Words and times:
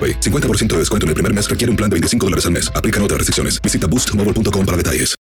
AroPay. 0.00 0.20
50% 0.20 0.68
de 0.68 0.78
descuento 0.78 1.04
en 1.04 1.08
el 1.08 1.14
primer 1.14 1.34
mes 1.34 1.50
requiere 1.50 1.70
un 1.70 1.76
plan 1.76 1.90
de 1.90 1.94
25 1.94 2.26
dólares 2.26 2.46
al 2.46 2.52
mes. 2.52 2.72
Aplican 2.74 3.02
otras 3.02 3.18
restricciones. 3.18 3.60
Visita 3.60 3.86
boostmobile.com 3.86 4.64
para 4.64 4.78
detalles. 4.78 5.14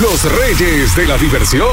Los 0.00 0.22
Reyes 0.38 0.94
de 0.96 1.06
la 1.06 1.16
Diversión. 1.16 1.64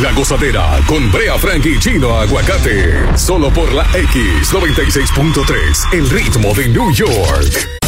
La 0.00 0.12
gozadera 0.12 0.78
con 0.86 1.10
Brea 1.10 1.36
Frank 1.38 1.66
y 1.66 1.76
Chino 1.78 2.18
Aguacate. 2.18 3.16
Solo 3.16 3.52
por 3.52 3.72
la 3.72 3.84
X96.3. 3.92 5.92
El 5.92 6.08
ritmo 6.08 6.54
de 6.54 6.68
New 6.68 6.92
York. 6.92 7.87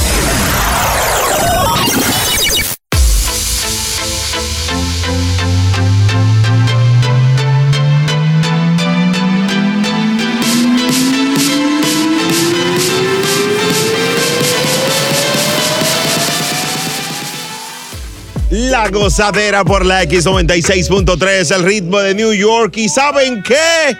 La 18.71 18.89
gozadera 18.89 19.65
por 19.65 19.85
la 19.85 20.05
X96.3, 20.05 21.55
el 21.57 21.65
ritmo 21.65 21.99
de 21.99 22.15
New 22.15 22.33
York. 22.33 22.77
¿Y 22.77 22.89
saben 22.89 23.43
qué? 23.43 23.97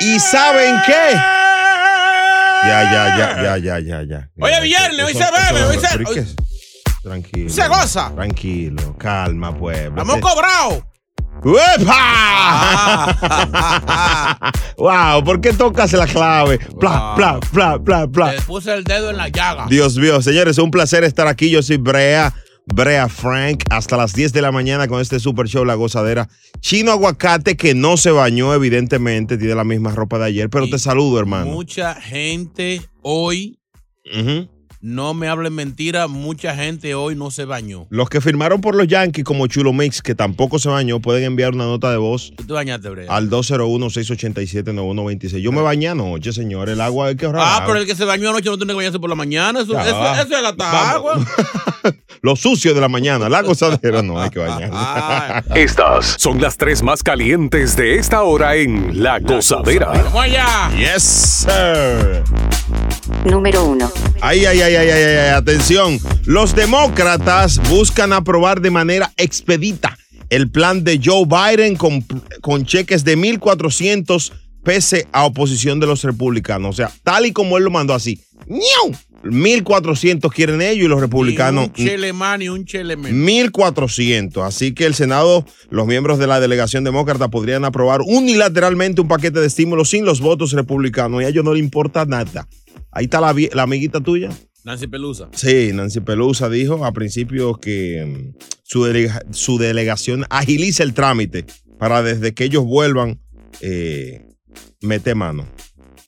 ¿Y 0.00 0.18
saben 0.18 0.76
qué? 0.86 1.12
Ya, 1.12 2.82
ya, 2.90 3.16
ya, 3.18 3.42
ya, 3.42 3.58
ya, 3.58 3.78
ya, 3.80 4.02
ya. 4.02 4.30
Oye, 4.40 4.60
viernes, 4.62 5.04
hoy 5.04 5.12
se 5.12 5.18
bebe, 5.24 5.64
hoy 5.64 5.76
se- 5.78 5.98
hoy- 6.20 6.26
Tranquilo. 7.02 7.50
Se 7.50 7.68
goza. 7.68 8.10
Tranquilo, 8.14 8.96
calma, 8.98 9.54
pueblo. 9.56 10.00
Hemos 10.00 10.18
cobrado. 10.20 10.82
¡Uepa! 11.44 13.18
wow, 14.78 15.22
¿por 15.22 15.40
qué 15.42 15.52
tocas 15.52 15.92
la 15.92 16.06
clave? 16.06 16.58
Pla, 16.80 17.12
pla, 17.16 17.38
pla, 17.52 17.78
pla, 17.78 18.06
pla. 18.08 18.32
Le 18.32 18.40
puse 18.40 18.72
el 18.72 18.82
dedo 18.84 19.10
en 19.10 19.18
la 19.18 19.28
llaga. 19.28 19.66
Dios 19.68 19.96
mío, 19.98 20.22
señores, 20.22 20.52
es 20.52 20.58
un 20.62 20.70
placer 20.70 21.04
estar 21.04 21.26
aquí. 21.26 21.50
Yo 21.50 21.60
soy 21.62 21.76
Brea, 21.76 22.32
Brea 22.66 23.08
Frank, 23.08 23.64
hasta 23.70 23.96
las 23.96 24.14
10 24.14 24.32
de 24.32 24.42
la 24.42 24.50
mañana 24.50 24.88
con 24.88 25.00
este 25.00 25.20
super 25.20 25.46
show 25.46 25.64
La 25.64 25.74
Gozadera. 25.74 26.28
Chino 26.60 26.92
Aguacate, 26.92 27.56
que 27.56 27.74
no 27.74 27.96
se 27.96 28.10
bañó, 28.10 28.54
evidentemente, 28.54 29.36
tiene 29.36 29.54
la 29.54 29.64
misma 29.64 29.90
ropa 29.92 30.18
de 30.18 30.26
ayer, 30.26 30.48
pero 30.48 30.68
te 30.68 30.78
saludo, 30.78 31.18
hermano. 31.18 31.46
Mucha 31.46 31.94
gente 31.94 32.80
hoy, 33.02 33.58
Ujú. 34.06 34.48
No 34.86 35.14
me 35.14 35.28
hablen 35.28 35.54
mentira, 35.54 36.08
mucha 36.08 36.54
gente 36.54 36.94
hoy 36.94 37.16
no 37.16 37.30
se 37.30 37.46
bañó. 37.46 37.86
Los 37.88 38.10
que 38.10 38.20
firmaron 38.20 38.60
por 38.60 38.74
los 38.74 38.86
Yankees, 38.86 39.24
como 39.24 39.46
Chulo 39.46 39.72
Mix, 39.72 40.02
que 40.02 40.14
tampoco 40.14 40.58
se 40.58 40.68
bañó, 40.68 41.00
pueden 41.00 41.24
enviar 41.24 41.54
una 41.54 41.64
nota 41.64 41.90
de 41.90 41.96
voz 41.96 42.34
¿Tú 42.36 42.44
te 42.44 42.52
bañaste, 42.52 42.90
Brea? 42.90 43.10
al 43.10 43.30
201-687-9126. 43.30 45.38
Yo 45.40 45.52
me 45.52 45.62
bañé 45.62 45.88
anoche, 45.88 46.34
señor. 46.34 46.68
El 46.68 46.82
agua 46.82 47.06
hay 47.06 47.16
que 47.16 47.24
ahorrar. 47.24 47.44
Ah, 47.46 47.62
pero 47.66 47.78
el 47.78 47.86
que 47.86 47.94
se 47.94 48.04
bañó 48.04 48.28
anoche 48.28 48.50
no 48.50 48.58
tiene 48.58 48.74
que 48.74 48.76
bañarse 48.76 48.98
por 48.98 49.08
la 49.08 49.16
mañana. 49.16 49.60
Eso, 49.60 49.72
Ya. 49.72 49.84
eso, 49.84 50.14
eso 50.26 50.36
es 50.36 50.42
la 50.58 50.90
agua. 50.90 51.14
Lo 52.22 52.36
sucio 52.36 52.74
de 52.74 52.80
la 52.80 52.88
mañana. 52.88 53.28
La 53.30 53.40
gozadera 53.42 54.00
no 54.02 54.20
hay 54.20 54.28
que 54.30 54.38
bañar. 54.38 55.44
Estas 55.54 56.16
son 56.18 56.40
las 56.40 56.56
tres 56.58 56.82
más 56.82 57.02
calientes 57.02 57.74
de 57.76 57.96
esta 57.96 58.22
hora 58.22 58.54
en 58.56 59.02
La 59.02 59.18
Gozadera. 59.18 59.88
Vamos 59.88 60.14
allá. 60.22 60.70
Yes, 60.76 61.02
sir. 61.02 62.22
Número 63.24 63.64
1. 63.64 63.90
Ay, 64.20 64.46
ay, 64.46 64.60
ay, 64.60 64.74
ay, 64.74 64.88
ay, 64.88 65.02
ay, 65.02 65.16
ay, 65.16 65.28
atención. 65.30 65.98
Los 66.24 66.54
demócratas 66.54 67.60
buscan 67.70 68.12
aprobar 68.12 68.60
de 68.60 68.70
manera 68.70 69.12
expedita 69.16 69.96
el 70.30 70.50
plan 70.50 70.84
de 70.84 71.00
Joe 71.02 71.26
Biden 71.26 71.76
con, 71.76 72.04
con 72.40 72.64
cheques 72.64 73.04
de 73.04 73.16
1.400 73.16 74.32
pese 74.64 75.06
a 75.12 75.24
oposición 75.24 75.78
de 75.78 75.86
los 75.86 76.02
republicanos. 76.02 76.70
O 76.70 76.72
sea, 76.72 76.90
tal 77.02 77.26
y 77.26 77.32
como 77.32 77.58
él 77.58 77.64
lo 77.64 77.70
mandó 77.70 77.94
así. 77.94 78.20
¡Niau! 78.46 78.96
1.400 79.24 80.30
quieren 80.32 80.60
ellos 80.60 80.84
y 80.84 80.88
los 80.88 81.00
republicanos. 81.00 81.68
Un 81.68 81.72
chele 81.72 82.12
más 82.12 82.38
ni 82.38 82.48
un 82.48 82.64
chele 82.66 82.96
menos. 82.96 83.18
1.400. 83.18 84.44
Así 84.44 84.74
que 84.74 84.84
el 84.84 84.94
Senado, 84.94 85.46
los 85.70 85.86
miembros 85.86 86.18
de 86.18 86.26
la 86.26 86.40
delegación 86.40 86.84
demócrata 86.84 87.28
podrían 87.28 87.64
aprobar 87.64 88.00
unilateralmente 88.02 89.00
un 89.00 89.08
paquete 89.08 89.40
de 89.40 89.46
estímulos 89.46 89.90
sin 89.90 90.04
los 90.04 90.20
votos 90.20 90.52
republicanos 90.52 91.22
y 91.22 91.24
a 91.24 91.28
ellos 91.28 91.44
no 91.44 91.54
le 91.54 91.60
importa 91.60 92.04
nada. 92.04 92.46
Ahí 92.94 93.04
está 93.04 93.20
la, 93.20 93.34
amiguita 93.62 94.00
tuya. 94.00 94.30
Nancy 94.64 94.86
Pelusa. 94.86 95.28
Sí, 95.32 95.72
Nancy 95.74 96.00
Pelusa 96.00 96.48
dijo 96.48 96.84
a 96.86 96.92
principio 96.92 97.54
que 97.56 98.04
mm, 98.06 98.38
su, 98.62 98.84
delega- 98.84 99.22
su 99.30 99.58
delegación 99.58 100.24
agiliza 100.30 100.82
el 100.84 100.94
trámite 100.94 101.44
para 101.78 102.02
desde 102.02 102.32
que 102.32 102.44
ellos 102.44 102.64
vuelvan 102.64 103.20
eh, 103.60 104.24
mete 104.80 105.14
mano. 105.14 105.46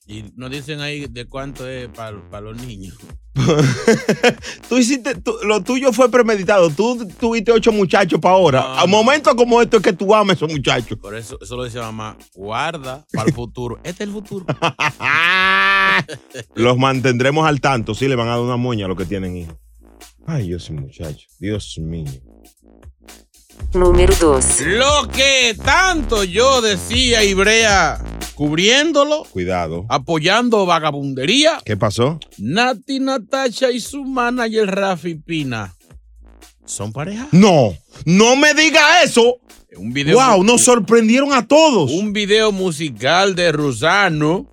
Y 0.08 0.24
nos 0.36 0.50
dicen 0.50 0.80
ahí 0.80 1.06
de 1.06 1.26
cuánto 1.26 1.68
es 1.68 1.88
para 1.88 2.40
los 2.40 2.56
niños. 2.62 2.96
Tú 4.68 4.78
hiciste, 4.78 5.14
tú- 5.16 5.36
lo 5.42 5.62
tuyo 5.62 5.92
fue 5.92 6.10
premeditado. 6.10 6.70
Tú 6.70 7.06
tuviste 7.20 7.52
ocho 7.52 7.70
muchachos 7.72 8.18
para 8.20 8.34
ahora. 8.34 8.62
Ah. 8.64 8.82
A 8.82 8.86
momentos 8.86 9.34
como 9.34 9.60
estos 9.60 9.80
es 9.80 9.84
que 9.84 9.92
tú 9.92 10.14
ames 10.14 10.30
a 10.30 10.34
esos 10.36 10.50
muchachos. 10.52 10.98
Por 10.98 11.14
eso, 11.14 11.38
eso 11.40 11.56
lo 11.56 11.64
dice 11.64 11.78
mamá. 11.78 12.16
Guarda 12.34 13.04
para 13.12 13.28
el 13.28 13.34
futuro. 13.34 13.78
Este 13.84 14.04
es 14.04 14.08
el 14.08 14.14
futuro. 14.14 14.46
Los 16.54 16.78
mantendremos 16.78 17.46
al 17.46 17.60
tanto. 17.60 17.94
Sí, 17.94 18.08
le 18.08 18.16
van 18.16 18.28
a 18.28 18.32
dar 18.32 18.40
una 18.40 18.56
moña 18.56 18.86
a 18.86 18.88
los 18.88 18.96
que 18.96 19.04
tienen 19.04 19.36
hijos. 19.36 19.54
Ay, 20.26 20.48
Dios 20.48 20.70
mío, 20.70 20.82
muchacho. 20.82 21.26
Dios 21.38 21.76
mío. 21.78 22.10
Número 23.74 24.14
2. 24.18 24.60
Lo 24.66 25.08
que 25.08 25.56
tanto 25.64 26.24
yo 26.24 26.60
decía, 26.62 27.22
Ibrea, 27.24 28.02
cubriéndolo, 28.36 29.24
Cuidado. 29.32 29.86
apoyando 29.88 30.64
vagabundería. 30.66 31.58
¿Qué 31.64 31.76
pasó? 31.76 32.20
Nati 32.38 33.00
Natasha 33.00 33.70
y 33.72 33.80
su 33.80 34.04
manager 34.04 34.68
Rafi 34.72 35.14
Pina. 35.16 35.74
¿Son 36.66 36.92
pareja? 36.92 37.26
No, 37.32 37.74
no 38.04 38.36
me 38.36 38.54
diga 38.54 39.02
eso. 39.02 39.38
Un 39.76 39.92
video 39.92 40.16
wow, 40.18 40.44
nos 40.44 40.62
sorprendieron 40.62 41.32
a 41.32 41.46
todos. 41.46 41.90
Un 41.90 42.12
video 42.12 42.52
musical 42.52 43.34
de 43.34 43.52
Rusano 43.52 44.46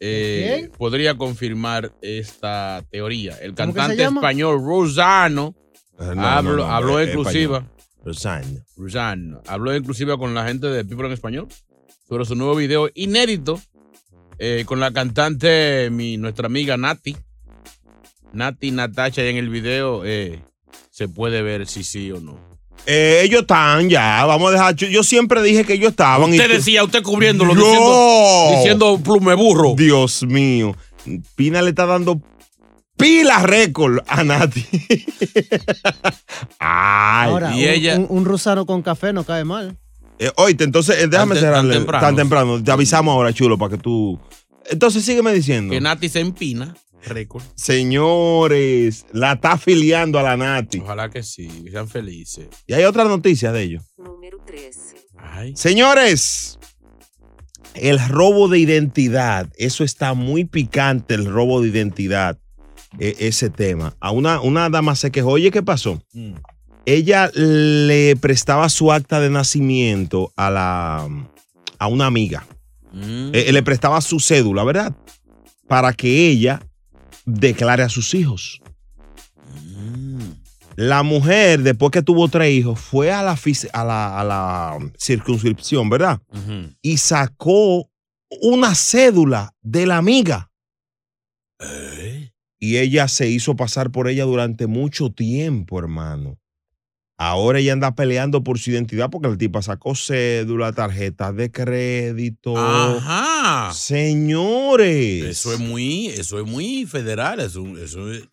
eh, 0.00 0.70
podría 0.76 1.16
confirmar 1.16 1.92
esta 2.02 2.84
teoría. 2.90 3.36
El 3.40 3.54
¿Cómo 3.54 3.72
que 3.74 3.80
se 3.80 3.86
cantante 3.86 4.04
español 4.04 4.58
Rusano 4.58 5.54
Eh, 5.98 6.12
no, 6.14 6.42
no, 6.42 6.56
no, 6.56 6.64
habló 6.64 7.00
exclusiva. 7.00 7.68
Rosaño. 8.04 8.60
Rosanne 8.76 9.38
habló 9.46 9.74
inclusive 9.74 10.18
con 10.18 10.34
la 10.34 10.46
gente 10.46 10.66
de 10.66 10.84
People 10.84 11.06
en 11.06 11.12
Español 11.12 11.48
sobre 12.08 12.24
su 12.24 12.34
nuevo 12.34 12.54
video 12.54 12.88
inédito 12.94 13.60
eh, 14.38 14.64
con 14.66 14.80
la 14.80 14.92
cantante, 14.92 15.88
mi, 15.90 16.16
nuestra 16.16 16.46
amiga 16.46 16.76
Nati. 16.76 17.16
Nati 18.32 18.70
Natasha, 18.72 19.22
y 19.24 19.28
en 19.28 19.36
el 19.36 19.48
video 19.48 20.02
eh, 20.04 20.42
se 20.90 21.08
puede 21.08 21.40
ver 21.42 21.66
si 21.68 21.84
sí 21.84 22.10
o 22.10 22.20
no. 22.20 22.36
Eh, 22.86 23.20
ellos 23.24 23.42
están 23.42 23.88
ya, 23.88 24.24
vamos 24.26 24.48
a 24.50 24.52
dejar. 24.52 24.74
Yo, 24.74 24.88
yo 24.88 25.02
siempre 25.04 25.40
dije 25.42 25.64
que 25.64 25.74
ellos 25.74 25.90
estaban. 25.90 26.30
Usted 26.30 26.50
decía, 26.50 26.82
usted 26.84 27.02
cubriéndolo, 27.02 27.54
No. 27.54 27.60
diciendo, 27.62 28.50
diciendo 28.56 29.00
plume 29.02 29.34
burro. 29.34 29.74
Dios 29.76 30.22
mío. 30.24 30.76
Pina 31.36 31.62
le 31.62 31.70
está 31.70 31.86
dando 31.86 32.20
pila 32.96 33.38
récord 33.42 34.00
a 34.06 34.24
Nati. 34.24 34.66
Ay. 36.58 37.28
Ahora, 37.30 37.56
y 37.56 37.62
un, 37.64 37.68
ella- 37.70 37.96
un- 37.98 38.06
un 38.10 38.24
rosado 38.24 38.66
con 38.66 38.82
café 38.82 39.12
no 39.12 39.24
cae 39.24 39.44
mal. 39.44 39.78
Eh, 40.18 40.30
oíste, 40.36 40.64
entonces, 40.64 40.96
eh, 41.02 41.08
déjame 41.08 41.34
Tan 41.34 41.34
te- 41.34 41.40
cerrarle. 41.40 41.70
tan 41.74 41.80
temprano. 41.82 42.06
Tan 42.06 42.16
temprano. 42.16 42.62
Te 42.64 42.70
avisamos 42.70 43.12
ahora, 43.12 43.32
chulo, 43.32 43.58
para 43.58 43.70
que 43.76 43.78
tú. 43.82 44.18
Entonces, 44.70 45.04
sígueme 45.04 45.32
diciendo. 45.34 45.72
Que 45.72 45.80
Nati 45.80 46.08
se 46.08 46.20
empina, 46.20 46.74
récord. 47.06 47.42
Señores, 47.54 49.06
la 49.12 49.32
está 49.32 49.52
afiliando 49.52 50.18
a 50.18 50.22
la 50.22 50.36
Nati. 50.36 50.78
Ojalá 50.78 51.10
que 51.10 51.22
sí, 51.22 51.48
que 51.64 51.70
sean 51.70 51.88
felices. 51.88 52.48
Y 52.66 52.72
hay 52.74 52.84
otra 52.84 53.04
noticia 53.04 53.52
de 53.52 53.62
ellos. 53.62 53.82
Número 53.98 54.38
3. 54.46 54.94
Ay. 55.18 55.56
Señores, 55.56 56.58
el 57.74 57.98
robo 58.08 58.48
de 58.48 58.58
identidad, 58.58 59.50
eso 59.56 59.84
está 59.84 60.14
muy 60.14 60.44
picante, 60.44 61.14
el 61.14 61.26
robo 61.26 61.60
de 61.60 61.68
identidad, 61.68 62.38
e- 62.98 63.16
ese 63.18 63.50
tema. 63.50 63.96
A 64.00 64.10
una, 64.12 64.40
una 64.40 64.70
dama 64.70 64.94
se 64.94 65.10
quejó, 65.10 65.30
oye, 65.30 65.50
¿qué 65.50 65.62
pasó? 65.62 66.00
Ella 66.86 67.30
le 67.34 68.14
prestaba 68.16 68.68
su 68.68 68.92
acta 68.92 69.20
de 69.20 69.30
nacimiento 69.30 70.32
a, 70.36 70.50
la, 70.50 71.08
a 71.78 71.86
una 71.86 72.06
amiga. 72.06 72.46
Mm. 72.92 73.30
Eh, 73.32 73.52
le 73.52 73.62
prestaba 73.62 74.00
su 74.00 74.20
cédula, 74.20 74.64
¿verdad? 74.64 74.94
Para 75.66 75.92
que 75.92 76.28
ella 76.28 76.60
declare 77.24 77.82
a 77.82 77.88
sus 77.88 78.12
hijos. 78.14 78.60
Mm. 79.64 80.20
La 80.76 81.02
mujer, 81.02 81.62
después 81.62 81.90
que 81.90 82.02
tuvo 82.02 82.28
tres 82.28 82.52
hijos, 82.52 82.78
fue 82.78 83.12
a 83.12 83.22
la, 83.22 83.36
fis- 83.36 83.70
a 83.72 83.84
la, 83.84 84.20
a 84.20 84.24
la 84.24 84.78
circunscripción, 84.98 85.88
¿verdad? 85.88 86.20
Y 86.82 86.98
sacó 86.98 87.88
una 88.42 88.74
cédula 88.74 89.54
de 89.62 89.86
la 89.86 89.96
amiga. 89.96 90.50
Eh. 91.60 92.32
Y 92.58 92.76
ella 92.78 93.08
se 93.08 93.28
hizo 93.28 93.56
pasar 93.56 93.90
por 93.90 94.08
ella 94.08 94.24
durante 94.24 94.66
mucho 94.66 95.10
tiempo, 95.10 95.78
hermano. 95.78 96.38
Ahora 97.16 97.60
ella 97.60 97.72
anda 97.74 97.94
peleando 97.94 98.42
por 98.42 98.58
su 98.58 98.70
identidad 98.72 99.08
porque 99.10 99.28
la 99.28 99.36
tipa 99.36 99.62
sacó 99.62 99.94
cédula, 99.94 100.72
tarjetas 100.72 101.34
de 101.36 101.50
crédito. 101.52 102.56
Ajá. 102.56 103.72
Señores. 103.72 105.24
Eso 105.24 105.52
es 105.52 105.60
muy, 105.60 106.06
eso 106.08 106.40
es 106.40 106.46
muy 106.46 106.86
federal, 106.86 107.40
eso, 107.40 107.64
eso 107.78 108.12
es, 108.12 108.24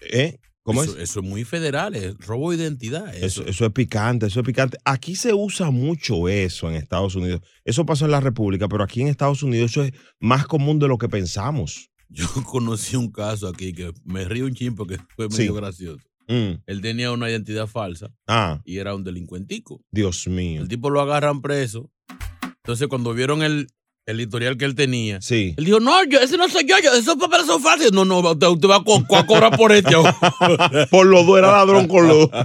¿Eh? 0.00 0.38
¿Cómo 0.64 0.82
eso, 0.84 0.96
es? 0.96 1.10
eso 1.10 1.20
es 1.20 1.26
muy 1.26 1.44
federal, 1.44 1.94
es 1.96 2.16
robo 2.18 2.50
de 2.52 2.56
identidad. 2.58 3.14
Eso, 3.16 3.42
Eso. 3.42 3.44
eso 3.46 3.66
es 3.66 3.72
picante, 3.72 4.26
eso 4.26 4.40
es 4.40 4.46
picante. 4.46 4.78
Aquí 4.84 5.16
se 5.16 5.34
usa 5.34 5.70
mucho 5.70 6.28
eso 6.28 6.70
en 6.70 6.76
Estados 6.76 7.14
Unidos. 7.16 7.40
Eso 7.64 7.84
pasó 7.84 8.04
en 8.04 8.12
la 8.12 8.20
República, 8.20 8.68
pero 8.68 8.84
aquí 8.84 9.02
en 9.02 9.08
Estados 9.08 9.42
Unidos 9.42 9.72
eso 9.72 9.82
es 9.84 9.92
más 10.20 10.46
común 10.46 10.78
de 10.78 10.86
lo 10.88 10.98
que 10.98 11.08
pensamos. 11.08 11.90
Yo 12.08 12.26
conocí 12.50 12.94
un 12.96 13.10
caso 13.10 13.48
aquí 13.48 13.72
que 13.72 13.90
me 14.04 14.24
río 14.24 14.44
un 14.46 14.54
chin 14.54 14.74
porque 14.76 14.98
fue 15.16 15.26
Sí. 15.30 15.38
medio 15.38 15.54
gracioso. 15.54 16.04
Mm. 16.28 16.62
Él 16.66 16.80
tenía 16.80 17.10
una 17.12 17.28
identidad 17.28 17.66
falsa 17.66 18.12
Ah, 18.26 18.60
y 18.64 18.78
era 18.78 18.94
un 18.94 19.04
delincuentico. 19.04 19.84
Dios 19.90 20.26
mío. 20.28 20.62
El 20.62 20.68
tipo 20.68 20.90
lo 20.90 21.00
agarran 21.00 21.42
preso. 21.42 21.90
Entonces, 22.58 22.88
cuando 22.88 23.12
vieron 23.12 23.42
el, 23.42 23.66
el 24.06 24.20
historial 24.20 24.56
que 24.56 24.64
él 24.64 24.74
tenía, 24.74 25.20
Sí. 25.22 25.54
él 25.56 25.64
dijo, 25.64 25.78
no, 25.80 26.04
yo, 26.04 26.18
ese 26.20 26.36
no 26.36 26.48
soy 26.48 26.64
yo, 26.66 26.74
yo 26.82 26.92
esos 26.92 27.14
papeles 27.16 27.46
son 27.46 27.62
falsos. 27.62 27.92
No, 27.92 28.04
no, 28.04 28.18
usted, 28.20 28.46
usted 28.48 28.68
va 28.68 28.76
a, 28.76 28.84
co- 28.84 29.04
a 29.16 29.26
cobrar 29.26 29.56
por 29.56 29.72
este. 29.72 29.92
Por 30.90 31.06
los 31.06 31.26
dos, 31.26 31.38
era 31.38 31.52
ladrón 31.52 31.86
con 31.88 32.06
los 32.08 32.30
dos. 32.30 32.42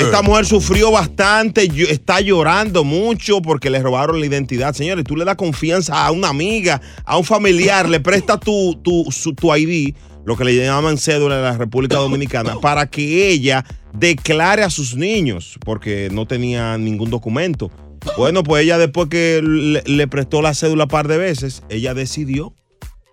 Esta 0.00 0.22
mujer 0.22 0.46
sufrió 0.46 0.92
bastante, 0.92 1.68
está 1.90 2.20
llorando 2.20 2.84
mucho 2.84 3.42
porque 3.42 3.68
le 3.68 3.80
robaron 3.82 4.20
la 4.20 4.26
identidad. 4.26 4.72
Señores, 4.72 5.04
tú 5.04 5.16
le 5.16 5.24
das 5.24 5.34
confianza 5.34 6.06
a 6.06 6.12
una 6.12 6.28
amiga, 6.28 6.80
a 7.04 7.18
un 7.18 7.24
familiar, 7.24 7.88
le 7.88 7.98
prestas 7.98 8.38
tu, 8.40 8.76
tu, 8.82 9.06
su- 9.10 9.34
tu 9.34 9.52
ID, 9.54 9.94
lo 10.24 10.36
que 10.36 10.44
le 10.44 10.54
llaman 10.54 10.98
cédula 10.98 11.36
en 11.36 11.42
la 11.42 11.58
República 11.58 11.96
Dominicana, 11.96 12.54
para 12.62 12.86
que 12.86 13.28
ella 13.28 13.64
declare 13.92 14.62
a 14.62 14.70
sus 14.70 14.94
niños, 14.94 15.58
porque 15.64 16.08
no 16.12 16.26
tenía 16.26 16.78
ningún 16.78 17.10
documento. 17.10 17.72
Bueno, 18.16 18.44
pues 18.44 18.62
ella 18.62 18.78
después 18.78 19.08
que 19.08 19.42
le, 19.42 19.82
le 19.84 20.06
prestó 20.06 20.42
la 20.42 20.54
cédula 20.54 20.84
un 20.84 20.90
par 20.90 21.08
de 21.08 21.18
veces, 21.18 21.64
ella 21.70 21.92
decidió 21.92 22.54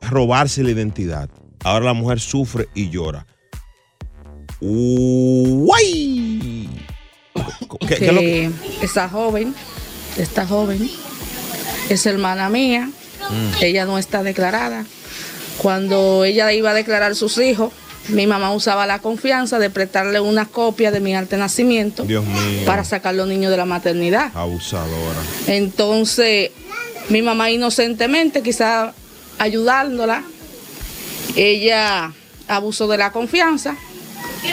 robarse 0.02 0.62
la 0.64 0.70
identidad. 0.72 1.30
Ahora 1.64 1.86
la 1.86 1.94
mujer 1.94 2.20
sufre 2.20 2.68
y 2.74 2.90
llora. 2.90 3.26
¡Guay! 5.54 6.70
¿Qué- 7.82 7.88
qué 7.88 8.06
es 8.06 8.14
lo 8.14 8.20
que- 8.22 8.52
esa 8.82 9.10
joven, 9.10 9.54
esta 10.18 10.46
joven, 10.48 10.90
es 11.90 12.06
hermana 12.06 12.50
mía, 12.50 12.90
ella 13.62 13.86
no 13.86 13.98
está 13.98 14.24
declarada. 14.24 14.86
Cuando 15.58 16.24
ella 16.26 16.52
iba 16.54 16.72
a 16.72 16.74
declarar 16.74 17.16
sus 17.16 17.38
hijos, 17.38 17.72
mi 18.10 18.28
mamá 18.28 18.52
usaba 18.54 18.86
la 18.86 19.00
confianza 19.00 19.60
de 19.60 19.70
prestarle 19.70 20.20
una 20.20 20.46
copia 20.46 20.92
de 20.92 21.00
mi 21.00 21.16
arte 21.16 21.36
de 21.38 21.42
nacimiento 21.42 22.04
Dios 22.04 22.26
mío. 22.26 22.66
para 22.66 22.84
sacar 22.84 23.16
los 23.16 23.28
niños 23.28 23.50
de 23.52 23.58
la 23.58 23.66
maternidad. 23.66 24.32
Abusadora. 24.34 25.20
Entonces, 25.48 26.52
mi 27.10 27.22
mamá 27.22 27.50
inocentemente, 27.52 28.42
quizá 28.42 28.94
ayudándola, 29.40 30.24
ella 31.36 32.12
abusó 32.48 32.88
de 32.88 32.98
la 32.98 33.12
confianza, 33.12 33.76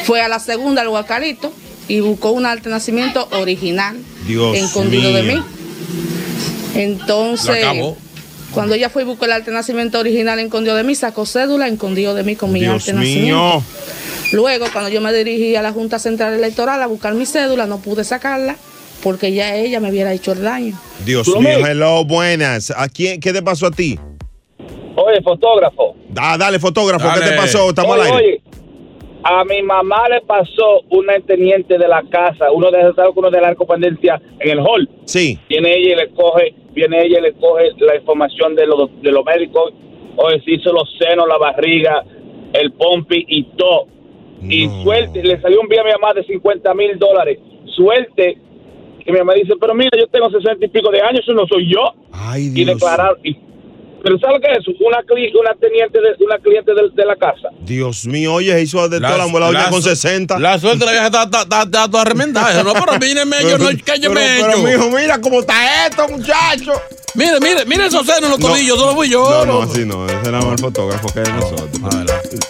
fue 0.05 0.23
a 0.23 0.29
la 0.29 0.39
segunda 0.39 0.83
al 0.83 0.89
Guacarito 0.89 1.53
y 1.89 2.01
buscó 2.01 2.31
un 2.31 2.47
arte 2.47 2.69
de 2.69 2.71
nacimiento 2.71 3.29
original, 3.33 3.97
Dios 4.27 4.57
escondido 4.57 5.13
de 5.13 5.23
mío. 5.23 5.37
mí. 5.37 6.81
Entonces, 6.81 7.67
cuando 8.53 8.75
ella 8.75 8.91
fue 8.91 9.03
y 9.03 9.05
buscó 9.05 9.25
el 9.25 9.33
arte 9.33 9.51
de 9.51 9.57
nacimiento 9.57 9.99
original 9.99 10.39
escondido 10.39 10.77
de 10.77 10.85
mí, 10.85 10.95
sacó 10.95 11.27
cédula 11.27 11.67
escondido 11.69 12.15
de 12.15 12.23
mí 12.23 12.37
con 12.37 12.53
mi 12.53 12.61
Dios 12.61 12.75
arte 12.75 12.93
de 12.93 12.99
nacimiento. 12.99 13.37
mío. 13.37 13.65
Luego, 14.33 14.67
cuando 14.73 14.91
yo 14.91 15.01
me 15.01 15.13
dirigí 15.13 15.57
a 15.57 15.63
la 15.63 15.73
Junta 15.73 15.99
Central 15.99 16.35
Electoral 16.35 16.81
a 16.83 16.87
buscar 16.87 17.15
mi 17.15 17.27
cédula, 17.27 17.67
no 17.67 17.79
pude 17.79 18.05
sacarla 18.05 18.57
porque 19.03 19.33
ya 19.33 19.57
ella 19.57 19.81
me 19.81 19.91
hubiera 19.91 20.13
hecho 20.13 20.33
el 20.33 20.43
daño. 20.43 20.79
Dios 21.05 21.27
mío, 21.27 21.67
hello, 21.67 22.05
buenas. 22.05 22.73
¿A 22.77 22.89
quién, 22.89 23.21
¿Qué 23.21 23.33
te 23.33 23.43
pasó 23.43 23.67
a 23.67 23.71
ti? 23.71 23.99
Oye, 25.05 25.21
fotógrafo. 25.23 25.95
Ah, 26.17 26.37
dale, 26.39 26.59
fotógrafo, 26.59 27.09
¿qué 27.15 27.31
te 27.31 27.37
pasó? 27.37 27.69
Estamos 27.71 27.97
oye, 27.97 28.03
al 28.11 28.17
aire. 28.17 28.27
oye, 28.27 28.43
a 29.23 29.45
mi 29.45 29.63
mamá 29.63 30.09
le 30.09 30.21
pasó 30.23 30.81
una 30.91 31.19
teniente 31.21 31.77
de 31.79 31.87
la 31.89 32.03
casa, 32.11 32.51
uno 32.53 32.71
de 32.71 32.81
esos 32.81 32.97
uno 33.15 33.31
de 33.31 33.41
la 33.41 33.55
correspondencia 33.55 34.21
en 34.39 34.51
el 34.51 34.61
hall. 34.61 34.89
Sí. 35.05 35.39
Viene 35.49 35.75
ella 35.77 35.93
y 35.93 35.97
le 35.97 36.11
coge, 36.11 36.55
viene 36.73 37.05
ella 37.05 37.19
y 37.19 37.23
le 37.23 37.33
coge 37.35 37.71
la 37.79 37.97
información 37.97 38.55
de 38.55 38.67
los 38.67 38.91
de 39.03 39.13
los 39.13 39.25
médicos, 39.25 39.73
oye, 40.17 40.41
se 40.45 40.53
hizo 40.53 40.73
los 40.73 40.89
senos, 40.99 41.27
la 41.29 41.39
barriga, 41.39 42.05
el 42.53 42.73
pompi 42.73 43.25
y 43.29 43.45
todo. 43.57 43.87
Y 44.43 44.69
suerte, 44.83 45.23
le 45.23 45.39
salió 45.43 45.61
un 45.61 45.69
bien 45.69 45.83
a 45.83 45.85
mi 45.85 45.91
mamá 45.93 46.15
de 46.15 46.25
50 46.25 46.73
mil 46.75 46.99
dólares. 46.99 47.39
Suerte 47.77 48.39
Y 49.07 49.13
mi 49.13 49.19
mamá 49.19 49.35
dice, 49.35 49.53
pero 49.61 49.75
mira, 49.75 49.91
yo 49.99 50.07
tengo 50.09 50.31
sesenta 50.31 50.65
y 50.65 50.69
pico 50.69 50.91
de 50.91 51.01
años, 51.03 51.21
eso 51.21 51.33
no 51.35 51.47
soy 51.47 51.71
yo. 51.73 51.81
Ay, 52.13 52.51
Y 52.55 52.65
declarar. 52.65 53.17
y- 53.25 53.37
pero 54.03 54.19
¿sabes 54.19 54.41
qué 54.43 54.53
es 54.53 54.59
eso? 54.61 54.73
Una, 54.81 54.99
cli- 55.03 55.33
una 55.39 55.55
teniente 55.55 55.99
de, 56.01 56.25
una 56.25 56.39
cliente 56.39 56.73
de, 56.75 56.83
de 56.93 57.05
la 57.05 57.17
casa. 57.17 57.49
Dios 57.61 58.07
mío, 58.07 58.35
oye, 58.35 58.53
se 58.53 58.63
hizo 58.63 58.89
de 58.89 58.99
toda 59.01 59.17
la 59.19 59.27
muela 59.27 59.69
con 59.71 59.83
su- 59.83 59.89
60. 59.91 60.39
La 60.39 60.59
suerte 60.59 60.79
de 60.81 60.87
la 60.87 60.93
vieja 60.93 61.07
está, 61.07 61.23
está, 61.25 61.43
está, 61.43 61.63
está 61.63 61.91
toda 61.91 62.05
remendada. 62.05 62.63
No, 62.63 62.73
pero 62.73 62.99
míreme, 62.99 63.37
yo 63.43 63.59
no, 63.59 63.69
que 63.69 63.99
yo 64.01 64.13
pero, 64.13 64.15
me 64.15 64.41
pero, 64.41 64.59
mijo, 64.59 64.97
mira 64.97 65.21
cómo 65.21 65.41
está 65.41 65.87
esto, 65.87 66.09
muchacho. 66.09 66.73
Mire, 67.15 67.41
mire, 67.41 67.65
mire 67.67 67.87
esos 67.87 68.07
senos 68.07 68.25
en 68.25 68.31
los 68.31 68.39
No. 68.41 68.49
tobillos, 68.49 68.79
solo 68.79 68.95
fui 68.95 69.09
yo. 69.09 69.29
No, 69.29 69.45
no, 69.45 69.63
así 69.63 69.85
no. 69.85 70.07
Ese 70.07 70.29
era 70.29 70.39
el 70.39 70.59
fotógrafo 70.59 71.09
que 71.13 71.21
nosotros. 71.23 71.69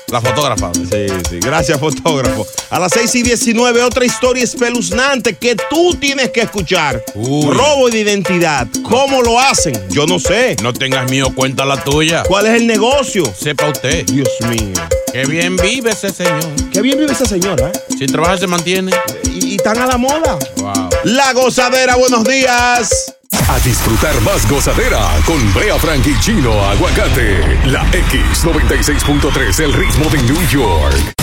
La 0.09 0.21
fotógrafa. 0.21 0.71
Sí, 0.75 1.07
sí. 1.31 1.39
Gracias, 1.41 1.79
fotógrafo. 1.79 2.47
A 2.71 2.79
las 2.79 2.93
6 2.93 3.15
y 3.17 3.23
19, 3.23 3.83
otra 3.83 4.05
historia 4.05 4.43
espeluznante 4.45 5.37
que 5.37 5.57
tú 5.71 5.95
tienes 5.95 6.31
que 6.31 6.43
escuchar. 6.43 7.03
Robo 7.15 7.89
de 7.91 8.01
identidad. 8.01 8.67
¿Cómo 8.83 9.23
lo 9.23 9.41
hacen? 9.41 9.73
Yo 9.89 10.07
no 10.07 10.19
sé. 10.19 10.57
No 10.63 10.73
tengas 10.73 11.11
mío, 11.11 11.33
cuenta 11.35 11.65
la 11.65 11.83
tuya. 11.83 12.23
¿Cuál 12.25 12.47
es 12.47 12.55
el 12.61 12.67
negocio? 12.67 13.33
Sepa 13.37 13.69
usted. 13.69 14.05
Dios 14.07 14.29
mío. 14.49 14.75
Qué 15.13 15.25
bien 15.27 15.57
vive 15.57 15.91
ese 15.93 16.11
señor. 16.11 16.41
Qué 16.73 16.83
bien 16.83 16.99
vive 16.99 17.13
esa 17.13 17.25
señora, 17.27 17.69
¿eh? 17.69 17.81
Si 17.99 18.07
trabaja 18.07 18.37
se 18.39 18.47
mantiene. 18.47 18.93
Y, 19.25 19.55
y 19.55 19.57
tan 19.57 19.79
a 19.79 19.87
la 19.87 19.97
moda. 19.97 20.39
Wow. 20.57 20.91
La 21.05 21.33
gozadera, 21.33 21.97
buenos 21.97 22.25
días. 22.25 23.15
A 23.51 23.59
disfrutar 23.65 24.21
más 24.21 24.49
gozadera 24.49 25.09
con 25.27 25.53
Brea 25.53 25.77
Frank 25.77 26.07
y 26.07 26.17
Chino 26.21 26.53
Aguacate. 26.67 27.59
La 27.67 27.85
X96.3, 27.91 29.65
el 29.65 29.73
ritmo 29.73 30.09
de 30.09 30.23
New 30.23 30.49
York. 30.49 31.15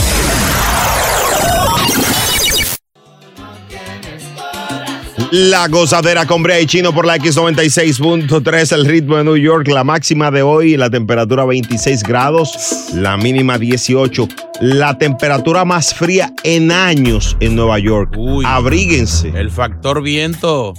La 5.32 5.70
gozadera 5.70 6.26
con 6.26 6.44
Brea 6.44 6.60
y 6.60 6.66
Chino 6.66 6.94
por 6.94 7.06
la 7.06 7.18
X96.3, 7.18 8.74
el 8.74 8.86
ritmo 8.86 9.16
de 9.16 9.24
New 9.24 9.38
York. 9.38 9.70
La 9.70 9.86
máxima 9.86 10.30
de 10.30 10.42
hoy, 10.42 10.76
la 10.76 10.90
temperatura 10.90 11.46
26 11.46 12.04
grados, 12.04 12.90
la 12.94 13.16
mínima 13.16 13.58
18. 13.58 14.28
La 14.60 14.98
temperatura 14.98 15.64
más 15.64 15.94
fría 15.94 16.34
en 16.44 16.74
años 16.74 17.38
en 17.40 17.56
Nueva 17.56 17.80
York. 17.80 18.18
Abríguense. 18.46 19.30
El 19.30 19.50
factor 19.50 20.02
viento 20.02 20.74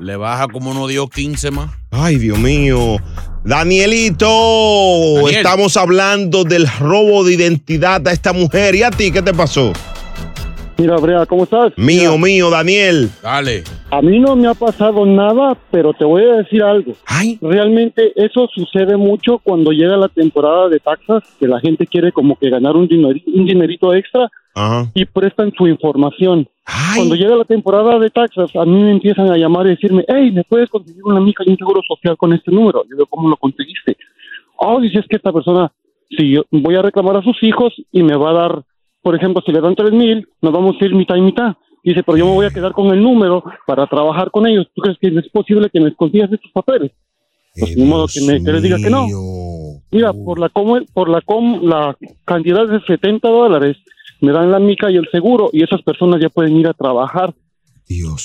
le 0.00 0.16
baja 0.16 0.48
como 0.48 0.70
uno 0.70 0.86
dio 0.86 1.08
15 1.08 1.50
más. 1.50 1.70
Ay, 1.90 2.16
Dios 2.16 2.38
mío. 2.38 2.96
Danielito, 3.44 4.26
Daniel. 5.16 5.36
estamos 5.36 5.76
hablando 5.76 6.44
del 6.44 6.66
robo 6.78 7.24
de 7.24 7.34
identidad 7.34 8.06
a 8.08 8.12
esta 8.12 8.32
mujer. 8.32 8.74
¿Y 8.74 8.82
a 8.82 8.90
ti 8.90 9.10
qué 9.12 9.22
te 9.22 9.32
pasó? 9.34 9.72
Mira, 10.78 10.96
Brea, 10.96 11.26
¿cómo 11.26 11.44
estás? 11.44 11.72
Mío, 11.76 12.16
mío, 12.16 12.48
Daniel. 12.48 13.10
Dale. 13.22 13.64
A 13.90 14.00
mí 14.00 14.18
no 14.18 14.34
me 14.34 14.48
ha 14.48 14.54
pasado 14.54 15.04
nada, 15.04 15.54
pero 15.70 15.92
te 15.92 16.04
voy 16.06 16.22
a 16.24 16.36
decir 16.36 16.62
algo. 16.62 16.94
Realmente 17.42 18.12
eso 18.16 18.48
sucede 18.54 18.96
mucho 18.96 19.38
cuando 19.42 19.72
llega 19.72 19.96
la 19.98 20.08
temporada 20.08 20.68
de 20.70 20.80
taxas, 20.80 21.22
que 21.38 21.46
la 21.46 21.60
gente 21.60 21.86
quiere 21.86 22.12
como 22.12 22.36
que 22.38 22.48
ganar 22.48 22.76
un, 22.76 22.88
dineri- 22.88 23.22
un 23.26 23.44
dinerito 23.44 23.92
extra 23.94 24.30
Ajá. 24.54 24.90
y 24.94 25.04
prestan 25.04 25.52
su 25.56 25.66
información. 25.66 26.48
Cuando 26.94 27.14
llega 27.14 27.36
la 27.36 27.44
temporada 27.44 27.98
de 27.98 28.10
taxas, 28.10 28.54
a 28.54 28.64
mí 28.64 28.82
me 28.82 28.92
empiezan 28.92 29.30
a 29.30 29.36
llamar 29.36 29.66
y 29.66 29.70
decirme, 29.70 30.04
hey, 30.08 30.30
¿me 30.30 30.44
puedes 30.44 30.68
conseguir 30.70 31.02
una 31.04 31.20
mica 31.20 31.42
y 31.46 31.50
un 31.50 31.56
seguro 31.56 31.80
social 31.86 32.16
con 32.16 32.32
este 32.32 32.50
número? 32.50 32.84
Yo 32.84 32.96
digo, 32.96 33.06
¿cómo 33.06 33.28
lo 33.28 33.36
conseguiste? 33.36 33.96
Oh, 34.56 34.80
dice, 34.80 35.00
es 35.00 35.06
que 35.06 35.16
esta 35.16 35.32
persona, 35.32 35.72
si 36.10 36.30
yo 36.30 36.44
voy 36.50 36.76
a 36.76 36.82
reclamar 36.82 37.16
a 37.16 37.22
sus 37.22 37.42
hijos 37.42 37.74
y 37.90 38.02
me 38.02 38.16
va 38.16 38.30
a 38.30 38.34
dar, 38.34 38.62
por 39.02 39.16
ejemplo, 39.16 39.42
si 39.44 39.52
le 39.52 39.60
dan 39.60 39.74
tres 39.74 39.92
mil, 39.92 40.28
nos 40.42 40.52
vamos 40.52 40.76
a 40.80 40.84
ir 40.84 40.94
mitad 40.94 41.16
y 41.16 41.22
mitad. 41.22 41.56
Dice, 41.82 42.02
pero 42.02 42.18
yo 42.18 42.26
me 42.26 42.34
voy 42.34 42.46
a 42.46 42.50
quedar 42.50 42.72
con 42.72 42.92
el 42.92 43.02
número 43.02 43.42
para 43.66 43.86
trabajar 43.86 44.30
con 44.30 44.46
ellos. 44.46 44.66
¿Tú 44.74 44.82
crees 44.82 44.98
que 44.98 45.08
es 45.08 45.28
posible 45.30 45.70
que 45.70 45.80
me 45.80 45.94
consigas 45.94 46.30
estos 46.30 46.52
papeles? 46.52 46.92
Pues 47.58 47.76
ni 47.76 47.84
modo 47.84 48.06
que, 48.06 48.20
me, 48.20 48.44
que 48.44 48.52
les 48.52 48.62
diga 48.62 48.76
que 48.76 48.90
no. 48.90 49.06
Mira, 49.90 50.12
por 50.12 50.38
la 50.38 50.50
com, 50.50 50.84
por 50.92 51.08
la 51.08 51.20
com, 51.22 51.60
la 51.62 51.96
cantidad 52.24 52.66
de 52.66 52.80
70 52.80 53.28
dólares 53.28 53.76
me 54.20 54.32
dan 54.32 54.50
la 54.50 54.58
mica 54.58 54.90
y 54.90 54.96
el 54.96 55.08
seguro 55.10 55.50
y 55.52 55.62
esas 55.62 55.82
personas 55.82 56.20
ya 56.20 56.28
pueden 56.28 56.56
ir 56.56 56.66
a 56.68 56.74
trabajar 56.74 57.32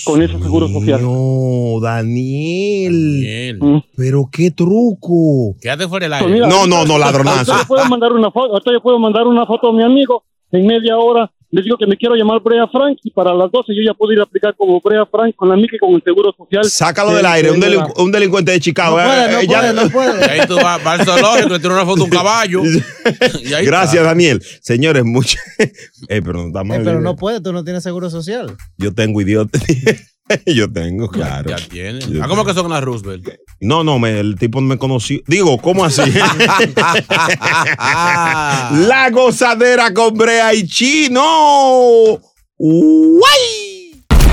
con 0.04 0.22
ese 0.22 0.38
seguro 0.40 0.68
social. 0.68 1.02
No, 1.02 1.80
Daniel. 1.82 3.84
Pero 3.96 4.30
qué 4.32 4.52
truco. 4.52 5.56
Quédate 5.62 5.88
fuera 5.88 6.06
del 6.08 6.12
Pues 6.12 6.22
aire. 6.22 6.34
mira, 6.36 6.48
No, 6.48 6.68
no, 6.68 6.86
no, 6.86 6.98
ladronazo. 7.00 7.52
ahorita 7.52 7.58
le 7.60 7.66
puedo 7.66 7.86
mandar 7.90 8.14
una 8.14 8.32
foto, 8.32 8.54
ahorita 8.54 8.72
le 8.72 8.80
puedo 8.80 9.00
mandar 9.00 9.28
una 9.28 9.46
foto 9.46 9.70
a 9.70 9.74
mi 9.74 9.84
amigo 9.84 10.24
en 10.52 10.68
media 10.68 10.98
hora. 10.98 11.32
Le 11.52 11.62
digo 11.62 11.78
que 11.78 11.86
me 11.88 11.96
quiero 11.96 12.16
llamar 12.16 12.42
Brea 12.42 12.68
Frank 12.68 12.98
y 13.04 13.12
para 13.12 13.34
las 13.34 13.50
12 13.52 13.74
yo 13.76 13.82
ya 13.86 13.94
puedo 13.94 14.12
ir 14.12 14.20
a 14.20 14.24
aplicar 14.24 14.54
como 14.58 14.82
Brea 14.82 15.06
Frank 15.06 15.36
con 15.36 15.48
la 15.48 15.56
mica 15.56 15.76
y 15.76 15.80
con 15.80 15.94
el 15.94 16.02
seguro 16.04 16.34
social. 16.38 16.66
Sácalo 16.66 17.12
de- 17.12 17.18
del 17.18 17.26
aire, 17.28 17.52
un, 17.52 17.60
la- 17.60 17.68
delincu- 17.68 17.94
un 18.04 18.12
delincuente 18.12 18.52
de 18.52 18.60
Chicago. 18.60 18.98
No 18.98 19.04
eh, 19.04 19.06
puede, 19.06 19.32
no 19.32 19.40
eh, 19.40 19.48
ya- 19.48 19.60
puede, 19.62 19.74
no 19.74 19.90
puede. 19.90 20.26
Y 20.26 20.30
ahí 20.40 20.48
tú 20.48 20.56
vas, 20.56 20.84
vas 20.84 21.00
al 21.00 21.06
zoológico 21.06 21.56
y 21.56 21.60
tienes 21.60 21.78
una 21.78 21.86
foto 21.86 21.98
de 21.98 22.04
un 22.04 22.10
caballo. 22.10 22.62
Y 23.44 23.54
ahí 23.54 23.66
Gracias, 23.66 23.94
está. 23.96 24.04
Daniel. 24.08 24.42
Señores, 24.62 25.04
mucho. 25.06 25.38
Eh, 26.10 26.22
pero 26.22 26.34
no 26.34 26.48
está 26.48 26.62
Eh, 26.62 26.82
pero 26.84 27.00
eh. 27.00 27.02
no 27.02 27.16
puede, 27.16 27.42
tú 27.42 27.52
no 27.54 27.64
tienes 27.64 27.82
seguro 27.84 28.10
social. 28.10 28.56
Yo 28.78 28.94
tengo 28.94 29.22
idiota. 29.22 29.58
Yo 30.46 30.72
tengo, 30.72 31.08
claro. 31.10 31.50
Ya 31.50 31.58
tiene. 31.58 32.00
Yo 32.00 32.24
Ah, 32.24 32.28
¿Cómo 32.28 32.46
que 32.46 32.54
son 32.54 32.70
las 32.70 32.84
Roosevelt? 32.84 33.30
No, 33.60 33.84
no, 33.84 34.00
me, 34.00 34.20
el 34.20 34.36
tipo 34.38 34.60
no 34.62 34.68
me 34.68 34.78
conoció. 34.78 35.20
Digo, 35.28 35.58
¿cómo 35.60 35.86
así? 35.86 36.02
La 38.88 39.10
gozadera 39.12 39.94
con 39.94 40.16
Brea 40.16 40.54
y 40.54 40.66
Chino. 40.68 42.20
¡Guay! 42.58 43.75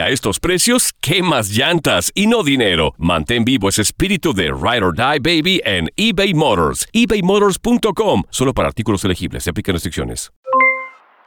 A 0.00 0.10
estos 0.10 0.38
precios, 0.40 0.92
¿qué 1.00 1.22
más 1.22 1.48
llantas 1.48 2.12
y 2.14 2.26
no 2.26 2.42
dinero? 2.42 2.92
Mantén 2.98 3.44
vivo 3.44 3.70
ese 3.70 3.82
espíritu 3.82 4.34
de 4.34 4.52
Ride 4.52 4.84
or 4.84 4.94
Die 4.94 5.18
Baby 5.18 5.62
en 5.64 5.88
eBay 5.96 6.34
Motors. 6.34 6.86
ebaymotors.com. 6.92 8.24
Solo 8.28 8.52
para 8.52 8.68
artículos 8.68 9.04
elegibles. 9.04 9.44
Se 9.44 9.50
aplican 9.50 9.72
restricciones. 9.72 10.30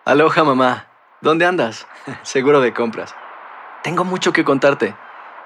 Aloha 0.06 0.46
mamá, 0.46 0.88
¿dónde 1.20 1.46
andas? 1.46 1.86
Seguro 2.24 2.62
de 2.62 2.74
compras. 2.74 3.14
Tengo 3.84 4.06
mucho 4.06 4.32
que 4.32 4.46
contarte. 4.46 4.96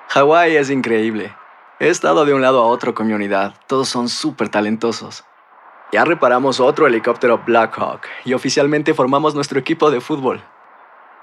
Hawái 0.09 0.55
es 0.55 0.69
increíble. 0.69 1.33
He 1.79 1.89
estado 1.89 2.25
de 2.25 2.35
un 2.35 2.43
lado 2.43 2.61
a 2.61 2.67
otro 2.67 2.93
con. 2.93 3.55
Todos 3.65 3.89
son 3.89 4.07
súper 4.07 4.49
talentosos. 4.49 5.23
Ya 5.91 6.05
reparamos 6.05 6.59
otro 6.59 6.85
helicóptero 6.85 7.41
Blackhawk 7.43 8.01
y 8.23 8.33
oficialmente 8.33 8.93
formamos 8.93 9.33
nuestro 9.33 9.59
equipo 9.59 9.89
de 9.89 9.99
fútbol. 9.99 10.43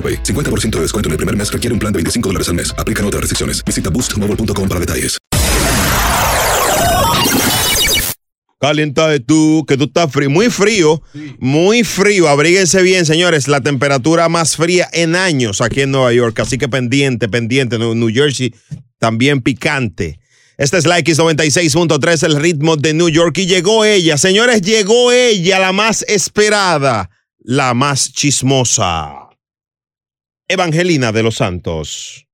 AroPay. 0.00 0.22
50% 0.22 0.70
de 0.70 0.80
descuento 0.80 1.08
en 1.08 1.12
el 1.12 1.16
primer 1.18 1.36
mes 1.36 1.52
requiere 1.52 1.74
un 1.74 1.78
plan 1.78 1.92
de 1.92 1.98
25 1.98 2.28
dólares 2.30 2.48
al 2.48 2.54
mes. 2.54 2.74
Aplican 2.78 3.04
otras 3.04 3.20
restricciones. 3.20 3.62
Visita 3.64 3.90
boostmobile.com 3.90 4.68
para 4.68 4.80
detalles. 4.80 5.18
Calienta 8.60 9.08
de 9.08 9.20
tú, 9.20 9.64
que 9.66 9.78
tú 9.78 9.84
estás 9.84 10.12
frío, 10.12 10.28
muy 10.28 10.50
frío, 10.50 11.02
muy 11.38 11.82
frío. 11.82 12.28
Abríguense 12.28 12.82
bien, 12.82 13.06
señores. 13.06 13.48
La 13.48 13.62
temperatura 13.62 14.28
más 14.28 14.54
fría 14.56 14.86
en 14.92 15.16
años 15.16 15.62
aquí 15.62 15.80
en 15.80 15.92
Nueva 15.92 16.12
York. 16.12 16.38
Así 16.40 16.58
que 16.58 16.68
pendiente, 16.68 17.26
pendiente. 17.30 17.78
New 17.78 18.10
Jersey 18.12 18.54
también 18.98 19.40
picante. 19.40 20.20
Esta 20.58 20.76
es 20.76 20.84
la 20.84 20.98
X96.3, 20.98 22.22
el 22.22 22.36
ritmo 22.36 22.76
de 22.76 22.92
New 22.92 23.08
York. 23.08 23.38
Y 23.38 23.46
llegó 23.46 23.86
ella, 23.86 24.18
señores, 24.18 24.60
llegó 24.60 25.10
ella, 25.10 25.58
la 25.58 25.72
más 25.72 26.04
esperada, 26.06 27.08
la 27.38 27.72
más 27.72 28.12
chismosa. 28.12 29.29
Evangelina 30.50 31.12
de 31.12 31.22
los 31.22 31.36
Santos. 31.36 32.26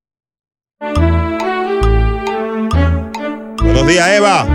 Buenos 3.60 3.86
días, 3.86 4.08
Eva. 4.08 4.46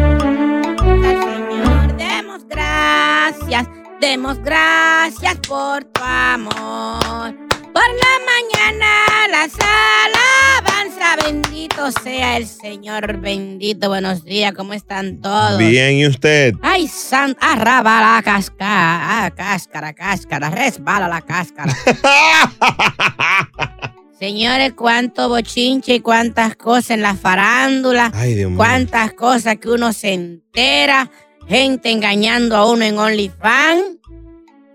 Demos 1.95 2.47
gracias, 2.49 3.67
demos 3.99 4.39
gracias 4.39 5.35
por 5.47 5.83
tu 5.83 6.01
amor. 6.01 7.50
Por 7.73 7.83
la 7.83 8.19
mañana 8.25 9.05
las 9.31 9.53
alabanza, 9.57 11.15
bendito 11.25 11.89
sea 12.03 12.35
el 12.35 12.45
Señor, 12.45 13.21
bendito. 13.21 13.87
Buenos 13.87 14.25
días, 14.25 14.51
¿cómo 14.53 14.73
están 14.73 15.21
todos? 15.21 15.57
Bien, 15.57 15.93
¿y 15.93 16.05
usted? 16.05 16.53
Ay, 16.61 16.89
san, 16.89 17.37
arraba 17.39 18.01
la 18.01 18.21
cáscara, 18.23 19.25
ah, 19.25 19.31
cáscara, 19.31 19.93
cáscara, 19.93 20.49
resbala 20.49 21.07
la 21.07 21.21
cáscara. 21.21 21.73
Señores, 24.19 24.73
cuánto 24.73 25.29
bochinche 25.29 25.95
y 25.95 25.99
cuántas 26.01 26.57
cosas 26.57 26.91
en 26.91 27.01
la 27.01 27.15
farándula. 27.15 28.11
Ay, 28.13 28.35
Dios 28.35 28.51
mío. 28.51 28.57
Cuántas 28.57 29.13
cosas 29.13 29.55
que 29.57 29.69
uno 29.69 29.93
se 29.93 30.13
entera. 30.13 31.09
Gente 31.47 31.89
engañando 31.89 32.57
a 32.57 32.69
uno 32.69 32.83
en 32.83 32.99
OnlyFans. 32.99 33.83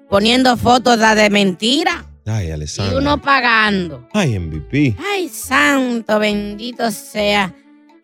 Poniendo 0.08 0.56
fotos 0.56 0.98
de 0.98 1.30
mentira. 1.30 2.05
Ay, 2.26 2.48
Y 2.48 2.50
Alessandra. 2.50 2.98
uno 2.98 3.20
pagando. 3.20 4.08
Ay, 4.12 4.38
MVP. 4.38 4.96
Ay, 5.12 5.28
santo, 5.28 6.18
bendito 6.18 6.90
sea. 6.90 7.54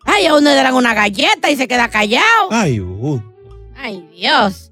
Ay, 0.05 0.25
a 0.27 0.33
uno 0.35 0.49
le 0.49 0.55
dan 0.55 0.73
una 0.73 0.93
galleta 0.93 1.49
y 1.51 1.55
se 1.55 1.67
queda 1.67 1.87
callado. 1.89 2.47
Ay, 2.51 2.79
uh. 2.79 3.21
Ay, 3.75 4.07
Dios. 4.15 4.71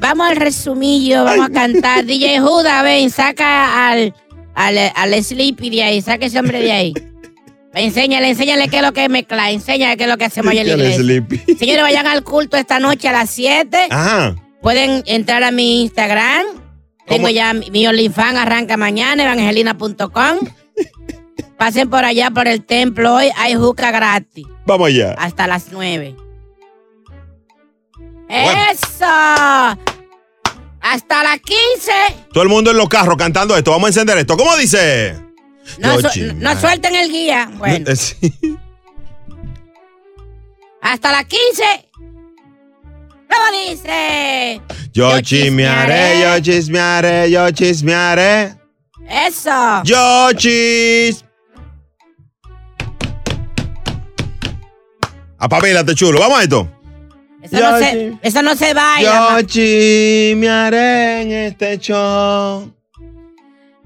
Vamos 0.00 0.28
al 0.30 0.36
resumillo, 0.36 1.24
vamos 1.24 1.46
a 1.46 1.52
cantar. 1.52 2.04
DJ 2.04 2.40
Juda, 2.40 2.82
ven, 2.82 3.10
saca 3.10 3.88
al, 3.90 4.14
al, 4.54 4.78
al 4.94 5.22
Sleepy 5.24 5.70
de 5.70 5.82
ahí, 5.82 6.02
saca 6.02 6.26
ese 6.26 6.38
hombre 6.38 6.60
de 6.60 6.72
ahí. 6.72 6.94
Enséñale, 7.74 8.28
enséñale 8.30 8.68
qué 8.68 8.78
es 8.78 8.82
lo 8.82 8.92
que 8.92 9.04
es 9.04 9.10
mezclar, 9.10 9.50
enséñale 9.50 9.96
qué 9.96 10.04
es 10.04 10.10
lo 10.10 10.16
que 10.16 10.24
hacemos 10.24 10.50
allá 10.50 10.62
en 10.62 10.68
la. 10.68 10.92
Señores, 11.58 11.82
vayan 11.82 12.06
al 12.06 12.24
culto 12.24 12.56
esta 12.56 12.80
noche 12.80 13.08
a 13.08 13.12
las 13.12 13.30
7. 13.30 13.86
Ajá. 13.90 14.34
Pueden 14.62 15.02
entrar 15.06 15.42
a 15.44 15.50
mi 15.52 15.82
Instagram. 15.82 16.46
Tengo 17.10 17.28
ya 17.28 17.52
mi 17.52 17.86
OnlyFans, 17.86 18.38
arranca 18.38 18.76
mañana, 18.76 19.24
evangelina.com. 19.24 20.38
Pasen 21.58 21.90
por 21.90 22.04
allá 22.06 22.30
por 22.30 22.48
el 22.48 22.64
templo 22.64 23.14
hoy, 23.16 23.30
hay 23.36 23.54
juca 23.54 23.90
gratis. 23.90 24.46
Vamos 24.64 24.88
allá. 24.88 25.14
Hasta 25.18 25.46
las 25.46 25.66
9. 25.70 26.16
¡Eso! 28.28 29.04
Hasta 30.82 31.22
las 31.24 31.40
15. 31.40 31.92
Todo 32.32 32.42
el 32.44 32.48
mundo 32.48 32.70
en 32.70 32.78
los 32.78 32.88
carros 32.88 33.16
cantando 33.18 33.56
esto. 33.56 33.72
Vamos 33.72 33.86
a 33.86 33.88
encender 33.88 34.16
esto. 34.18 34.36
¿Cómo 34.36 34.56
dice? 34.56 35.16
No, 35.78 36.00
su- 36.00 36.34
no 36.36 36.58
suelten 36.58 36.94
el 36.94 37.10
guía. 37.10 37.50
Bueno, 37.58 37.90
Eh, 37.90 37.96
sí. 37.96 38.16
hasta 40.80 41.12
las 41.12 41.24
15. 41.26 41.62
¿Cómo 43.30 43.68
dice? 43.68 44.60
Yo 44.92 45.20
chismearé, 45.20 46.20
yo 46.20 46.40
chismearé, 46.40 47.30
yo 47.30 47.50
chismearé. 47.50 48.54
Eso. 49.08 49.82
Yo 49.84 50.32
chis. 50.34 51.24
Apabílate, 55.38 55.94
chulo. 55.94 56.18
Vamos 56.20 56.38
a 56.38 56.42
esto. 56.42 56.70
Eso, 57.42 57.58
no 57.58 57.78
se, 57.78 58.18
eso 58.22 58.42
no 58.42 58.54
se 58.56 58.74
baila. 58.74 59.40
Yo 59.40 59.46
chismearé 59.46 61.22
en 61.22 61.32
este 61.32 61.78
show. 61.78 62.72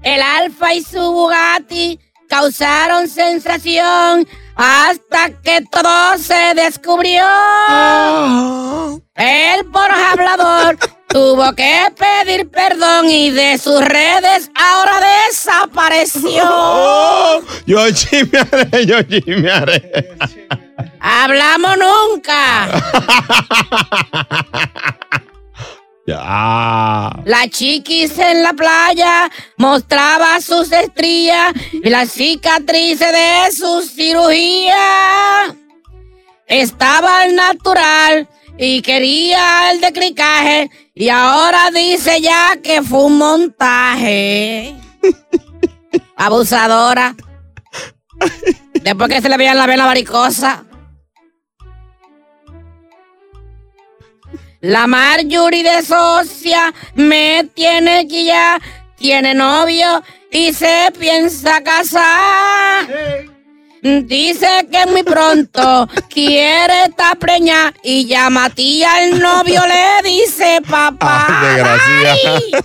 El 0.01 0.21
Alfa 0.21 0.73
y 0.73 0.83
su 0.83 0.99
Bugatti 0.99 1.99
causaron 2.27 3.07
sensación 3.07 4.27
hasta 4.55 5.29
que 5.41 5.61
todo 5.69 6.17
se 6.17 6.53
descubrió. 6.55 7.25
El 9.15 9.65
por 9.65 9.91
hablador 9.91 10.77
tuvo 11.07 11.53
que 11.53 11.85
pedir 11.97 12.49
perdón 12.49 13.09
y 13.09 13.31
de 13.31 13.57
sus 13.57 13.81
redes 13.81 14.49
ahora 14.55 14.99
desapareció. 15.27 16.43
Oh, 16.47 17.41
Yo 17.65 17.89
chismearé, 17.91 18.85
yo 18.85 19.01
chismearé. 19.03 20.17
Hablamos 20.99 21.77
nunca. 21.77 22.67
Ya. 26.07 27.09
La 27.25 27.47
chiquis 27.49 28.17
en 28.19 28.43
la 28.43 28.53
playa 28.53 29.31
mostraba 29.57 30.39
sus 30.39 30.71
estrías 30.71 31.51
y 31.71 31.89
las 31.89 32.11
cicatrices 32.11 33.11
de 33.11 33.51
su 33.51 33.81
cirugía. 33.81 35.55
Estaba 36.45 37.21
al 37.21 37.35
natural 37.35 38.29
y 38.57 38.83
quería 38.83 39.71
el 39.71 39.81
de 39.81 39.91
clicaje 39.93 40.69
y 40.93 41.09
ahora 41.09 41.71
dice 41.73 42.21
ya 42.21 42.55
que 42.63 42.83
fue 42.83 43.05
un 43.05 43.17
montaje. 43.17 44.75
Abusadora. 46.15 47.15
Después 48.83 49.09
que 49.09 49.21
se 49.21 49.29
le 49.29 49.37
veían 49.37 49.57
la 49.57 49.65
vena 49.65 49.87
varicosa. 49.87 50.65
La 54.61 54.87
Marjorie 54.87 55.63
de 55.63 55.81
Socia 55.83 56.73
me 56.95 57.49
tiene 57.53 58.07
que 58.07 58.25
ya, 58.25 58.59
tiene 58.95 59.33
novio 59.33 60.03
y 60.31 60.53
se 60.53 60.91
piensa 60.97 61.61
casar. 61.61 62.87
Dice 63.81 64.67
que 64.71 64.85
muy 64.87 65.03
pronto 65.03 65.87
quiere 66.09 66.85
estar 66.85 67.17
preñada 67.19 67.71
y 67.83 68.07
llama 68.07 68.45
a 68.45 68.49
tía 68.49 69.03
el 69.03 69.19
novio 69.19 69.61
le 69.67 70.09
dice 70.09 70.59
papá. 70.69 71.41
Desgracia. 71.43 72.63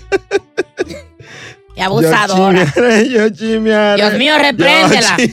Abusadora. 1.80 2.72
Yo 3.08 3.28
chismearé. 3.30 3.96
Dios 4.02 4.14
mío, 4.14 4.34
repréndela. 4.38 5.16
Yo 5.18 5.26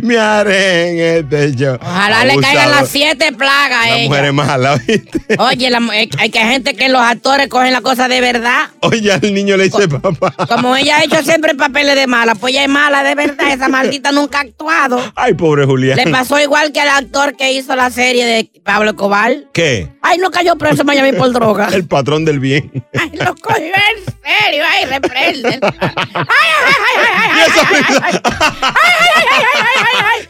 chismearé 0.00 0.90
en 1.16 1.24
este 1.24 1.54
show. 1.56 1.78
Ojalá 1.80 2.24
le 2.24 2.36
caigan 2.38 2.70
las 2.70 2.88
siete 2.88 3.32
plagas 3.32 3.84
a 3.84 3.88
La 3.88 3.96
ella. 3.98 4.08
mujer 4.08 4.24
es 4.26 4.32
mala, 4.32 4.76
¿viste? 4.76 5.20
Oye, 5.38 5.70
la 5.70 5.80
mu- 5.80 5.90
hay 5.92 6.08
hay 6.18 6.30
que 6.30 6.40
gente 6.40 6.74
que 6.74 6.88
los 6.88 7.00
actores 7.00 7.48
cogen 7.48 7.72
la 7.72 7.80
cosa 7.80 8.08
de 8.08 8.20
verdad. 8.20 8.68
Oye, 8.80 9.12
al 9.12 9.20
niño 9.32 9.56
le 9.56 9.64
dice 9.64 9.88
papá. 9.88 10.32
Como 10.46 10.76
ella 10.76 10.98
ha 10.98 11.04
hecho 11.04 11.22
siempre 11.22 11.54
papeles 11.54 11.94
de 11.94 12.06
mala, 12.06 12.34
pues 12.34 12.52
ella 12.52 12.62
es 12.64 12.68
mala 12.68 13.02
de 13.02 13.14
verdad. 13.14 13.52
Esa 13.52 13.68
maldita 13.68 14.12
nunca 14.12 14.38
ha 14.38 14.42
actuado. 14.42 15.00
Ay, 15.16 15.34
pobre 15.34 15.64
Julián. 15.66 15.96
Le 15.96 16.06
pasó 16.10 16.38
igual 16.40 16.72
que 16.72 16.80
al 16.80 16.88
actor 16.88 17.36
que 17.36 17.52
hizo 17.52 17.76
la 17.76 17.90
serie 17.90 18.24
de 18.24 18.50
Pablo 18.64 18.90
Escobar. 18.90 19.32
¿Qué? 19.52 19.88
Ay, 20.02 20.18
no 20.18 20.30
cayó 20.30 20.56
preso 20.56 20.82
en 20.82 20.86
Miami 20.86 21.12
por 21.12 21.32
droga. 21.32 21.68
El 21.72 21.86
patrón 21.86 22.24
del 22.24 22.40
bien. 22.40 22.70
Ay, 22.98 23.10
lo 23.14 23.34
cogió 23.36 23.64
en 23.66 24.04
serio. 24.04 24.64
Ay, 24.70 24.86
reprende. 24.86 25.60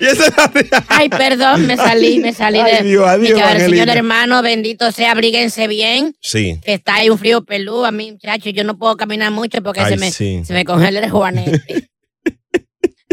Y 0.00 0.06
esa 0.06 0.26
es 0.26 0.36
la 0.70 0.84
Ay, 0.88 1.08
perdón, 1.08 1.66
me 1.66 1.76
salí, 1.76 2.20
me 2.20 2.32
salí 2.32 2.58
de. 2.62 2.72
Ay, 2.72 2.84
Dios, 2.84 3.06
adiós, 3.06 3.38
de 3.38 3.54
que, 3.58 3.60
señor 3.64 3.88
hermano, 3.90 4.42
bendito 4.42 4.90
sea, 4.92 5.12
abríguense 5.12 5.68
bien. 5.68 6.14
Sí. 6.20 6.58
Que 6.64 6.74
está 6.74 6.94
ahí 6.96 7.10
un 7.10 7.18
frío 7.18 7.44
pelú. 7.44 7.84
A 7.84 7.92
mí, 7.92 8.12
muchachos, 8.12 8.52
yo 8.54 8.64
no 8.64 8.78
puedo 8.78 8.96
caminar 8.96 9.30
mucho 9.30 9.62
porque 9.62 9.80
Ay, 9.80 9.92
se, 9.92 9.96
me, 9.98 10.10
sí. 10.10 10.42
se 10.44 10.52
me 10.54 10.64
congela 10.64 11.00
el 11.00 11.10
juanete. 11.10 11.90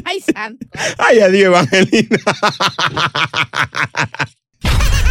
Ay, 0.05 0.21
santo. 0.21 0.65
Ay, 0.97 1.19
adiós, 1.19 1.47
Evangelina. 1.47 2.17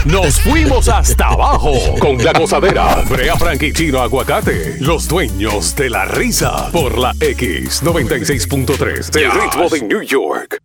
Nos 0.07 0.41
fuimos 0.41 0.89
hasta 0.89 1.31
abajo 1.31 1.73
con 1.99 2.25
la 2.25 2.33
gozadera. 2.33 3.03
Brea 3.09 3.37
Frank 3.37 3.61
y 3.65 3.73
Chino 3.73 4.01
Aguacate, 4.01 4.77
los 4.79 5.09
dueños 5.09 5.75
de 5.75 5.91
la 5.91 6.05
risa. 6.05 6.71
Por 6.71 6.97
la 6.97 7.13
X96.3, 7.15 9.19
el 9.19 9.33
ritmo 9.33 9.69
de 9.69 9.83
New 9.83 10.03
York. 10.03 10.63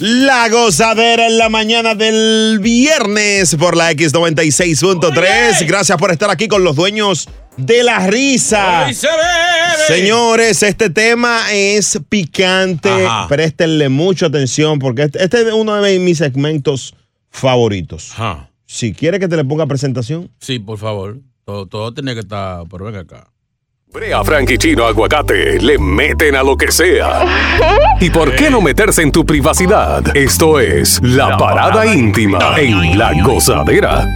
La 0.00 0.50
gozadera 0.50 1.28
en 1.28 1.38
la 1.38 1.48
mañana 1.48 1.94
del 1.94 2.58
viernes 2.60 3.56
por 3.56 3.74
la 3.74 3.90
X96.3. 3.92 5.66
Gracias 5.66 5.96
por 5.96 6.10
estar 6.10 6.30
aquí 6.30 6.46
con 6.46 6.62
los 6.62 6.76
dueños 6.76 7.26
de 7.58 7.82
la 7.82 8.06
risa. 8.06 8.86
Hoy 8.86 8.94
se 8.94 9.08
bebe. 9.08 10.00
Señores, 10.00 10.62
este 10.62 10.90
tema 10.90 11.52
es 11.52 11.98
picante. 12.08 12.88
Ajá. 12.88 13.28
Préstenle 13.28 13.88
mucha 13.88 14.26
atención 14.26 14.78
porque 14.78 15.02
este, 15.02 15.22
este 15.22 15.42
es 15.42 15.52
uno 15.52 15.74
de 15.76 15.98
mis 15.98 16.18
segmentos 16.18 16.94
favoritos. 17.30 18.12
Ajá. 18.12 18.50
Si 18.66 18.92
quiere 18.92 19.18
que 19.18 19.28
te 19.28 19.36
le 19.36 19.44
ponga 19.44 19.66
presentación. 19.66 20.30
Sí, 20.40 20.58
por 20.58 20.78
favor. 20.78 21.18
Todo, 21.44 21.66
todo 21.66 21.92
tiene 21.92 22.14
que 22.14 22.20
estar. 22.20 22.64
Pero 22.70 22.84
ven 22.86 22.96
acá. 22.96 23.28
Brea 23.90 24.22
Frank 24.22 24.50
y 24.50 24.58
Chino 24.58 24.84
Aguacate 24.84 25.58
le 25.62 25.78
meten 25.78 26.36
a 26.36 26.42
lo 26.42 26.56
que 26.56 26.70
sea. 26.70 27.24
¿Y 28.00 28.10
por 28.10 28.34
qué 28.36 28.50
no 28.50 28.60
meterse 28.60 29.00
en 29.02 29.10
tu 29.10 29.24
privacidad? 29.24 30.14
Esto 30.14 30.60
es 30.60 31.00
La 31.02 31.38
Parada 31.38 31.86
Íntima 31.86 32.54
en 32.58 32.98
La 32.98 33.14
Gozadera. 33.22 34.06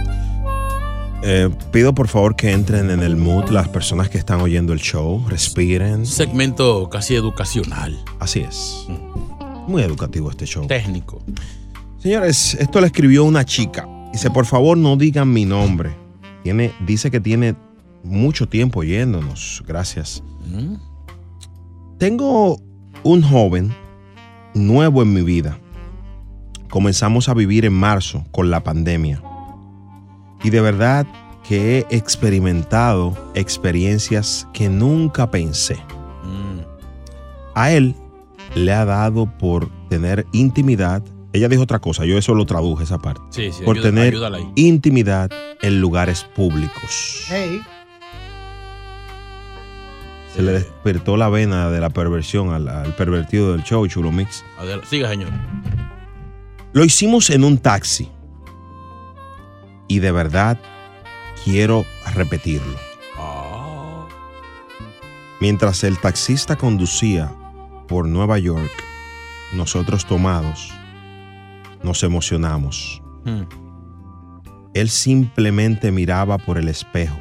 Eh, 1.25 1.49
pido 1.71 1.95
por 1.95 2.09
favor 2.09 2.35
que 2.35 2.51
entren 2.51 2.91
en 2.91 3.01
el 3.01 3.15
mood 3.15 3.49
las 3.49 3.69
personas 3.69 4.09
que 4.09 4.17
están 4.17 4.41
oyendo 4.41 4.73
el 4.73 4.79
show. 4.79 5.25
Respiren. 5.29 6.05
Segmento 6.05 6.89
casi 6.89 7.15
educacional. 7.15 7.97
Así 8.19 8.41
es. 8.41 8.85
Muy 9.67 9.83
educativo 9.83 10.29
este 10.29 10.45
show. 10.45 10.67
Técnico. 10.67 11.23
Señores, 11.99 12.55
esto 12.55 12.81
le 12.81 12.87
escribió 12.87 13.23
una 13.23 13.45
chica. 13.45 13.87
Dice, 14.11 14.29
por 14.31 14.45
favor, 14.45 14.77
no 14.77 14.97
digan 14.97 15.31
mi 15.31 15.45
nombre. 15.45 15.95
Tiene, 16.43 16.73
dice 16.85 17.09
que 17.09 17.21
tiene 17.21 17.55
mucho 18.03 18.49
tiempo 18.49 18.81
oyéndonos. 18.81 19.63
Gracias. 19.65 20.21
Mm. 20.45 20.75
Tengo 21.99 22.59
un 23.03 23.21
joven 23.21 23.73
nuevo 24.53 25.01
en 25.01 25.13
mi 25.13 25.21
vida. 25.21 25.57
Comenzamos 26.69 27.29
a 27.29 27.33
vivir 27.33 27.63
en 27.63 27.73
marzo 27.73 28.25
con 28.31 28.51
la 28.51 28.61
pandemia. 28.61 29.21
Y 30.43 30.49
de 30.49 30.61
verdad 30.61 31.05
que 31.47 31.79
he 31.89 31.95
experimentado 31.95 33.17
experiencias 33.33 34.47
que 34.53 34.69
nunca 34.69 35.29
pensé. 35.31 35.75
Mm. 36.23 36.59
A 37.55 37.71
él 37.71 37.95
le 38.55 38.71
ha 38.73 38.85
dado 38.85 39.25
por 39.25 39.69
tener 39.89 40.25
intimidad. 40.31 41.01
Ella 41.33 41.47
dijo 41.49 41.63
otra 41.63 41.79
cosa, 41.79 42.05
yo 42.05 42.17
eso 42.17 42.35
lo 42.35 42.45
traduje 42.45 42.83
esa 42.83 42.99
parte. 42.99 43.21
Sí, 43.31 43.51
sí, 43.51 43.63
por 43.63 43.75
ayuda- 43.77 43.89
tener 43.89 44.13
ayúdala 44.13 44.37
ahí. 44.37 44.51
intimidad 44.55 45.31
en 45.61 45.81
lugares 45.81 46.23
públicos. 46.35 47.25
Hey. 47.29 47.61
Se 50.35 50.41
le 50.41 50.51
despertó 50.53 51.15
la 51.15 51.29
vena 51.29 51.69
de 51.69 51.79
la 51.79 51.89
perversión 51.91 52.53
al, 52.53 52.67
al 52.67 52.95
pervertido 52.95 53.51
del 53.51 53.63
show, 53.63 53.85
Chulo 53.87 54.11
Mix. 54.11 54.43
Siga, 54.89 55.09
señor. 55.09 55.29
Lo 56.73 56.83
hicimos 56.83 57.29
en 57.29 57.43
un 57.43 57.57
taxi. 57.59 58.09
Y 59.87 59.99
de 59.99 60.11
verdad 60.11 60.59
quiero 61.43 61.85
repetirlo. 62.13 62.77
Mientras 65.39 65.83
el 65.83 65.99
taxista 65.99 66.55
conducía 66.55 67.29
por 67.87 68.07
Nueva 68.07 68.39
York, 68.39 68.71
nosotros 69.53 70.05
tomados 70.05 70.71
nos 71.83 72.01
emocionamos. 72.03 73.01
Hmm. 73.25 73.43
Él 74.73 74.89
simplemente 74.89 75.91
miraba 75.91 76.37
por 76.37 76.57
el 76.57 76.69
espejo. 76.69 77.19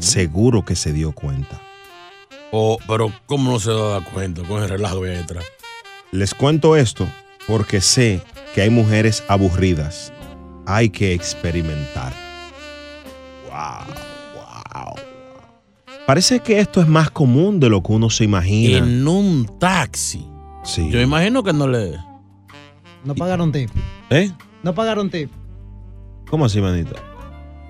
Seguro 0.00 0.64
que 0.64 0.74
se 0.74 0.92
dio 0.92 1.12
cuenta. 1.12 1.60
Oh, 2.50 2.78
pero 2.86 3.12
¿cómo 3.26 3.52
no 3.52 3.60
se 3.60 3.72
da 3.72 4.00
cuenta 4.00 4.42
con 4.42 4.62
el 4.62 4.68
relajo 4.68 5.04
hay 5.04 5.10
detrás? 5.10 5.44
Les 6.10 6.34
cuento 6.34 6.76
esto 6.76 7.08
porque 7.46 7.80
sé 7.80 8.20
que 8.54 8.62
hay 8.62 8.70
mujeres 8.70 9.22
aburridas. 9.28 10.12
Hay 10.66 10.90
que 10.90 11.12
experimentar. 11.14 12.12
Wow, 13.48 13.94
wow. 14.34 14.94
Parece 16.06 16.40
que 16.40 16.58
esto 16.60 16.80
es 16.80 16.88
más 16.88 17.10
común 17.10 17.58
de 17.60 17.68
lo 17.68 17.82
que 17.82 17.92
uno 17.92 18.10
se 18.10 18.24
imagina. 18.24 18.78
En 18.78 19.06
un 19.06 19.46
taxi. 19.58 20.26
Sí. 20.64 20.88
Yo 20.90 21.00
imagino 21.00 21.42
que 21.42 21.52
no 21.52 21.66
le. 21.68 21.96
No 23.04 23.14
pagaron 23.14 23.52
tip. 23.52 23.70
¿Eh? 24.10 24.30
No 24.62 24.74
pagaron 24.74 25.10
tip. 25.10 25.30
¿Cómo 26.28 26.44
así, 26.44 26.60
manita? 26.60 26.96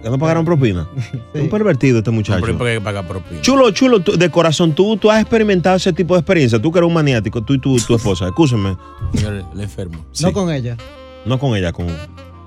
¿Que 0.02 0.10
no 0.10 0.18
pagaron 0.18 0.44
propina? 0.44 0.88
Un 1.34 1.48
pervertido 1.48 1.98
este 1.98 2.10
muchacho. 2.10 2.40
Pero 2.44 2.64
hay 2.64 2.76
que 2.76 2.80
pagar 2.80 3.06
propina. 3.06 3.40
Chulo, 3.40 3.70
chulo, 3.72 4.00
tú- 4.00 4.12
de 4.16 4.30
corazón, 4.30 4.72
tú, 4.74 4.96
tú 4.96 5.10
has 5.10 5.20
experimentado 5.20 5.76
ese 5.76 5.92
tipo 5.92 6.14
de 6.14 6.20
experiencia. 6.20 6.60
Tú 6.60 6.70
que 6.72 6.78
eres 6.78 6.88
un 6.88 6.94
maniático, 6.94 7.42
tú 7.42 7.54
y 7.54 7.58
tu, 7.58 7.76
tu 7.78 7.94
esposa. 7.96 8.26
Escúchame. 8.26 8.76
Señor, 9.14 9.44
el 9.52 9.60
enfermo. 9.60 10.06
Sí. 10.12 10.24
No 10.24 10.32
con 10.32 10.50
ella, 10.52 10.76
No 11.24 11.38
con 11.38 11.56
ella, 11.56 11.72
con, 11.72 11.86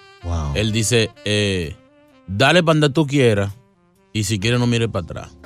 Él 0.55 0.71
dice, 0.71 1.11
eh, 1.25 1.75
dale 2.27 2.63
para 2.63 2.81
donde 2.81 2.91
tú 2.91 3.07
quieras 3.07 3.55
y 4.13 4.25
si 4.25 4.39
quieres 4.39 4.61
no 4.61 4.67
mires 4.67 4.89
para 4.89 5.05
atrás. 5.05 5.39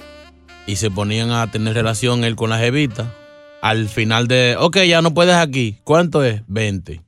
Y 0.66 0.74
se 0.74 0.90
ponían 0.90 1.30
a 1.30 1.48
tener 1.52 1.74
relación 1.74 2.24
él 2.24 2.34
con 2.34 2.50
la 2.50 2.58
jevita. 2.58 3.14
Al 3.60 3.88
final 3.88 4.26
de, 4.26 4.56
ok, 4.58 4.78
ya 4.88 5.02
no 5.02 5.14
puedes 5.14 5.36
aquí. 5.36 5.78
¿Cuánto 5.84 6.24
es? 6.24 6.42
20. 6.48 7.00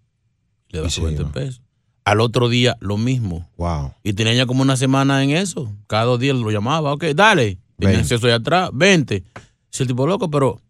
Le 0.75 0.83
da 0.83 0.91
su 0.91 1.03
20 1.03 1.25
pesos. 1.27 1.63
Al 2.05 2.21
otro 2.21 2.49
día, 2.49 2.77
lo 2.81 2.99
mismo. 2.99 3.49
Wow. 3.57 3.95
Y 4.03 4.13
tenía 4.13 4.35
ya 4.35 4.45
como 4.45 4.63
una 4.63 4.77
semana 4.77 5.23
en 5.23 5.31
eso. 5.31 5.73
Cada 5.87 6.05
dos 6.05 6.21
días 6.21 6.37
lo 6.37 6.51
llamaba. 6.51 6.93
Ok, 6.93 7.05
dale. 7.15 7.59
Tenía 7.79 7.97
20. 7.97 8.01
acceso 8.01 8.27
allá 8.27 8.37
atrás. 8.37 8.71
20. 8.75 9.15
Dice 9.23 9.83
el 9.85 9.87
tipo, 9.87 10.07
loco, 10.07 10.31
pero 10.31 10.61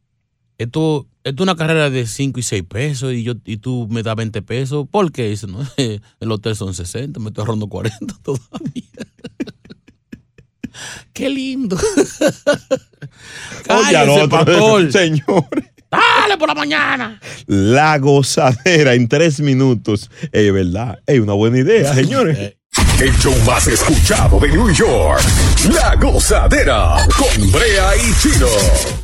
esto, 0.59 1.07
esto 1.25 1.43
es 1.43 1.43
una 1.43 1.57
carrera 1.57 1.91
de 1.91 2.07
5 2.07 2.39
y 2.39 2.43
6 2.43 2.63
pesos 2.69 3.13
y, 3.15 3.23
yo, 3.23 3.33
y 3.45 3.57
tú 3.57 3.89
me 3.91 4.03
das 4.03 4.15
20 4.15 4.43
pesos. 4.43 4.87
¿Por 4.91 5.11
qué? 5.11 5.31
Dice, 5.31 5.47
no, 5.47 5.67
el 6.21 6.31
hotel 6.31 6.55
son 6.55 6.75
60, 6.75 7.19
me 7.19 7.29
estoy 7.29 7.43
ahorrando 7.43 7.67
40 7.67 8.15
todavía. 8.23 8.85
Qué 11.13 11.31
lindo. 11.31 11.77
Oye, 11.77 13.09
Cállese, 13.65 14.11
otro, 14.11 14.29
pastor. 14.29 14.93
señor. 14.93 15.47
Dale 16.21 16.39
por 16.39 16.49
la 16.49 16.55
mañana. 16.55 17.21
La 17.47 17.99
gozadera 17.99 18.95
en 18.95 19.09
tres 19.09 19.41
minutos. 19.41 20.11
Es 20.33 20.53
verdad. 20.53 20.99
Es 21.07 21.21
una 21.21 21.35
buena 21.35 21.59
idea, 21.59 21.95
señores. 21.95 22.57
El 23.01 23.17
show 23.19 23.35
más 23.47 23.67
escuchado 23.67 24.39
de 24.41 24.49
New 24.49 24.73
York. 24.73 25.23
La 25.73 25.95
Gozadera 25.97 27.07
con 27.17 27.53
Brea 27.53 27.97
y 27.97 28.15
Chino. 28.21 29.04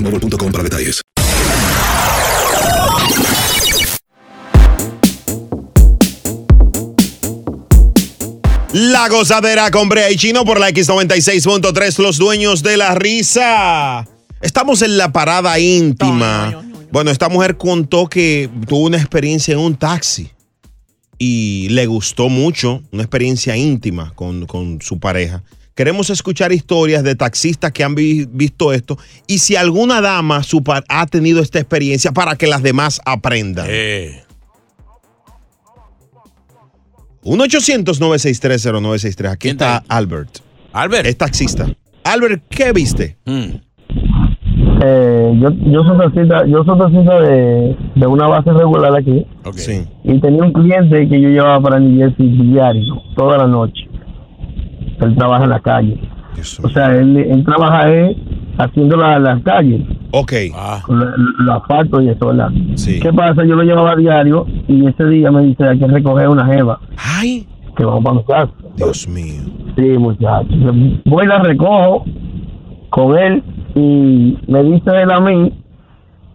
boostmobile.com 0.00 0.52
para 0.52 0.64
detalles. 0.64 1.02
La 8.72 9.08
gozadera 9.08 9.70
con 9.70 9.88
Brea 9.88 10.10
y 10.10 10.16
Chino 10.16 10.44
por 10.44 10.60
la 10.60 10.70
X96.3, 10.70 11.98
los 11.98 12.18
dueños 12.18 12.62
de 12.62 12.76
la 12.76 12.94
risa. 12.94 14.06
Estamos 14.40 14.82
en 14.82 14.96
la 14.96 15.12
parada 15.12 15.58
íntima. 15.58 16.62
Bueno, 16.92 17.10
esta 17.10 17.28
mujer 17.28 17.56
contó 17.56 18.06
que 18.08 18.48
tuvo 18.68 18.86
una 18.86 18.96
experiencia 18.96 19.54
en 19.54 19.60
un 19.60 19.76
taxi 19.76 20.30
y 21.18 21.68
le 21.70 21.86
gustó 21.86 22.28
mucho, 22.28 22.82
una 22.92 23.02
experiencia 23.02 23.56
íntima 23.56 24.12
con, 24.14 24.46
con 24.46 24.80
su 24.80 24.98
pareja. 24.98 25.42
Queremos 25.80 26.10
escuchar 26.10 26.52
historias 26.52 27.02
de 27.02 27.14
taxistas 27.14 27.72
que 27.72 27.82
han 27.82 27.94
vi- 27.94 28.26
visto 28.30 28.70
esto 28.70 28.98
y 29.26 29.38
si 29.38 29.56
alguna 29.56 30.02
dama 30.02 30.42
su 30.42 30.62
par- 30.62 30.84
ha 30.90 31.06
tenido 31.06 31.40
esta 31.40 31.58
experiencia 31.58 32.12
para 32.12 32.36
que 32.36 32.46
las 32.46 32.62
demás 32.62 33.00
aprendan. 33.06 33.66
1-800-963-0963. 37.24 39.30
Aquí 39.30 39.48
está 39.48 39.82
Albert. 39.88 40.40
Albert. 40.74 41.06
Es 41.06 41.16
taxista. 41.16 41.66
Albert, 42.04 42.42
¿qué 42.50 42.72
viste? 42.72 43.16
Eh, 43.26 45.32
yo, 45.40 45.48
yo 45.50 45.82
soy 45.82 45.98
taxista, 45.98 46.46
yo 46.46 46.62
soy 46.64 46.78
taxista 46.78 47.20
de, 47.20 47.76
de 47.96 48.06
una 48.06 48.26
base 48.28 48.52
regular 48.52 48.94
aquí. 48.98 49.26
Sí. 49.56 49.82
Y 50.04 50.20
tenía 50.20 50.42
un 50.44 50.52
cliente 50.52 51.08
que 51.08 51.20
yo 51.22 51.28
llevaba 51.30 51.58
para 51.60 51.80
New 51.80 51.98
Jersey 51.98 52.28
diario, 52.50 53.00
toda 53.16 53.38
la 53.38 53.46
noche. 53.46 53.86
Él 55.00 55.16
trabaja 55.16 55.44
en 55.44 55.50
la 55.50 55.60
calle. 55.60 55.98
O 56.62 56.68
sea, 56.68 56.94
él, 56.96 57.16
él 57.16 57.44
trabaja 57.44 57.90
eh, 57.92 58.16
haciendo 58.58 58.96
la- 58.96 59.18
las 59.18 59.42
calles. 59.42 59.82
Ok. 60.12 60.32
Con 60.86 61.00
la- 61.00 61.12
los 61.38 61.56
asfaltos 61.56 62.02
y 62.02 62.08
eso, 62.08 62.26
¿verdad? 62.28 62.50
Sí. 62.76 63.00
¿Qué 63.00 63.12
pasa? 63.12 63.44
Yo 63.44 63.56
lo 63.56 63.62
llevaba 63.62 63.94
diario 63.96 64.46
y 64.68 64.86
ese 64.86 65.04
día 65.06 65.30
me 65.30 65.42
dice, 65.42 65.66
hay 65.68 65.78
que 65.78 65.86
recoger 65.86 66.28
una 66.28 66.46
jeva. 66.46 66.78
Ay. 66.96 67.46
Que 67.76 67.84
vamos 67.84 68.02
para 68.04 68.16
mi 68.16 68.24
casa. 68.24 68.52
Dios 68.76 69.08
mío. 69.08 69.42
Sí, 69.76 69.82
muchachos. 69.98 70.74
Voy 71.04 71.24
y 71.24 71.28
la 71.28 71.38
recojo 71.40 72.04
con 72.90 73.18
él 73.18 73.42
y 73.74 74.36
me 74.48 74.62
dice 74.64 74.90
él 75.02 75.10
a 75.10 75.20
mí, 75.20 75.52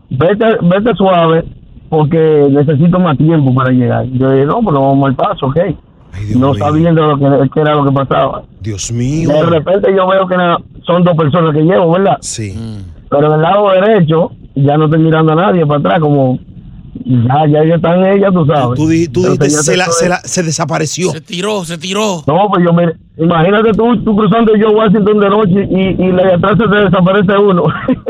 vete, 0.09 0.45
vete 0.61 0.93
suave 0.95 1.43
porque 1.89 2.47
necesito 2.51 2.99
más 2.99 3.17
tiempo 3.17 3.53
para 3.53 3.71
llegar. 3.71 4.05
Yo 4.07 4.31
dije, 4.31 4.45
no, 4.45 4.59
pero 4.65 4.81
vamos 4.81 5.07
al 5.09 5.15
paso, 5.15 5.47
ok. 5.47 5.57
No 6.35 6.53
sabiendo 6.55 7.15
lo 7.15 7.49
que, 7.49 7.59
era 7.61 7.75
lo 7.75 7.85
que 7.85 7.91
pasaba. 7.91 8.43
Dios 8.61 8.91
mío. 8.91 9.29
De 9.29 9.43
repente 9.43 9.93
yo 9.95 10.07
veo 10.07 10.27
que 10.27 10.35
son 10.85 11.03
dos 11.03 11.15
personas 11.15 11.53
que 11.55 11.61
llevo, 11.61 11.91
¿verdad? 11.91 12.17
Sí. 12.21 12.53
Pero 13.09 13.27
en 13.27 13.33
el 13.33 13.41
lado 13.41 13.69
derecho 13.71 14.31
ya 14.55 14.77
no 14.77 14.85
estoy 14.85 14.99
mirando 14.99 15.33
a 15.33 15.35
nadie 15.35 15.65
para 15.65 15.79
atrás, 15.79 15.99
como 15.99 16.39
ya, 17.05 17.45
ya 17.51 17.59
ellos 17.59 17.75
están 17.75 18.05
ellas, 18.05 18.31
tú 18.33 18.45
sabes. 18.45 18.79
Tú, 18.79 18.87
tú 19.11 19.21
Pero 19.21 19.33
dijiste, 19.33 19.37
tenía 19.37 19.61
se, 19.61 19.77
la- 19.77 19.85
se 19.91 20.09
la- 20.09 20.21
se 20.21 20.43
desapareció. 20.43 21.11
Se 21.11 21.21
tiró, 21.21 21.63
se 21.65 21.77
tiró. 21.77 22.23
No, 22.25 22.47
pues 22.49 22.63
yo 22.65 22.73
me. 22.73 22.85
Imagínate 23.17 23.71
tú, 23.73 24.03
tú 24.03 24.15
cruzando 24.15 24.53
yo 24.57 24.71
Washington 24.71 25.19
de 25.19 25.29
noche 25.29 25.67
y, 25.71 26.03
y 26.03 26.11
la 26.11 26.23
de 26.23 26.33
atrás 26.33 26.57
se 26.57 26.67
te 26.67 26.75
desaparece 26.83 27.37
uno. 27.37 27.63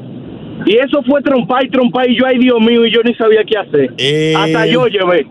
y 0.66 0.76
eso 0.76 1.02
fue 1.06 1.22
trompar 1.22 1.64
y 1.64 1.70
trompar. 1.70 2.10
Y 2.10 2.18
yo, 2.18 2.26
ay 2.26 2.38
Dios 2.38 2.60
mío, 2.60 2.86
y 2.86 2.92
yo 2.92 3.02
ni 3.02 3.14
sabía 3.14 3.44
qué 3.44 3.58
hacer. 3.58 3.94
Eh. 3.98 4.34
Hasta 4.36 4.66
yo 4.66 4.86
llevé. 4.86 5.26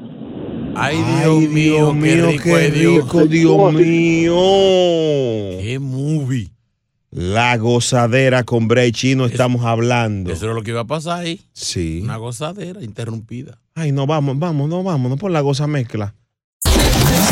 Ay, 0.75 0.97
Dios 1.21 1.49
mío, 1.49 1.95
qué 2.01 2.15
rico, 2.15 2.43
qué 2.43 2.55
ay, 2.55 2.71
Dios. 2.71 3.03
rico, 3.03 3.25
Dios 3.25 3.73
mío. 3.73 4.35
Qué 5.61 5.77
movie. 5.79 6.49
La 7.11 7.57
gozadera 7.57 8.43
con 8.43 8.67
Bray 8.67 8.91
Chino 8.91 9.25
estamos 9.25 9.63
hablando. 9.65 10.31
Eso 10.31 10.45
era 10.45 10.55
lo 10.55 10.63
que 10.63 10.71
iba 10.71 10.81
a 10.81 10.87
pasar 10.87 11.19
ahí. 11.19 11.41
Sí. 11.51 12.01
Una 12.03 12.17
gozadera 12.17 12.83
interrumpida. 12.83 13.59
Ay, 13.75 13.91
no, 13.91 14.07
vamos, 14.07 14.39
vamos, 14.39 14.67
no, 14.67 14.81
vamos, 14.81 15.11
no 15.11 15.17
por 15.17 15.29
la 15.29 15.41
goza 15.41 15.67
mezcla. 15.67 16.15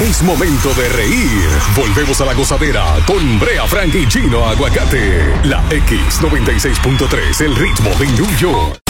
Es 0.02 0.24
momento 0.24 0.74
de 0.74 0.90
reír. 0.90 1.50
Volvemos 1.76 2.20
a 2.22 2.26
la 2.26 2.34
gozadera 2.34 2.98
con 3.06 3.40
Brea 3.40 3.68
Frank 3.68 3.94
y 3.96 4.08
Chino 4.08 4.46
Aguacate. 4.46 5.34
La 5.46 5.64
X96.3, 5.70 7.42
el 7.42 7.56
ritmo 7.56 7.90
de 8.00 8.08
New 8.08 8.38
York. 8.38 8.82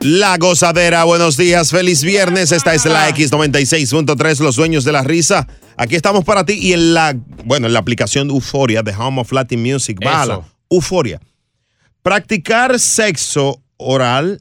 La 0.00 0.36
gozadera, 0.38 1.04
buenos 1.04 1.36
días, 1.36 1.70
feliz 1.70 2.02
viernes. 2.02 2.50
Esta 2.52 2.72
es 2.74 2.84
la 2.86 3.10
X96.3, 3.10 4.40
los 4.40 4.56
dueños 4.56 4.84
de 4.84 4.92
la 4.92 5.02
risa. 5.02 5.46
Aquí 5.76 5.96
estamos 5.96 6.24
para 6.24 6.44
ti 6.44 6.54
y 6.54 6.72
en 6.72 6.94
la, 6.94 7.14
bueno, 7.44 7.66
en 7.66 7.72
la 7.72 7.78
aplicación 7.78 8.30
Euforia 8.30 8.82
de 8.82 8.92
Home 8.94 9.20
of 9.20 9.30
Latin 9.32 9.62
Music. 9.62 9.98
Eso. 10.00 10.44
Euforia. 10.70 11.20
Practicar 12.02 12.78
sexo 12.78 13.62
oral 13.76 14.40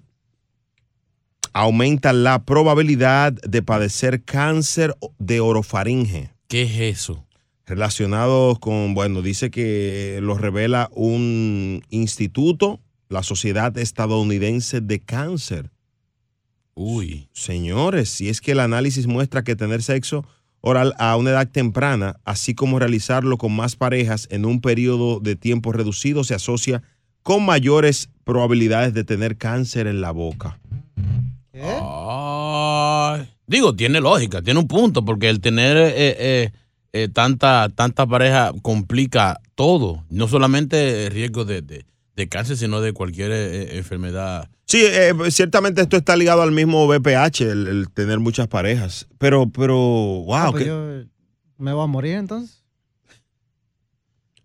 aumenta 1.54 2.14
la 2.14 2.46
probabilidad 2.46 3.34
de 3.34 3.64
padecer 3.64 4.24
cáncer 4.24 4.96
de 5.18 5.40
orofaringe. 5.40 6.32
¿Qué 6.48 6.64
es 6.64 6.80
eso? 6.80 7.26
Relacionados 7.66 8.60
con, 8.60 8.94
bueno, 8.94 9.22
dice 9.22 9.50
que 9.50 10.20
lo 10.22 10.38
revela 10.38 10.90
un 10.94 11.84
instituto, 11.90 12.80
la 13.10 13.24
Sociedad 13.24 13.76
Estadounidense 13.78 14.80
de 14.80 15.00
Cáncer. 15.00 15.72
Uy. 16.76 17.28
Señores, 17.34 18.10
si 18.10 18.30
es 18.30 18.40
que 18.40 18.52
el 18.52 18.60
análisis 18.60 19.08
muestra 19.08 19.44
que 19.44 19.56
tener 19.56 19.82
sexo 19.82 20.26
oral 20.62 20.94
a 21.00 21.16
una 21.18 21.32
edad 21.32 21.50
temprana, 21.50 22.20
así 22.24 22.54
como 22.54 22.78
realizarlo 22.78 23.38
con 23.38 23.54
más 23.54 23.76
parejas 23.76 24.28
en 24.30 24.46
un 24.46 24.62
periodo 24.62 25.20
de 25.20 25.36
tiempo 25.36 25.72
reducido, 25.72 26.24
se 26.24 26.36
asocia 26.36 26.84
con 27.28 27.44
mayores 27.46 28.10
probabilidades 28.24 28.94
de 28.94 29.04
tener 29.04 29.36
cáncer 29.36 29.86
en 29.86 30.00
la 30.00 30.12
boca. 30.12 30.58
Ay. 31.54 33.30
Digo, 33.48 33.76
tiene 33.76 34.00
lógica, 34.00 34.42
tiene 34.42 34.62
un 34.62 34.68
punto, 34.70 35.04
porque 35.04 35.28
el 35.28 35.42
tener 35.42 35.76
eh, 35.76 35.92
eh, 35.98 36.52
eh, 36.94 37.10
tanta, 37.10 37.68
tanta 37.76 38.06
pareja 38.08 38.54
complica 38.62 39.42
todo. 39.56 40.06
No 40.10 40.30
solamente 40.30 41.08
el 41.08 41.12
riesgo 41.12 41.44
de, 41.44 41.62
de- 41.62 41.86
de 42.16 42.30
cáncer, 42.30 42.56
sino 42.56 42.80
de 42.80 42.94
cualquier 42.94 43.32
eh, 43.34 43.78
enfermedad. 43.78 44.50
Sí, 44.66 44.82
eh, 44.84 45.14
ciertamente 45.30 45.82
esto 45.82 45.98
está 45.98 46.16
ligado 46.16 46.42
al 46.44 46.52
mismo 46.54 46.88
BPH, 46.88 47.42
el, 47.42 47.68
el 47.68 47.90
tener 47.92 48.20
muchas 48.20 48.48
parejas. 48.48 49.06
Pero, 49.18 49.50
pero, 49.50 49.76
wow, 49.76 50.34
Ah, 50.34 50.48
pues 50.52 50.64
que- 50.64 50.70
yo 50.70 51.04
me 51.58 51.74
voy 51.74 51.84
a 51.84 51.88
morir 51.88 52.16
entonces. 52.16 52.64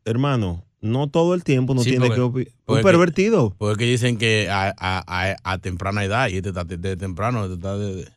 hermano, 0.05 0.65
no 0.83 1.09
todo 1.09 1.33
el 1.35 1.43
tiempo 1.45 1.75
no 1.75 1.83
Sí, 1.83 1.91
tiene 1.91 2.09
porque- 2.09 2.17
que... 2.17 2.23
opi- 2.51 2.53
porque- 2.67 2.81
Un 2.81 2.85
pervertido. 2.85 3.55
Porque 3.57 3.85
dicen 3.87 4.19
que 4.19 4.51
a, 4.51 4.69
a- 4.77 5.03
a- 5.07 5.37
a 5.43 5.59
temprana 5.59 6.05
edad, 6.05 6.29
y 6.29 6.37
este 6.37 6.51
está 6.51 6.65
de, 6.65 6.77
de 6.77 6.97
temprano, 6.97 7.45
este 7.45 7.55
está 7.55 7.79
de, 7.79 7.95
de 7.97 8.09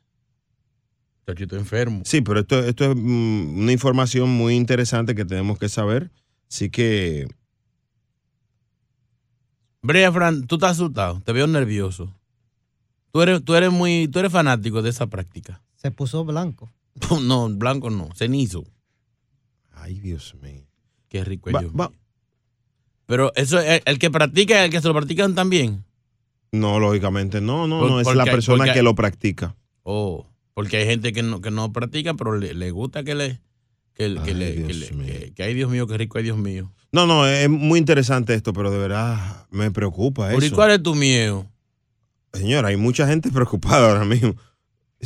chachito 1.28 1.56
enfermo. 1.56 2.02
Sí, 2.06 2.22
pero 2.22 2.42
esto, 2.42 2.60
esto 2.60 2.92
es 2.92 2.96
mm, 2.98 3.60
una 3.60 3.72
información 3.72 4.30
muy 4.30 4.56
interesante 4.56 5.16
que 5.16 5.24
tenemos 5.26 5.58
que 5.58 5.70
saber. 5.70 6.12
Así 6.52 6.70
que, 6.70 7.28
Brea, 9.82 10.12
Fran, 10.12 10.48
tú 10.48 10.56
estás 10.56 10.72
asustado, 10.72 11.22
te 11.22 11.32
veo 11.32 11.48
nervioso. 11.48 12.12
Tú 13.12 13.22
eres, 13.22 13.44
tú 13.44 13.56
eres 13.56 13.72
muy, 13.72 14.08
tú 14.08 14.20
eres 14.20 14.32
fanático 14.32 14.82
de 14.82 14.90
esa 14.90 15.08
práctica. 15.08 15.62
Se 15.76 15.92
puso 15.92 16.26
blanco. 16.26 16.72
No, 17.22 17.50
blanco 17.50 17.90
no, 17.90 18.10
cenizo. 18.16 18.64
ay 19.74 20.00
Dios 20.00 20.36
mío. 20.42 20.66
Qué 21.10 21.24
rico 21.24 21.50
es 21.50 21.56
Va- 21.56 21.60
Dios 21.62 21.74
va- 21.80 21.90
mío. 21.90 22.00
Pero 23.06 23.32
eso, 23.36 23.60
el, 23.60 23.82
el 23.86 24.00
que 24.00 24.10
practica, 24.10 24.64
el 24.66 24.72
que 24.72 24.82
se 24.82 24.88
lo 24.88 24.94
practican 24.94 25.36
también. 25.36 25.84
No, 26.52 26.80
lógicamente, 26.80 27.42
no, 27.42 27.68
no, 27.68 27.80
Por- 27.80 27.90
no, 27.92 28.00
es 28.00 28.06
porque- 28.06 28.18
la 28.18 28.26
persona 28.26 28.58
porque- 28.66 28.74
que 28.74 28.82
lo 28.84 28.96
practica. 28.96 29.56
Oh, 29.84 30.26
porque 30.54 30.78
hay 30.78 30.86
gente 30.86 31.14
que 31.14 31.22
no, 31.22 31.42
que 31.42 31.52
no 31.52 31.72
practica, 31.74 32.14
pero 32.14 32.38
le, 32.38 32.54
le 32.54 32.72
gusta 32.72 33.04
que 33.04 33.14
le, 33.14 33.42
que, 33.94 34.16
que 34.26 34.34
le, 34.34 34.56
que, 34.66 34.74
le- 34.74 34.88
que- 34.90 35.34
que, 35.36 35.44
ay 35.44 35.54
Dios 35.54 35.70
mío, 35.70 35.86
qué 35.88 35.98
rico, 35.98 36.18
ay 36.18 36.24
Dios 36.24 36.38
mío. 36.38 36.72
No, 36.92 37.06
no, 37.06 37.28
es 37.28 37.50
muy 37.50 37.78
interesante 37.78 38.34
esto, 38.34 38.54
pero 38.54 38.72
de 38.72 38.78
verdad 38.78 39.46
me 39.52 39.70
preocupa 39.70 40.28
Pero 40.30 40.42
¿y 40.42 40.46
eso. 40.48 40.56
cuál 40.56 40.72
es 40.72 40.82
tu 40.82 40.96
miedo? 40.96 41.46
Señora, 42.34 42.70
hay 42.70 42.78
mucha 42.78 43.06
gente 43.08 43.30
preocupada 43.34 43.90
ahora 43.90 44.06
mismo. 44.06 44.36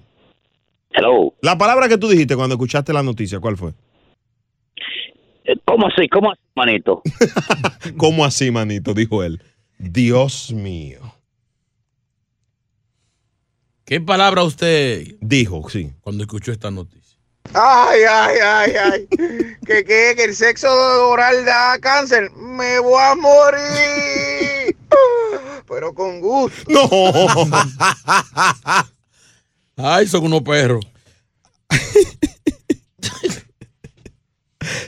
Hello. 0.92 1.34
La 1.42 1.58
palabra 1.58 1.90
que 1.90 1.98
tú 1.98 2.08
dijiste 2.08 2.36
cuando 2.36 2.54
escuchaste 2.56 2.94
la 2.94 3.02
noticia, 3.04 3.40
¿cuál 3.40 3.58
fue? 3.58 3.74
Eh, 5.46 5.56
¿Cómo 5.66 5.88
así? 5.88 6.08
¿Cómo 6.10 6.32
así, 6.32 6.42
manito? 6.56 7.02
¿Cómo 7.98 8.26
así, 8.26 8.52
manito? 8.52 8.94
Dijo 8.94 9.24
él. 9.24 9.42
Dios 9.78 10.52
mío. 10.52 11.02
¿Qué 13.86 14.00
palabra 14.00 14.44
usted 14.44 15.16
dijo, 15.20 15.70
sí, 15.70 15.92
cuando 16.02 16.24
escuchó 16.24 16.52
esta 16.52 16.72
noticia? 16.72 17.04
Ay, 17.54 18.02
ay, 18.10 18.38
ay, 18.42 18.72
ay. 18.82 19.08
¿Que 19.66 19.84
qué? 19.84 20.14
¿Que 20.16 20.24
el 20.24 20.36
sexo 20.36 20.70
oral 21.10 21.44
da 21.44 21.78
cáncer? 21.80 22.32
Me 22.32 22.80
voy 22.80 23.02
a 23.02 23.16
morir. 23.16 24.78
Pero 25.68 25.94
con 25.94 26.22
gusto. 26.22 26.72
No. 26.72 26.88
Ay, 29.76 30.08
son 30.08 30.26
unos 30.26 30.42
perros. 30.42 30.86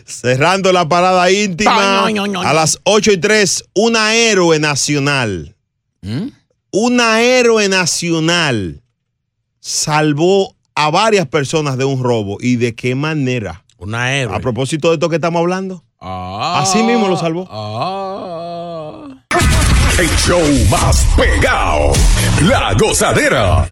Cerrando 0.05 0.71
la 0.71 0.87
parada 0.87 1.29
íntima 1.31 2.05
a 2.07 2.53
las 2.53 2.79
8 2.83 3.11
y 3.13 3.17
3, 3.17 3.63
una 3.73 4.15
héroe 4.15 4.59
nacional. 4.59 5.55
¿Mm? 6.01 6.27
Una 6.71 7.21
héroe 7.21 7.69
nacional 7.69 8.81
salvó 9.59 10.55
a 10.75 10.89
varias 10.89 11.27
personas 11.27 11.77
de 11.77 11.85
un 11.85 12.03
robo. 12.03 12.37
¿Y 12.39 12.57
de 12.57 12.75
qué 12.75 12.95
manera? 12.95 13.63
Una 13.77 14.15
héroe. 14.15 14.35
A 14.35 14.39
propósito 14.39 14.89
de 14.89 14.95
esto 14.95 15.09
que 15.09 15.15
estamos 15.15 15.39
hablando. 15.39 15.83
Ah. 15.99 16.61
Así 16.61 16.83
mismo 16.83 17.07
lo 17.07 17.17
salvó. 17.17 17.47
El 19.97 20.09
show 20.17 20.41
más 20.69 21.05
pegado. 21.15 21.93
La 22.41 22.73
gozadera. 22.73 23.69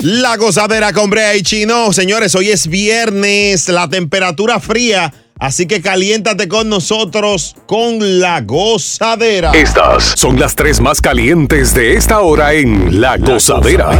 La 0.00 0.36
gozadera 0.36 0.92
con 0.92 1.10
Brea 1.10 1.34
y 1.34 1.42
Chino. 1.42 1.92
Señores, 1.92 2.36
hoy 2.36 2.50
es 2.50 2.68
viernes, 2.68 3.68
la 3.68 3.88
temperatura 3.88 4.60
fría, 4.60 5.12
así 5.40 5.66
que 5.66 5.82
caliéntate 5.82 6.46
con 6.46 6.68
nosotros 6.68 7.56
con 7.66 8.20
la 8.20 8.40
gozadera. 8.42 9.50
Estas 9.54 10.12
son 10.14 10.38
las 10.38 10.54
tres 10.54 10.80
más 10.80 11.00
calientes 11.00 11.74
de 11.74 11.94
esta 11.94 12.20
hora 12.20 12.52
en 12.54 13.00
La 13.00 13.16
Gozadera. 13.16 13.90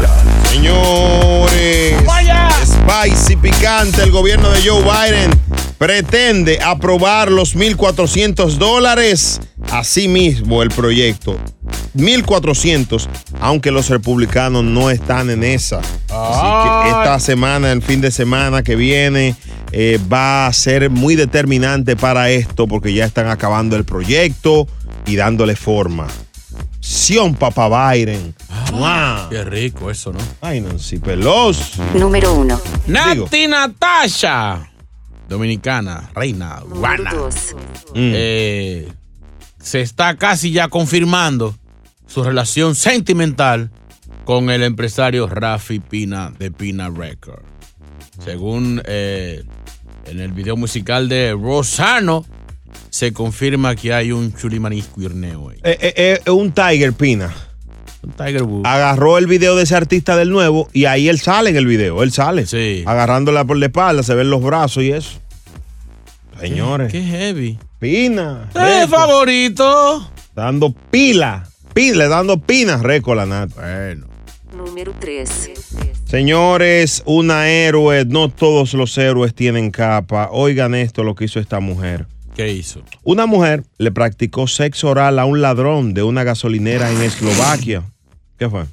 Señores, 0.48 1.96
spicy 2.64 3.34
picante, 3.34 4.04
el 4.04 4.12
gobierno 4.12 4.50
de 4.50 4.60
Joe 4.62 4.80
Biden 4.82 5.47
pretende 5.78 6.60
aprobar 6.60 7.30
los 7.30 7.56
1.400 7.56 8.56
dólares. 8.56 9.40
Así 9.70 10.08
mismo 10.08 10.62
el 10.62 10.68
proyecto. 10.70 11.36
1.400, 11.96 13.08
aunque 13.40 13.70
los 13.70 13.88
republicanos 13.88 14.64
no 14.64 14.90
están 14.90 15.30
en 15.30 15.44
esa. 15.44 15.78
Así 15.78 16.82
que 16.82 16.88
esta 16.88 17.18
semana, 17.20 17.72
el 17.72 17.82
fin 17.82 18.00
de 18.00 18.10
semana 18.10 18.62
que 18.62 18.76
viene, 18.76 19.36
eh, 19.72 19.98
va 20.12 20.46
a 20.46 20.52
ser 20.52 20.90
muy 20.90 21.16
determinante 21.16 21.96
para 21.96 22.30
esto 22.30 22.66
porque 22.66 22.92
ya 22.92 23.04
están 23.04 23.28
acabando 23.28 23.76
el 23.76 23.84
proyecto 23.84 24.66
y 25.06 25.16
dándole 25.16 25.56
forma. 25.56 26.06
Sion 26.80 27.34
Papá 27.34 27.68
Byron. 27.68 28.34
¡Mua! 28.72 29.26
Qué 29.30 29.44
rico 29.44 29.90
eso, 29.90 30.12
¿no? 30.12 30.20
Ay, 30.40 30.60
Nancy 30.60 30.98
Pelosi. 30.98 31.80
Número 31.94 32.32
1. 32.34 32.60
Nati 32.86 33.46
Natasha. 33.46 34.67
Dominicana, 35.28 36.10
reina, 36.14 36.62
urbana. 36.64 37.12
Eh, 37.94 38.88
se 39.60 39.80
está 39.80 40.16
casi 40.16 40.52
ya 40.52 40.68
confirmando 40.68 41.54
su 42.06 42.24
relación 42.24 42.74
sentimental 42.74 43.70
con 44.24 44.50
el 44.50 44.62
empresario 44.62 45.26
Rafi 45.26 45.80
Pina 45.80 46.32
de 46.38 46.50
Pina 46.50 46.90
Record. 46.90 47.42
Según 48.24 48.82
eh, 48.86 49.44
en 50.06 50.20
el 50.20 50.32
video 50.32 50.56
musical 50.56 51.08
de 51.08 51.32
Rosano, 51.32 52.24
se 52.90 53.12
confirma 53.12 53.76
que 53.76 53.92
hay 53.92 54.12
un 54.12 54.34
chulimanisco 54.34 55.02
irneo 55.02 55.50
ahí. 55.50 55.58
Eh, 55.62 55.78
eh, 55.80 56.20
eh, 56.24 56.30
un 56.30 56.52
Tiger 56.52 56.92
Pina. 56.92 57.34
Tiger 58.16 58.42
Woods. 58.44 58.66
Agarró 58.66 59.18
el 59.18 59.26
video 59.26 59.56
de 59.56 59.64
ese 59.64 59.74
artista 59.74 60.16
del 60.16 60.30
nuevo 60.30 60.68
y 60.72 60.84
ahí 60.84 61.08
él 61.08 61.18
sale 61.18 61.50
en 61.50 61.56
el 61.56 61.66
video. 61.66 62.02
Él 62.02 62.12
sale. 62.12 62.44
Agarrándola 62.86 63.44
por 63.44 63.56
la 63.56 63.66
espalda, 63.66 64.02
se 64.02 64.14
ven 64.14 64.30
los 64.30 64.42
brazos 64.42 64.82
y 64.82 64.92
eso. 64.92 65.18
Señores. 66.40 66.92
Qué 66.92 67.02
heavy. 67.02 67.58
Pina. 67.78 68.48
¡Eh, 68.54 68.86
favorito! 68.88 70.10
Dando 70.34 70.72
pila. 70.90 71.48
Pila, 71.74 72.08
dando 72.08 72.38
pinas 72.38 72.82
récord 72.82 73.16
la 73.16 73.26
nata. 73.26 73.60
Bueno. 73.60 74.06
Número 74.56 74.92
3. 74.98 75.50
Señores, 76.04 77.02
una 77.06 77.48
héroe. 77.48 78.04
No 78.04 78.28
todos 78.30 78.74
los 78.74 78.96
héroes 78.96 79.34
tienen 79.34 79.70
capa. 79.70 80.28
Oigan 80.32 80.74
esto, 80.74 81.04
lo 81.04 81.14
que 81.14 81.26
hizo 81.26 81.38
esta 81.38 81.60
mujer. 81.60 82.06
¿Qué 82.38 82.52
hizo? 82.52 82.82
Una 83.02 83.26
mujer 83.26 83.64
le 83.78 83.90
practicó 83.90 84.46
sexo 84.46 84.90
oral 84.90 85.18
a 85.18 85.24
un 85.24 85.40
ladrón 85.42 85.92
de 85.92 86.04
una 86.04 86.22
gasolinera 86.22 86.88
en 86.88 87.02
Eslovaquia. 87.02 87.82
¿Qué 88.38 88.48
fue? 88.48 88.66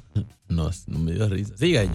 No, 0.46 0.70
no 0.86 0.98
me 1.00 1.10
dio 1.10 1.28
risa. 1.28 1.56
Siga 1.56 1.82
ella. 1.82 1.92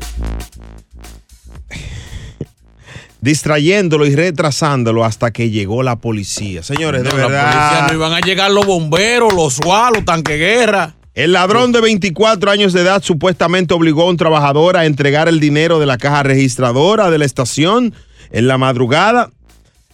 Distrayéndolo 3.22 4.06
y 4.06 4.14
retrasándolo 4.18 5.06
hasta 5.06 5.32
que 5.32 5.50
llegó 5.50 5.82
la 5.82 5.96
policía. 5.96 6.62
Señores, 6.62 7.04
de 7.04 7.10
la 7.10 7.16
verdad. 7.16 7.54
policía 7.54 7.88
no 7.88 7.94
iban 7.94 8.14
a 8.16 8.20
llegar 8.20 8.52
los 8.52 8.66
bomberos, 8.66 9.34
los 9.34 9.54
SWAT, 9.54 9.96
los 9.96 10.04
tanque 10.04 10.36
guerra. 10.36 10.96
El 11.14 11.32
ladrón 11.32 11.72
de 11.72 11.80
24 11.80 12.52
años 12.52 12.74
de 12.74 12.82
edad 12.82 13.02
supuestamente 13.02 13.74
obligó 13.74 14.02
a 14.02 14.10
un 14.10 14.18
trabajador 14.18 14.76
a 14.76 14.86
entregar 14.86 15.30
el 15.30 15.40
dinero 15.40 15.80
de 15.80 15.86
la 15.86 15.98
caja 15.98 16.24
registradora 16.24 17.10
de 17.10 17.18
la 17.18 17.24
estación 17.24 17.94
en 18.32 18.50
la 18.50 18.58
madrugada. 18.58 19.32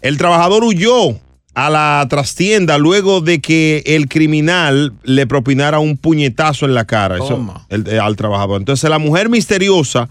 El 0.02 0.18
trabajador 0.18 0.64
huyó 0.64 1.20
a 1.60 1.72
la 1.72 2.06
trastienda 2.08 2.78
luego 2.78 3.20
de 3.20 3.42
que 3.42 3.82
el 3.88 4.08
criminal 4.08 4.94
le 5.02 5.26
propinara 5.26 5.80
un 5.80 5.98
puñetazo 5.98 6.68
en 6.68 6.76
la 6.76 6.86
cara 6.86 7.16
eso, 7.16 7.44
el- 7.70 7.88
eh, 7.88 8.00
al 8.00 8.16
trabajador. 8.16 8.62
Entonces 8.62 8.88
la 8.88 9.00
mujer 9.00 9.28
misteriosa 9.30 10.08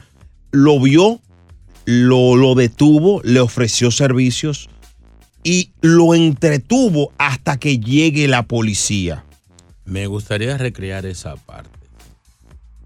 lo 0.51 0.81
vio, 0.81 1.21
lo, 1.85 2.35
lo 2.35 2.57
detuvo, 2.57 3.21
le 3.23 3.39
ofreció 3.39 3.93
servicios 3.93 4.69
y 5.45 5.71
lo 5.83 6.17
entretuvo 6.17 7.13
hasta 7.17 7.59
que 7.59 7.79
llegue 7.79 8.27
la 8.27 8.43
policía. 8.43 9.25
Me 9.85 10.09
gustaría 10.09 10.59
recrear 10.59 11.07
esa 11.07 11.37
parte. 11.37 11.71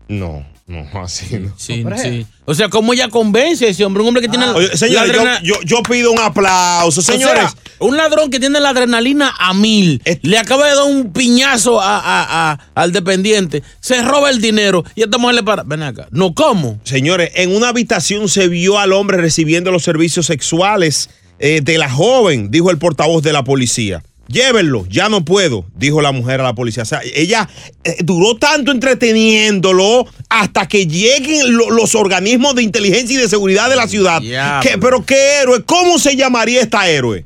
No, 0.08 0.44
no, 0.70 0.86
así 1.02 1.36
no. 1.38 1.52
Sí, 1.56 1.84
sí. 2.02 2.26
O 2.44 2.54
sea, 2.54 2.68
¿cómo 2.68 2.92
ella 2.92 3.08
convence 3.08 3.66
a 3.66 3.68
ese 3.68 3.84
hombre? 3.84 4.02
Un 4.02 4.08
hombre 4.08 4.22
que 4.22 4.28
tiene. 4.28 4.46
la- 4.46 4.54
Oye, 4.54 4.76
señores, 4.76 5.16
la 5.16 5.40
yo, 5.42 5.54
yo- 5.56 5.62
yo 5.64 5.82
pido 5.82 6.12
un 6.12 6.18
aplauso, 6.18 7.00
O 7.00 7.02
sea, 7.02 7.14
señores. 7.14 7.44
un 7.80 7.96
ladrón 7.96 8.30
que 8.30 8.40
tiene 8.40 8.60
la 8.60 8.70
adrenalina 8.70 9.34
a 9.38 9.52
mil, 9.54 10.02
le 10.22 10.38
acaba 10.38 10.66
de 10.68 10.74
dar 10.74 10.84
un 10.84 11.12
piñazo 11.12 11.80
a- 11.80 11.98
a- 11.98 12.50
a- 12.52 12.58
al 12.74 12.92
dependiente, 12.92 13.62
se 13.80 14.02
roba 14.02 14.30
el 14.30 14.40
dinero 14.40 14.84
y 14.94 15.02
esta 15.02 15.18
mujer 15.18 15.36
le 15.36 15.42
para. 15.42 15.62
Ven 15.64 15.82
acá. 15.82 16.08
No, 16.10 16.34
¿cómo? 16.34 16.80
Señores, 16.84 17.30
en 17.34 17.54
una 17.54 17.68
habitación 17.68 18.28
se 18.28 18.48
vio 18.48 18.78
al 18.78 18.92
hombre 18.92 19.16
recibiendo 19.18 19.70
los 19.70 19.82
servicios 19.82 20.26
sexuales 20.26 21.10
eh, 21.38 21.60
de 21.62 21.78
la 21.78 21.88
joven, 21.90 22.50
dijo 22.50 22.70
el 22.70 22.78
portavoz 22.78 23.22
de 23.22 23.32
la 23.32 23.42
policía. 23.44 24.02
Llévenlo, 24.30 24.86
ya 24.88 25.08
no 25.08 25.24
puedo, 25.24 25.64
dijo 25.74 26.00
la 26.00 26.12
mujer 26.12 26.40
a 26.40 26.44
la 26.44 26.54
policía. 26.54 26.84
O 26.84 26.86
sea, 26.86 27.00
ella 27.14 27.48
eh, 27.82 27.96
duró 28.04 28.36
tanto 28.36 28.70
entreteniéndolo 28.70 30.06
hasta 30.28 30.68
que 30.68 30.86
lleguen 30.86 31.56
lo- 31.56 31.70
los 31.70 31.96
organismos 31.96 32.54
de 32.54 32.62
inteligencia 32.62 33.18
y 33.18 33.20
de 33.20 33.28
seguridad 33.28 33.68
de 33.68 33.74
la 33.76 33.88
ciudad. 33.88 34.20
Diablo. 34.20 34.68
¿Qué- 34.70 34.78
pero 34.78 35.04
qué 35.04 35.40
héroe, 35.42 35.64
¿cómo 35.64 35.98
se 35.98 36.14
llamaría 36.14 36.60
esta 36.60 36.88
héroe? 36.88 37.24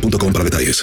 boostmobile.com 0.00 0.32
para 0.32 0.44
detalles. 0.44 0.82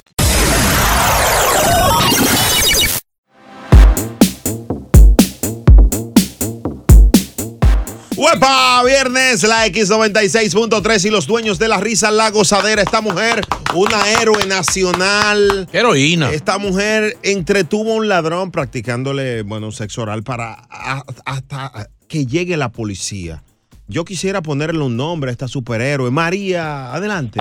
¡Huepa! 8.16 8.82
Viernes, 8.84 9.42
la 9.42 9.66
X96.3 9.66 11.04
y 11.06 11.10
los 11.10 11.26
dueños 11.26 11.58
de 11.58 11.68
la 11.68 11.78
risa, 11.78 12.10
la 12.10 12.30
gozadera. 12.30 12.80
Esta 12.80 13.00
mujer, 13.00 13.42
una 13.74 14.08
héroe 14.20 14.46
nacional. 14.46 15.68
Heroína. 15.72 16.30
Esta 16.30 16.58
mujer 16.58 17.18
entretuvo 17.22 17.92
a 17.92 17.96
un 17.96 18.08
ladrón 18.08 18.50
practicándole, 18.50 19.42
bueno, 19.42 19.72
sexo 19.72 20.02
oral 20.02 20.22
para 20.22 20.54
hasta 21.24 21.90
que 22.08 22.24
llegue 22.24 22.56
la 22.56 22.70
policía. 22.70 23.42
Yo 23.86 24.04
quisiera 24.04 24.40
ponerle 24.40 24.82
un 24.82 24.96
nombre 24.96 25.30
a 25.30 25.32
esta 25.32 25.48
superhéroe. 25.48 26.10
María, 26.10 26.94
adelante. 26.94 27.40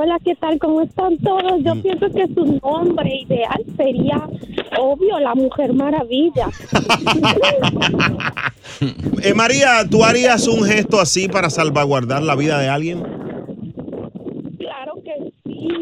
Hola, 0.00 0.16
¿qué 0.24 0.36
tal? 0.36 0.60
¿Cómo 0.60 0.82
están 0.82 1.18
todos? 1.18 1.60
Yo 1.64 1.82
pienso 1.82 2.06
que 2.10 2.28
su 2.28 2.60
nombre 2.62 3.16
ideal 3.26 3.64
sería, 3.76 4.28
obvio, 4.78 5.18
la 5.18 5.34
Mujer 5.34 5.72
Maravilla. 5.72 6.48
Eh, 9.22 9.34
María, 9.34 9.84
¿tú 9.90 10.04
harías 10.04 10.46
un 10.46 10.62
gesto 10.62 11.00
así 11.00 11.26
para 11.26 11.50
salvaguardar 11.50 12.22
la 12.22 12.36
vida 12.36 12.60
de 12.60 12.68
alguien? 12.68 13.02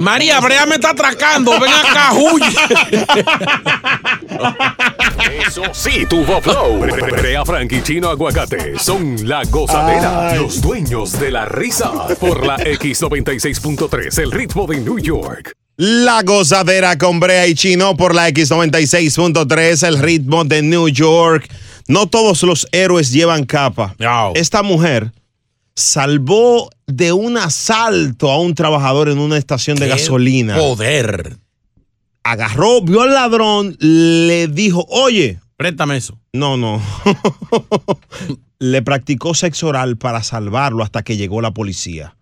María, 0.01 0.41
Brea 0.41 0.67
me 0.67 0.77
está 0.77 0.91
atracando. 0.91 1.53
Ven 1.61 1.73
acá, 1.73 2.13
huye. 2.15 2.57
Eso 5.47 5.63
sí, 5.73 6.07
tuvo 6.09 6.41
flow. 6.41 6.79
Brea 6.81 7.45
Frank 7.45 7.73
y 7.73 7.83
Chino 7.83 8.09
Aguacate 8.09 8.79
son 8.79 9.17
la 9.29 9.43
gozadera, 9.45 10.31
Ay. 10.31 10.39
los 10.41 10.61
dueños 10.61 11.19
de 11.19 11.31
la 11.31 11.47
risa. 11.47 11.91
Por 12.21 12.47
la 12.47 12.57
X96.3, 12.59 14.23
el 14.23 14.33
ritmo 14.33 14.67
de 14.67 14.79
New 14.81 14.99
York. 14.99 15.53
La 15.77 16.23
gozadera 16.23 16.97
con 16.97 17.21
Brea 17.21 17.47
y 17.47 17.55
Chino 17.55 17.97
por 17.97 18.15
la 18.15 18.29
X96.3, 18.31 19.87
el 19.87 19.99
ritmo 19.99 20.45
de 20.45 20.63
New 20.63 20.89
York. 20.89 21.49
No 21.89 22.07
todos 22.09 22.43
los 22.43 22.67
héroes 22.73 23.13
llevan 23.13 23.45
capa. 23.45 23.95
Esta 24.35 24.63
mujer 24.63 25.13
salvó 25.77 26.71
de 26.87 27.13
un 27.13 27.37
asalto 27.37 28.31
a 28.33 28.41
un 28.41 28.55
trabajador 28.55 29.09
en 29.09 29.19
una 29.19 29.37
estación 29.37 29.77
de 29.77 29.89
gasolina. 29.89 30.57
Poder. 30.57 31.37
Agarró, 32.25 32.81
vio 32.83 33.03
al 33.03 33.15
ladrón, 33.15 33.77
le 33.79 34.49
dijo, 34.49 34.85
oye. 34.89 35.39
Préstame 35.57 35.97
eso. 35.97 36.19
No, 36.33 36.57
no. 36.57 36.83
le 38.59 38.83
practicó 38.83 39.35
sexo 39.35 39.69
oral 39.69 39.97
para 39.97 40.23
salvarlo 40.23 40.83
hasta 40.83 41.03
que 41.03 41.17
llegó 41.17 41.41
la 41.41 41.53
policía. 41.53 42.17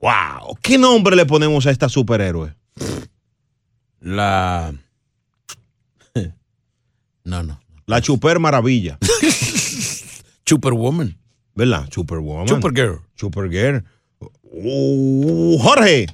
¡Wow! 0.00 0.56
¿Qué 0.62 0.78
nombre 0.78 1.16
le 1.16 1.26
ponemos 1.26 1.66
a 1.66 1.70
esta 1.70 1.88
superhéroe? 1.88 2.54
La. 4.00 4.72
No, 7.24 7.42
no. 7.42 7.60
La 7.86 8.00
Chuper 8.00 8.38
Maravilla. 8.38 8.98
Superwoman. 10.46 11.18
¿Verdad? 11.56 11.86
Superwoman. 11.90 12.46
Supergirl. 12.46 13.00
Supergirl. 13.14 13.82
Uh, 14.52 15.58
Jorge. 15.58 16.06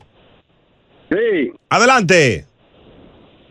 Sí. 1.10 1.52
Adelante. 1.68 2.46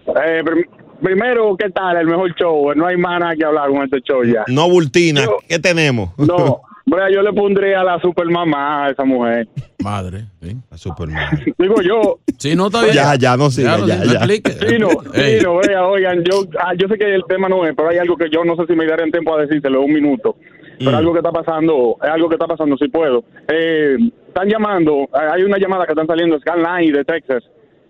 Eh, 0.07 0.41
prim- 0.43 0.65
primero, 1.01 1.55
¿qué 1.57 1.69
tal? 1.69 1.97
El 1.97 2.07
mejor 2.07 2.33
show. 2.35 2.73
No 2.75 2.87
hay 2.87 2.97
más 2.97 3.19
nada 3.19 3.35
que 3.35 3.45
hablar 3.45 3.69
con 3.69 3.83
este 3.83 3.99
show 4.01 4.23
ya. 4.23 4.43
No 4.47 4.69
bultina. 4.69 5.23
Yo- 5.25 5.37
¿Qué 5.47 5.59
tenemos? 5.59 6.09
No, 6.17 6.61
Brea, 6.85 7.09
yo 7.11 7.21
le 7.21 7.31
pondría 7.31 7.81
a 7.81 7.83
la 7.83 7.99
supermamá 8.01 8.85
a 8.85 8.89
esa 8.89 9.03
mujer. 9.05 9.47
Madre. 9.83 10.25
La 10.69 10.77
Superman. 10.77 11.39
Digo 11.57 11.75
yo. 11.81 12.19
Sí, 12.37 12.55
no 12.55 12.67
está 12.67 12.81
bien. 12.83 12.95
Ya, 12.95 13.15
ya, 13.15 13.37
no 13.37 13.51
siga, 13.51 13.77
ya, 13.85 13.97
no 13.97 14.05
ya. 14.05 14.13
explique. 14.13 14.51
Sí, 14.53 14.77
no, 14.79 14.89
sí, 15.13 15.37
no, 15.43 15.57
vea, 15.57 15.85
oigan, 15.85 16.23
yo, 16.23 16.43
ah, 16.59 16.73
yo 16.75 16.87
sé 16.87 16.97
que 16.97 17.13
el 17.13 17.23
tema 17.29 17.47
no 17.47 17.65
es, 17.67 17.75
pero 17.75 17.89
hay 17.89 17.97
algo 17.99 18.17
que 18.17 18.29
yo 18.31 18.43
no 18.43 18.55
sé 18.55 18.65
si 18.65 18.73
me 18.75 18.87
daré 18.87 19.09
tiempo 19.11 19.35
a 19.35 19.41
decírselo 19.41 19.81
un 19.83 19.93
minuto. 19.93 20.35
Pero 20.83 20.91
Mm. 20.91 20.99
algo 20.99 21.13
que 21.13 21.19
está 21.19 21.31
pasando, 21.31 21.97
es 22.01 22.09
algo 22.09 22.27
que 22.29 22.35
está 22.35 22.47
pasando, 22.47 22.77
si 22.77 22.87
puedo. 22.87 23.23
Eh, 23.47 23.97
están 24.27 24.49
llamando, 24.49 25.07
hay 25.13 25.43
una 25.43 25.57
llamada 25.57 25.85
que 25.85 25.91
están 25.91 26.07
saliendo, 26.07 26.39
Scanline 26.39 26.89
y 26.89 26.91
de 26.91 27.03
Texas, 27.05 27.43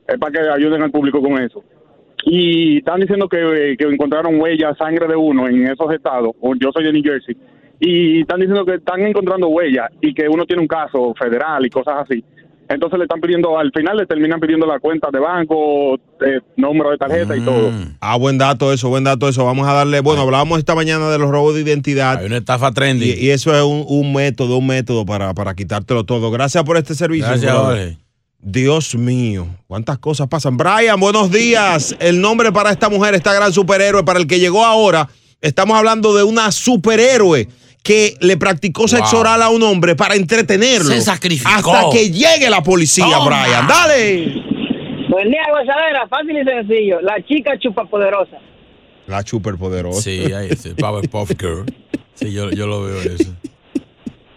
eh, 0.07 0.17
para 0.19 0.31
que 0.31 0.39
ayuden 0.49 0.81
al 0.83 0.91
público 0.91 1.21
con 1.21 1.41
eso. 1.41 1.63
Y 2.23 2.77
están 2.77 2.99
diciendo 2.99 3.27
que, 3.27 3.37
eh, 3.71 3.77
que 3.77 3.85
encontraron 3.85 4.39
huellas, 4.39 4.77
sangre 4.77 5.07
de 5.07 5.15
uno 5.15 5.47
en 5.47 5.67
esos 5.67 5.91
estados. 5.93 6.35
Yo 6.59 6.71
soy 6.71 6.83
de 6.83 6.93
New 6.93 7.03
Jersey. 7.03 7.35
Y 7.79 8.21
están 8.21 8.39
diciendo 8.39 8.63
que 8.63 8.75
están 8.75 9.01
encontrando 9.01 9.47
huellas 9.47 9.89
y 10.01 10.13
que 10.13 10.29
uno 10.29 10.45
tiene 10.45 10.61
un 10.61 10.67
caso 10.67 11.15
federal 11.15 11.65
y 11.65 11.69
cosas 11.69 11.95
así. 12.01 12.23
Entonces 12.73 12.97
le 12.97 13.05
están 13.05 13.19
pidiendo, 13.19 13.57
al 13.57 13.71
final 13.71 13.97
le 13.97 14.05
terminan 14.05 14.39
pidiendo 14.39 14.65
la 14.65 14.79
cuenta 14.79 15.09
de 15.11 15.19
banco, 15.19 15.95
eh, 15.95 16.39
número 16.55 16.91
de 16.91 16.97
tarjeta 16.97 17.35
y 17.35 17.41
todo. 17.41 17.71
Ah, 17.99 18.17
buen 18.17 18.37
dato 18.37 18.71
eso, 18.71 18.89
buen 18.89 19.03
dato 19.03 19.27
eso. 19.27 19.45
Vamos 19.45 19.67
a 19.67 19.73
darle, 19.73 19.99
bueno, 19.99 20.21
hablábamos 20.21 20.59
esta 20.59 20.73
mañana 20.75 21.09
de 21.09 21.17
los 21.17 21.29
robos 21.29 21.55
de 21.55 21.61
identidad. 21.61 22.19
Hay 22.19 22.27
una 22.27 22.37
estafa 22.37 22.71
trendy. 22.71 23.11
Y, 23.11 23.25
y 23.25 23.29
eso 23.31 23.53
es 23.53 23.63
un, 23.63 23.85
un 23.87 24.13
método, 24.13 24.57
un 24.57 24.67
método 24.67 25.05
para, 25.05 25.33
para 25.33 25.53
quitártelo 25.53 26.05
todo. 26.05 26.31
Gracias 26.31 26.63
por 26.63 26.77
este 26.77 26.95
servicio. 26.95 27.27
Gracias. 27.27 27.53
Jorge. 27.53 27.97
Dios 28.43 28.95
mío, 28.95 29.45
cuántas 29.67 29.99
cosas 29.99 30.27
pasan. 30.27 30.57
Brian, 30.57 30.99
buenos 30.99 31.29
días. 31.29 31.95
El 31.99 32.21
nombre 32.21 32.51
para 32.51 32.71
esta 32.71 32.89
mujer, 32.89 33.13
esta 33.13 33.33
gran 33.33 33.53
superhéroe, 33.53 34.03
para 34.03 34.19
el 34.19 34.25
que 34.25 34.39
llegó 34.39 34.65
ahora, 34.65 35.09
estamos 35.41 35.77
hablando 35.77 36.15
de 36.15 36.23
una 36.23 36.51
superhéroe 36.51 37.47
que 37.83 38.15
le 38.21 38.37
practicó 38.37 38.87
sexo 38.87 39.11
Wow. 39.13 39.19
oral 39.21 39.41
a 39.41 39.49
un 39.49 39.63
hombre 39.63 39.95
para 39.95 40.15
entretenerlo. 40.15 40.89
Se 40.91 41.01
sacrificó. 41.01 41.49
Hasta 41.73 41.89
que 41.91 42.11
llegue 42.11 42.49
la 42.49 42.61
policía, 42.61 43.05
Toma. 43.05 43.43
Brian. 43.43 43.67
Dale. 43.67 44.25
Buen 45.09 45.29
día, 45.29 45.41
gozadera. 45.51 46.07
Fácil 46.09 46.37
y 46.39 46.43
sencillo. 46.43 47.01
La 47.01 47.15
chica 47.25 47.51
chupapoderosa. 47.59 48.37
La 49.07 49.21
superpoderosa. 49.23 50.01
Sí, 50.01 50.31
ahí 50.31 50.49
sí, 50.55 50.69
Powerpuff 50.77 51.31
Girl. 51.39 51.65
Sí, 52.13 52.31
yo, 52.31 52.51
yo 52.51 52.67
lo 52.67 52.83
veo 52.83 53.01
eso. 53.01 53.33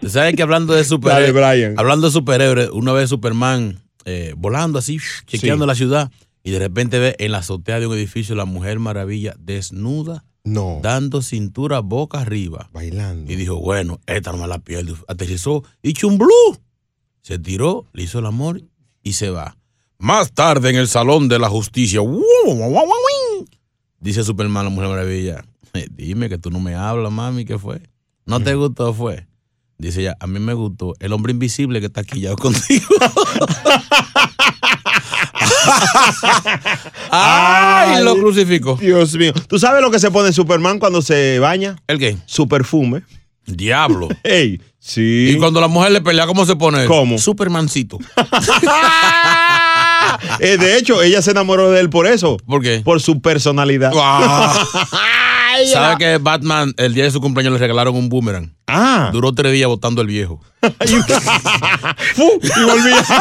¿Sabes 0.07 0.35
que 0.35 0.43
hablando 0.43 0.73
de 0.73 0.79
Dale, 0.79 0.89
superhéroes? 0.89 1.33
Brian. 1.33 1.75
Hablando 1.77 2.07
de 2.07 2.13
superhéroes, 2.13 2.69
una 2.71 2.91
vez 2.93 3.09
Superman 3.09 3.79
eh, 4.05 4.33
volando 4.37 4.77
así, 4.79 4.97
chequeando 5.25 5.65
Sí. 5.65 5.67
la 5.67 5.75
ciudad, 5.75 6.11
y 6.43 6.51
de 6.51 6.59
repente 6.59 6.99
ve 6.99 7.15
en 7.19 7.31
la 7.31 7.39
azotea 7.39 7.79
de 7.79 7.87
un 7.87 7.93
edificio 7.95 8.35
la 8.35 8.45
Mujer 8.45 8.77
Maravilla 8.79 9.33
desnuda, 9.39 10.23
No. 10.45 10.79
dando 10.81 11.21
cintura 11.21 11.79
boca 11.79 12.21
arriba. 12.21 12.69
Bailando. 12.71 13.31
Y 13.31 13.35
dijo, 13.35 13.57
bueno, 13.59 13.99
esta 14.05 14.31
no 14.31 14.37
me 14.37 14.47
la 14.47 14.59
pierdo. 14.59 14.95
Aterrizó 15.07 15.63
y 15.81 15.93
chumblú. 15.93 16.29
Se 17.21 17.39
tiró, 17.39 17.85
le 17.93 18.03
hizo 18.03 18.19
el 18.19 18.27
amor 18.27 18.61
y 19.01 19.13
se 19.13 19.29
va. 19.31 19.57
Más 19.97 20.31
tarde 20.33 20.69
en 20.69 20.75
el 20.75 20.87
Salón 20.87 21.27
de 21.27 21.39
la 21.39 21.49
Justicia. 21.49 21.99
Dice 23.99 24.23
Superman, 24.23 24.65
la 24.65 24.69
Mujer 24.69 24.89
Maravilla. 24.89 25.45
"Eh, 25.73 25.87
Dime 25.91 26.29
que 26.29 26.37
tú 26.37 26.51
no 26.51 26.59
me 26.59 26.75
hablas, 26.75 27.11
mami, 27.11 27.43
¿qué 27.45 27.57
fue? 27.57 27.81
¿No 28.25 28.39
te 28.39 28.53
gustó? 28.55 28.93
Fue. 28.93 29.27
Dice 29.77 30.01
ella, 30.01 30.15
a 30.19 30.27
mí 30.27 30.39
me 30.39 30.53
gustó 30.53 30.93
el 30.99 31.11
hombre 31.11 31.31
invisible 31.33 31.79
que 31.79 31.87
está 31.87 32.01
aquí 32.01 32.21
ya 32.21 32.35
contigo. 32.35 32.85
¡Ay! 37.11 38.03
Lo 38.03 38.15
crucificó. 38.15 38.75
Dios 38.75 39.13
mío. 39.15 39.33
¿Tú 39.47 39.59
sabes 39.59 39.81
lo 39.81 39.91
que 39.91 39.99
se 39.99 40.11
pone 40.11 40.31
Superman 40.33 40.79
cuando 40.79 41.01
se 41.01 41.39
baña? 41.39 41.75
¿El 41.87 41.99
qué? 41.99 42.17
Su 42.25 42.47
perfume. 42.47 43.03
Diablo. 43.45 44.09
Ey, 44.23 44.61
sí. 44.79 45.31
Y 45.31 45.37
cuando 45.37 45.61
la 45.61 45.67
mujer 45.67 45.91
le 45.91 46.01
pelea, 46.01 46.25
¿cómo 46.27 46.45
se 46.45 46.55
pone? 46.55 46.85
¿Cómo? 46.85 47.17
Supermancito. 47.17 47.99
Eh, 50.39 50.57
de 50.57 50.77
hecho, 50.77 51.01
ella 51.01 51.21
se 51.21 51.31
enamoró 51.31 51.71
de 51.71 51.79
él 51.79 51.89
por 51.89 52.07
eso. 52.07 52.37
¿Por 52.45 52.61
qué? 52.61 52.81
Por 52.83 53.01
su 53.01 53.21
personalidad. 53.21 53.91
¿Sabe 55.71 55.97
que 55.97 56.17
Batman, 56.17 56.73
el 56.77 56.93
día 56.93 57.05
de 57.05 57.11
su 57.11 57.21
cumpleaños, 57.21 57.53
le 57.53 57.59
regalaron 57.59 57.95
un 57.95 58.09
boomerang? 58.09 58.53
Ah. 58.67 59.09
Duró 59.13 59.33
tres 59.33 59.53
días 59.53 59.67
botando 59.67 60.01
el 60.01 60.07
viejo. 60.07 60.41
y 60.61 62.63
volvía. 62.63 63.03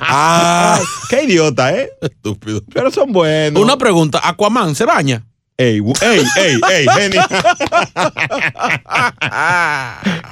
Ah. 0.00 0.80
Qué 1.08 1.24
idiota, 1.24 1.74
¿eh? 1.74 1.90
Estúpido. 2.00 2.62
Pero 2.72 2.90
son 2.90 3.12
buenos. 3.12 3.62
Una 3.62 3.76
pregunta, 3.78 4.20
¿Aquaman 4.22 4.74
se 4.74 4.84
baña? 4.84 5.24
Ey, 5.56 5.78
ey, 6.00 6.24
ey, 6.36 6.60
ey, 6.70 6.86
Jenny. 6.96 7.16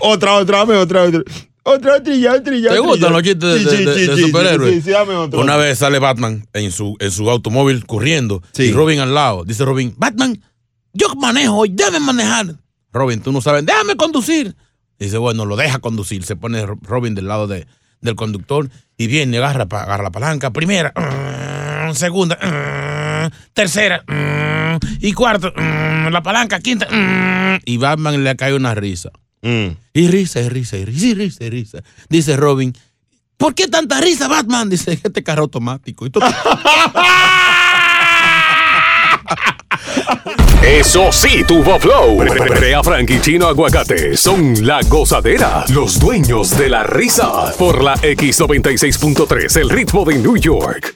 otra, 0.00 0.34
otra, 0.34 0.58
dame 0.58 0.74
otra, 0.76 1.02
otra. 1.04 1.20
Otra, 1.62 1.96
otra, 1.96 2.14
y 2.14 2.20
ya, 2.22 2.32
otra, 2.34 2.56
y 2.56 2.62
ya, 2.62 2.70
¿Te 2.70 2.78
gustan 2.78 3.12
los 3.12 3.22
chistes 3.22 3.52
de, 3.52 3.58
Sí, 3.58 3.64
de- 3.64 3.70
sí, 3.76 3.84
de- 3.84 3.94
sí, 3.94 4.06
de 4.06 4.16
sí, 4.16 4.22
superhéroes? 4.22 4.74
Sí, 4.76 4.82
sí, 4.82 4.90
dame 4.90 5.14
otro. 5.14 5.40
Una 5.40 5.56
vez 5.56 5.78
sale 5.78 5.98
Batman 5.98 6.46
en 6.54 6.72
su, 6.72 6.96
en 7.00 7.10
su 7.10 7.30
automóvil 7.30 7.86
corriendo 7.86 8.42
y 8.56 8.72
Robin 8.72 9.00
al 9.00 9.14
lado. 9.14 9.44
Dice 9.44 9.64
Robin, 9.64 9.94
Batman, 9.96 10.40
yo 10.92 11.14
manejo 11.16 11.56
hoy, 11.56 11.70
debe 11.70 12.00
manejar. 12.00 12.54
Robin, 12.92 13.20
tú 13.20 13.32
no 13.32 13.40
sabes, 13.40 13.64
déjame 13.64 13.96
conducir. 13.96 14.54
Dice, 14.98 15.16
bueno, 15.18 15.44
lo 15.46 15.56
deja 15.56 15.78
conducir. 15.78 16.24
Se 16.24 16.36
pone 16.36 16.64
Ro- 16.66 16.78
Robin 16.82 17.14
del 17.14 17.28
lado 17.28 17.46
de- 17.46 17.66
del 18.00 18.16
conductor 18.16 18.68
y 18.96 19.06
viene, 19.06 19.38
agarra, 19.38 19.62
agarra 19.62 20.02
la 20.02 20.10
palanca. 20.10 20.50
Primera, 20.50 20.92
mm, 20.96 21.94
segunda, 21.94 22.36
mm, 22.36 23.30
tercera 23.52 24.02
mm, 24.06 24.78
y 25.00 25.12
cuarta, 25.12 25.52
la 26.10 26.22
palanca, 26.22 26.58
quinta. 26.60 26.86
y 27.64 27.76
Batman 27.76 28.22
le 28.24 28.36
cae 28.36 28.54
una 28.54 28.74
risa. 28.74 29.10
Y 29.42 30.08
risa, 30.08 30.40
y 30.40 30.48
risa, 30.50 30.76
y 30.76 30.84
risa, 30.84 31.06
y 31.06 31.14
risa, 31.14 31.44
y 31.44 31.50
risa. 31.50 31.78
Dice 32.10 32.36
Robin, 32.36 32.74
¿por 33.38 33.54
qué 33.54 33.68
tanta 33.68 34.00
risa, 34.00 34.28
Batman? 34.28 34.68
Dice, 34.68 34.98
este 35.02 35.22
carro 35.22 35.42
automático. 35.44 36.04
Y 36.06 36.10
tú- 36.10 36.20
Eso 40.70 41.10
sí, 41.10 41.42
tuvo 41.48 41.80
flow. 41.80 42.18
Brea 42.18 42.80
Frank 42.84 43.10
y 43.10 43.20
Chino 43.20 43.48
Aguacate 43.48 44.16
son 44.16 44.64
la 44.64 44.80
gozadera, 44.82 45.64
los 45.68 45.98
dueños 45.98 46.56
de 46.56 46.68
la 46.68 46.84
risa. 46.84 47.52
Por 47.58 47.82
la 47.82 47.96
X96.3, 47.96 49.56
el 49.60 49.68
ritmo 49.68 50.04
de 50.04 50.18
New 50.18 50.36
York. 50.36 50.94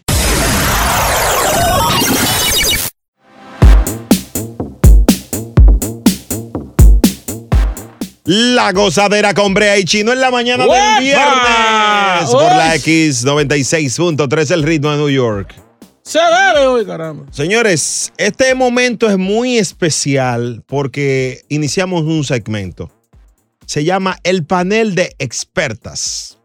La 8.26 8.70
gozadera 8.70 9.34
con 9.34 9.54
Brea 9.54 9.76
y 9.76 9.84
Chino 9.84 10.12
en 10.12 10.20
la 10.20 10.30
mañana 10.30 10.66
¡Uepa! 10.66 10.94
del 10.94 11.02
viernes. 11.02 12.30
Por 12.30 12.42
la 12.44 12.72
¡Uy! 12.74 12.78
X96.3, 12.78 14.50
el 14.52 14.62
ritmo 14.62 14.92
de 14.92 14.96
New 14.98 15.10
York. 15.10 15.63
Se 16.04 16.18
bebe 16.18 16.66
hoy, 16.66 16.84
caramba. 16.84 17.24
Señores, 17.30 18.12
este 18.18 18.54
momento 18.54 19.08
es 19.08 19.16
muy 19.16 19.56
especial 19.56 20.62
porque 20.66 21.42
iniciamos 21.48 22.02
un 22.02 22.24
segmento. 22.24 22.90
Se 23.64 23.84
llama 23.84 24.18
el 24.22 24.44
panel 24.44 24.94
de 24.94 25.16
expertas. 25.18 26.38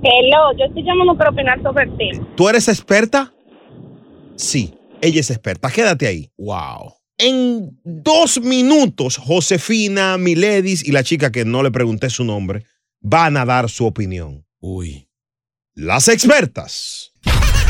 Hello, 0.07 0.53
yo 0.59 0.67
estoy 0.67 0.83
llamando 0.83 1.17
para 1.17 1.31
opinar 1.31 1.63
sobre 1.63 1.85
el 1.85 1.97
tema. 1.97 2.29
¿Tú 2.37 2.47
eres 2.47 2.69
experta? 2.69 3.33
Sí, 4.37 4.75
ella 5.01 5.21
es 5.21 5.31
experta. 5.31 5.71
Quédate 5.71 6.07
ahí. 6.07 6.31
Wow. 6.37 6.93
En 7.17 7.81
dos 7.85 8.39
minutos, 8.39 9.17
Josefina, 9.17 10.19
Miledis 10.19 10.87
y 10.87 10.93
la 10.93 11.03
chica 11.03 11.33
que 11.33 11.47
no 11.47 11.63
le 11.63 11.71
pregunté 11.71 12.11
su 12.11 12.23
nombre 12.23 12.65
van 13.01 13.39
a 13.39 13.47
dar 13.47 13.71
su 13.71 13.87
opinión. 13.87 14.45
Uy. 14.61 15.09
Las 15.75 16.09
expertas. 16.09 17.13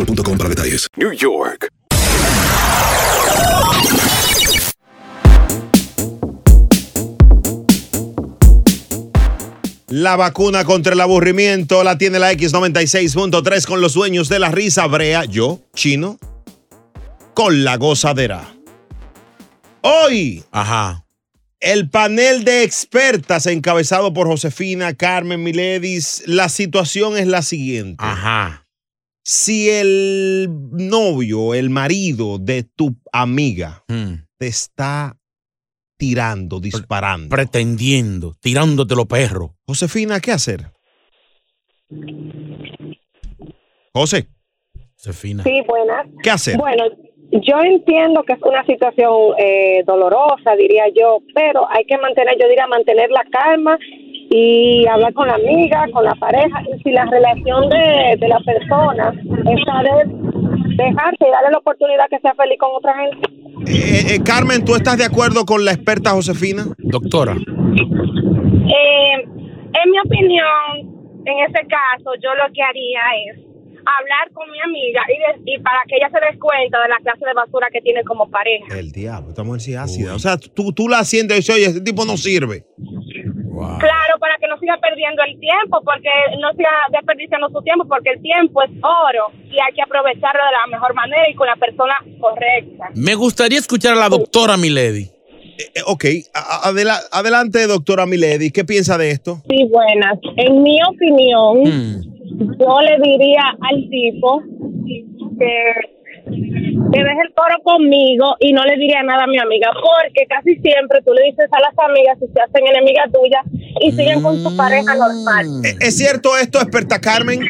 boostmobile.com 0.00 0.38
para 0.38 0.48
detalles. 0.48 0.88
New 0.96 1.12
York. 1.12 1.68
La 9.88 10.14
vacuna 10.14 10.64
contra 10.64 10.92
el 10.92 11.00
aburrimiento 11.00 11.82
la 11.82 11.98
tiene 11.98 12.20
la 12.20 12.32
X96.3 12.32 13.66
con 13.66 13.80
los 13.80 13.94
dueños 13.94 14.28
de 14.28 14.38
la 14.38 14.50
risa 14.50 14.86
brea, 14.86 15.24
yo, 15.24 15.60
chino, 15.74 16.18
con 17.34 17.64
la 17.64 17.76
gozadera. 17.76 18.54
Hoy, 19.80 20.44
Ajá. 20.52 21.04
el 21.58 21.90
panel 21.90 22.44
de 22.44 22.62
expertas 22.62 23.46
encabezado 23.46 24.12
por 24.14 24.28
Josefina, 24.28 24.94
Carmen 24.94 25.42
Miledis, 25.42 26.22
la 26.26 26.48
situación 26.48 27.16
es 27.16 27.26
la 27.26 27.42
siguiente. 27.42 27.96
Ajá. 27.98 28.66
Si 29.22 29.68
el 29.68 30.48
novio, 30.72 31.54
el 31.54 31.70
marido 31.70 32.38
de 32.38 32.62
tu 32.64 32.96
amiga 33.12 33.84
Hmm. 33.88 34.24
te 34.38 34.46
está 34.46 35.16
tirando, 35.96 36.60
disparando, 36.60 37.28
Pretendiendo, 37.28 38.34
tirándote 38.40 38.94
los 38.94 39.06
perros. 39.06 39.50
Josefina, 39.66 40.18
¿qué 40.20 40.32
hacer? 40.32 40.60
José, 43.92 44.28
Josefina. 44.96 45.42
Sí, 45.42 45.60
buenas. 45.66 46.06
¿qué 46.22 46.30
hacer? 46.30 46.56
Bueno, 46.56 46.84
yo 47.32 47.60
entiendo 47.62 48.22
que 48.22 48.32
es 48.32 48.42
una 48.42 48.64
situación 48.64 49.34
eh, 49.38 49.82
dolorosa, 49.86 50.56
diría 50.56 50.84
yo, 50.88 51.18
pero 51.34 51.68
hay 51.70 51.84
que 51.84 51.98
mantener, 51.98 52.36
yo 52.40 52.48
diría, 52.48 52.66
mantener 52.66 53.10
la 53.10 53.24
calma 53.30 53.78
y 54.32 54.86
hablar 54.86 55.12
con 55.12 55.26
la 55.26 55.34
amiga, 55.34 55.86
con 55.92 56.04
la 56.04 56.14
pareja, 56.14 56.62
y 56.62 56.80
si 56.82 56.90
la 56.92 57.04
relación 57.06 57.68
de, 57.68 58.16
de 58.18 58.28
la 58.28 58.38
persona 58.40 59.12
está 59.28 59.82
de 59.82 60.06
dejarse 60.76 61.26
y 61.26 61.30
darle 61.30 61.50
la 61.50 61.58
oportunidad 61.58 62.08
que 62.08 62.18
sea 62.20 62.34
feliz 62.34 62.56
con 62.58 62.70
otra 62.76 62.94
gente. 62.96 63.28
Eh, 63.66 64.14
eh, 64.14 64.20
Carmen, 64.24 64.64
¿tú 64.64 64.74
estás 64.76 64.96
de 64.98 65.04
acuerdo 65.04 65.44
con 65.44 65.64
la 65.64 65.72
experta 65.72 66.10
Josefina? 66.10 66.64
Doctora. 66.78 67.32
Eh, 67.32 69.22
en 69.22 69.90
mi 69.90 69.98
opinión, 70.04 70.94
en 71.26 71.38
ese 71.46 71.66
caso, 71.66 72.12
yo 72.22 72.30
lo 72.34 72.52
que 72.54 72.62
haría 72.62 73.00
es 73.28 73.36
hablar 73.80 74.30
con 74.32 74.48
mi 74.50 74.60
amiga 74.60 75.00
y, 75.08 75.42
de- 75.42 75.52
y 75.54 75.58
para 75.60 75.80
que 75.88 75.96
ella 75.96 76.08
se 76.10 76.20
dé 76.20 76.38
cuenta 76.38 76.80
de 76.82 76.88
la 76.88 76.96
clase 77.02 77.24
de 77.26 77.32
basura 77.34 77.68
que 77.72 77.80
tiene 77.80 78.04
como 78.04 78.30
pareja. 78.30 78.78
El 78.78 78.92
diablo, 78.92 79.30
esta 79.30 79.42
mujer 79.42 79.60
sí 79.60 79.72
es 79.72 79.78
ácida. 79.78 80.14
O 80.14 80.18
sea, 80.18 80.36
tú, 80.38 80.72
tú 80.72 80.88
la 80.88 81.02
sientes 81.04 81.36
y 81.36 81.40
dices, 81.40 81.54
oye, 81.56 81.64
este 81.66 81.80
tipo 81.80 82.04
no 82.04 82.16
sirve. 82.16 82.64
Claro, 83.78 84.12
para 84.18 84.36
que 84.38 84.46
no 84.48 84.58
siga 84.58 84.76
perdiendo 84.80 85.22
el 85.22 85.38
tiempo, 85.38 85.80
porque 85.84 86.08
no 86.40 86.50
siga 86.52 86.70
desperdiciando 86.92 87.48
su 87.50 87.60
tiempo, 87.62 87.84
porque 87.88 88.10
el 88.10 88.22
tiempo 88.22 88.62
es 88.62 88.70
oro 88.82 89.26
y 89.44 89.58
hay 89.60 89.72
que 89.74 89.82
aprovecharlo 89.82 90.40
de 90.44 90.52
la 90.52 90.66
mejor 90.76 90.94
manera 90.94 91.28
y 91.28 91.34
con 91.34 91.46
la 91.46 91.56
persona 91.56 91.94
correcta. 92.20 92.88
Me 92.94 93.14
gustaría 93.14 93.58
escuchar 93.58 93.92
a 93.92 93.96
la 93.96 94.08
doctora 94.08 94.56
Milady. 94.56 95.08
Eh, 95.58 95.80
ok, 95.86 96.04
a- 96.34 96.38
a- 96.38 96.68
adela- 96.70 97.00
adelante, 97.12 97.66
doctora 97.66 98.06
Milady, 98.06 98.50
¿qué 98.50 98.64
piensa 98.64 98.96
de 98.96 99.10
esto? 99.10 99.42
Sí, 99.48 99.64
buenas. 99.70 100.18
En 100.36 100.62
mi 100.62 100.78
opinión, 100.88 101.62
yo 102.58 102.80
le 102.80 102.98
diría 103.02 103.42
al 103.60 103.88
tipo 103.90 104.42
que, 105.38 105.74
que 106.30 106.98
deje 107.04 107.22
el 107.22 107.32
coro 107.34 107.56
conmigo 107.62 108.36
y 108.40 108.52
no 108.52 108.62
le 108.64 108.76
diría 108.76 109.02
nada 109.02 109.24
a 109.24 109.26
mi 109.26 109.38
amiga, 109.38 109.70
porque 109.74 110.26
casi 110.28 110.56
siempre 110.56 111.00
tú 111.04 111.12
le 111.12 111.24
dices 111.24 111.48
a 111.52 111.60
las 111.60 111.74
amigas 111.78 112.18
si 112.18 112.26
se 112.32 112.40
hacen 112.40 112.66
enemigas 112.66 113.10
tuyas 113.12 113.44
y 113.80 113.92
siguen 113.92 114.22
con 114.22 114.36
su 114.38 114.56
pareja 114.56 114.94
normal. 114.96 115.46
¿E- 115.64 115.76
¿Es 115.86 115.96
cierto 115.98 116.36
esto, 116.36 116.58
experta 116.60 117.00
Carmen, 117.00 117.40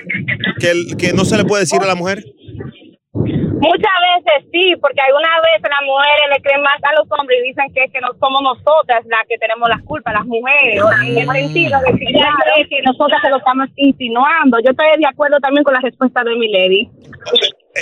que, 0.60 0.70
el- 0.70 0.96
que 0.98 1.12
no 1.12 1.24
se 1.24 1.36
le 1.36 1.44
puede 1.44 1.62
decir 1.62 1.80
a 1.82 1.86
la 1.86 1.94
mujer? 1.94 2.24
Muchas 3.60 3.96
veces 4.08 4.48
sí, 4.52 4.72
porque 4.80 5.00
algunas 5.04 5.36
veces 5.52 5.68
las 5.68 5.84
mujeres 5.84 6.24
le 6.32 6.40
creen 6.42 6.62
más 6.62 6.80
a 6.80 6.96
los 6.96 7.04
hombres 7.12 7.40
y 7.44 7.48
dicen 7.48 7.66
que, 7.74 7.92
que 7.92 8.00
no 8.00 8.08
somos 8.18 8.40
nosotras 8.40 9.04
las 9.04 9.26
que 9.28 9.36
tenemos 9.36 9.68
la 9.68 9.78
culpa, 9.84 10.12
las 10.14 10.24
mujeres, 10.24 10.80
en 11.04 11.18
el 11.18 11.28
sentido 11.28 11.76
de 11.84 11.92
que 11.92 12.06
cree 12.08 12.68
que 12.70 12.80
nosotras 12.86 13.20
se 13.22 13.28
lo 13.28 13.36
estamos 13.36 13.68
insinuando. 13.76 14.56
Yo 14.64 14.70
estoy 14.72 14.86
de 14.98 15.06
acuerdo 15.06 15.36
también 15.40 15.64
con 15.64 15.74
la 15.74 15.80
respuesta 15.80 16.24
de 16.24 16.36
mi 16.36 16.48
lady. 16.50 16.88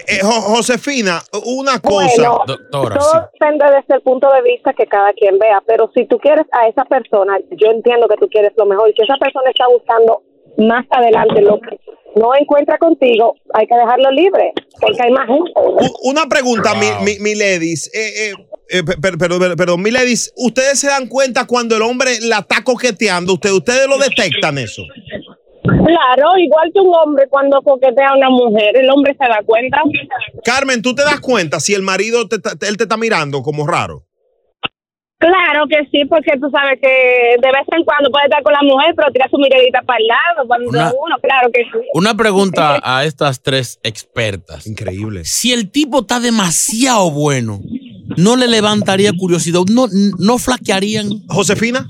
Eh, 0.06 0.18
Jo- 0.22 0.40
Josefina, 0.56 1.22
una 1.44 1.78
cosa. 1.80 2.30
Bueno, 2.30 2.44
todo 2.70 3.28
depende 3.32 3.64
desde 3.76 3.94
el 3.96 4.02
punto 4.02 4.28
de 4.32 4.42
vista 4.42 4.72
que 4.72 4.86
cada 4.86 5.12
quien 5.12 5.38
vea, 5.38 5.62
pero 5.66 5.90
si 5.94 6.06
tú 6.06 6.18
quieres 6.18 6.46
a 6.52 6.68
esa 6.68 6.84
persona, 6.84 7.38
yo 7.50 7.70
entiendo 7.70 8.06
que 8.08 8.16
tú 8.16 8.28
quieres 8.28 8.52
lo 8.56 8.66
mejor 8.66 8.88
y 8.90 8.94
que 8.94 9.02
esa 9.02 9.16
persona 9.18 9.50
está 9.50 9.66
buscando 9.68 10.22
más 10.58 10.84
adelante 10.90 11.40
lo 11.42 11.60
que 11.60 11.78
no 12.16 12.34
encuentra 12.34 12.78
contigo, 12.78 13.34
hay 13.54 13.66
que 13.66 13.74
dejarlo 13.76 14.10
libre, 14.10 14.52
porque 14.80 14.96
hay 15.02 15.10
más 15.12 15.26
gente. 15.28 15.52
Una 16.02 16.26
pregunta, 16.26 16.74
mi, 16.74 16.86
mi, 17.04 17.18
mi 17.20 17.34
ladies. 17.34 17.88
Eh, 17.94 18.30
eh, 18.30 18.34
eh, 18.70 18.82
perdón, 19.00 19.54
perdón, 19.56 19.82
mi 19.82 19.90
ladies, 19.90 20.32
¿ustedes 20.36 20.80
se 20.80 20.88
dan 20.88 21.06
cuenta 21.06 21.46
cuando 21.46 21.76
el 21.76 21.82
hombre 21.82 22.18
la 22.22 22.38
está 22.38 22.64
coqueteando? 22.64 23.34
¿Ustedes, 23.34 23.54
ustedes 23.54 23.86
lo 23.86 23.98
detectan 23.98 24.58
eso? 24.58 24.82
Claro, 25.68 26.38
igual 26.38 26.70
que 26.72 26.80
un 26.80 26.94
hombre 26.94 27.24
cuando 27.28 27.60
coquetea 27.62 28.08
a 28.10 28.16
una 28.16 28.30
mujer, 28.30 28.76
el 28.76 28.88
hombre 28.90 29.16
se 29.20 29.28
da 29.28 29.40
cuenta. 29.44 29.78
Carmen, 30.44 30.82
¿tú 30.82 30.94
te 30.94 31.02
das 31.02 31.20
cuenta 31.20 31.60
si 31.60 31.74
el 31.74 31.82
marido 31.82 32.26
te, 32.28 32.36
está- 32.36 32.52
él 32.66 32.76
te 32.76 32.84
está 32.84 32.96
mirando 32.96 33.42
como 33.42 33.66
raro? 33.66 34.04
Claro 35.20 35.64
que 35.68 35.78
sí, 35.90 36.04
porque 36.08 36.38
tú 36.40 36.48
sabes 36.48 36.78
que 36.80 36.86
de 36.88 37.48
vez 37.48 37.66
en 37.76 37.84
cuando 37.84 38.08
puede 38.08 38.26
estar 38.26 38.40
con 38.44 38.52
la 38.52 38.62
mujer, 38.62 38.94
pero 38.96 39.10
tira 39.12 39.26
su 39.28 39.36
miradita 39.36 39.82
para 39.82 39.98
el 39.98 40.06
lado 40.06 40.46
cuando 40.46 40.68
Una- 40.70 40.92
uno, 40.92 41.16
claro 41.20 41.50
que 41.52 41.62
sí. 41.64 41.86
Una 41.92 42.14
pregunta 42.14 42.78
a 42.84 43.04
estas 43.04 43.42
tres 43.42 43.80
expertas. 43.82 44.66
Increíble. 44.68 45.24
Si 45.24 45.52
el 45.52 45.70
tipo 45.72 46.02
está 46.02 46.20
demasiado 46.20 47.10
bueno, 47.10 47.58
¿no 48.16 48.36
le 48.36 48.46
levantaría 48.46 49.10
curiosidad? 49.18 49.60
¿No, 49.72 49.86
no 50.20 50.38
flaquearían? 50.38 51.08
Josefina. 51.28 51.88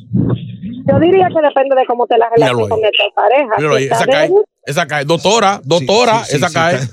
Yo 0.89 0.99
diría 0.99 1.28
que 1.28 1.41
depende 1.43 1.76
de 1.76 1.86
cómo 1.86 2.07
te 2.07 2.16
la 2.16 2.28
ahí. 2.34 2.51
con 2.53 2.68
tu 2.68 2.76
pareja. 3.14 3.57
Míralo 3.59 3.76
ahí, 3.76 3.84
esa 3.84 4.07
cae. 4.07 4.30
Esa 4.64 4.86
cae. 4.86 5.05
Doctora, 5.05 5.61
doctora, 5.64 6.24
sí, 6.24 6.30
sí, 6.30 6.36
esa 6.36 6.49
sí, 6.49 6.55
cae. 6.55 6.76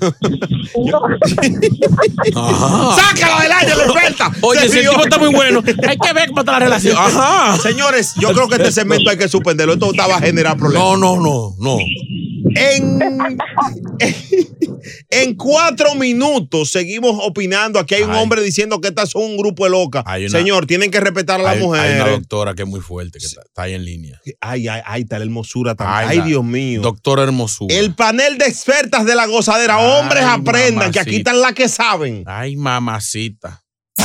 Ajá. 2.34 2.96
¡Sácala 2.96 3.42
del 3.42 3.52
aire, 3.52 3.76
la 3.76 3.84
experta! 3.84 4.30
Oye, 4.42 4.60
Se 4.60 4.68
si 4.68 4.78
el 4.78 4.82
rió. 4.82 4.90
tipo 4.92 5.04
está 5.04 5.18
muy 5.18 5.34
bueno, 5.34 5.62
hay 5.88 5.96
que 5.98 6.12
ver 6.12 6.28
cómo 6.28 6.40
está 6.40 6.52
la 6.52 6.58
relación. 6.60 6.96
Ajá. 6.98 7.56
Señores, 7.58 8.14
yo 8.16 8.32
creo 8.32 8.48
que 8.48 8.56
este 8.56 8.72
segmento 8.72 9.10
hay 9.10 9.16
que 9.16 9.28
suspenderlo. 9.28 9.74
Esto 9.74 9.92
va 9.98 10.16
a 10.16 10.20
generar 10.20 10.56
problemas. 10.56 10.88
No, 10.88 10.96
no, 10.96 11.16
no, 11.16 11.54
no. 11.58 11.78
En, 12.58 12.98
en 15.10 15.34
cuatro 15.34 15.94
minutos 15.94 16.70
seguimos 16.70 17.16
opinando. 17.22 17.78
Aquí 17.78 17.94
hay 17.94 18.02
un 18.02 18.12
hombre 18.14 18.42
diciendo 18.42 18.80
que 18.80 18.88
estas 18.88 19.10
son 19.10 19.22
un 19.22 19.36
grupo 19.36 19.64
de 19.64 19.70
locas. 19.70 20.04
una- 20.06 20.28
Señor, 20.28 20.66
tienen 20.66 20.90
que 20.90 21.00
respetar 21.00 21.40
a 21.40 21.42
las 21.42 21.52
Hay, 21.52 21.58
hay 21.58 21.64
mujeres. 21.64 22.02
una 22.02 22.10
doctora 22.12 22.54
que 22.54 22.62
es 22.62 22.68
muy 22.68 22.80
fuerte, 22.80 23.18
que 23.18 23.26
está, 23.26 23.42
está 23.42 23.62
ahí 23.62 23.74
en 23.74 23.84
línea. 23.84 24.20
Ay, 24.40 24.68
ay, 24.68 24.80
ay, 24.84 25.02
está 25.02 25.18
la 25.18 25.24
hermosura 25.24 25.74
también. 25.74 26.08
Ay, 26.10 26.18
la 26.18 26.24
Dios 26.24 26.44
mío. 26.44 26.80
Doctora 26.82 27.22
hermosura. 27.24 27.74
El 27.74 27.94
panel 27.94 28.38
de 28.38 28.46
expertas 28.46 29.04
de 29.04 29.14
la 29.14 29.26
gozadera. 29.26 29.78
Hombres 29.78 30.24
aprendan, 30.24 30.90
que 30.92 31.00
aquí 31.00 31.10
mamacita. 31.10 31.30
están 31.30 31.40
las 31.40 31.52
que 31.54 31.68
saben. 31.68 32.22
Ay, 32.26 32.56
mamacita. 32.56 33.62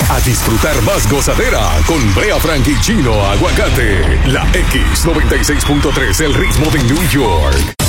A 0.09 0.19
disfrutar 0.21 0.81
más 0.81 1.09
gozadera 1.09 1.69
con 1.85 2.13
Brea 2.15 2.37
Frank 2.39 2.65
y 2.67 2.79
Chino 2.81 3.13
Aguacate. 3.25 3.99
La 4.27 4.45
X96.3, 4.51 6.21
el 6.25 6.33
ritmo 6.33 6.69
de 6.71 6.83
New 6.83 7.09
York. 7.09 7.80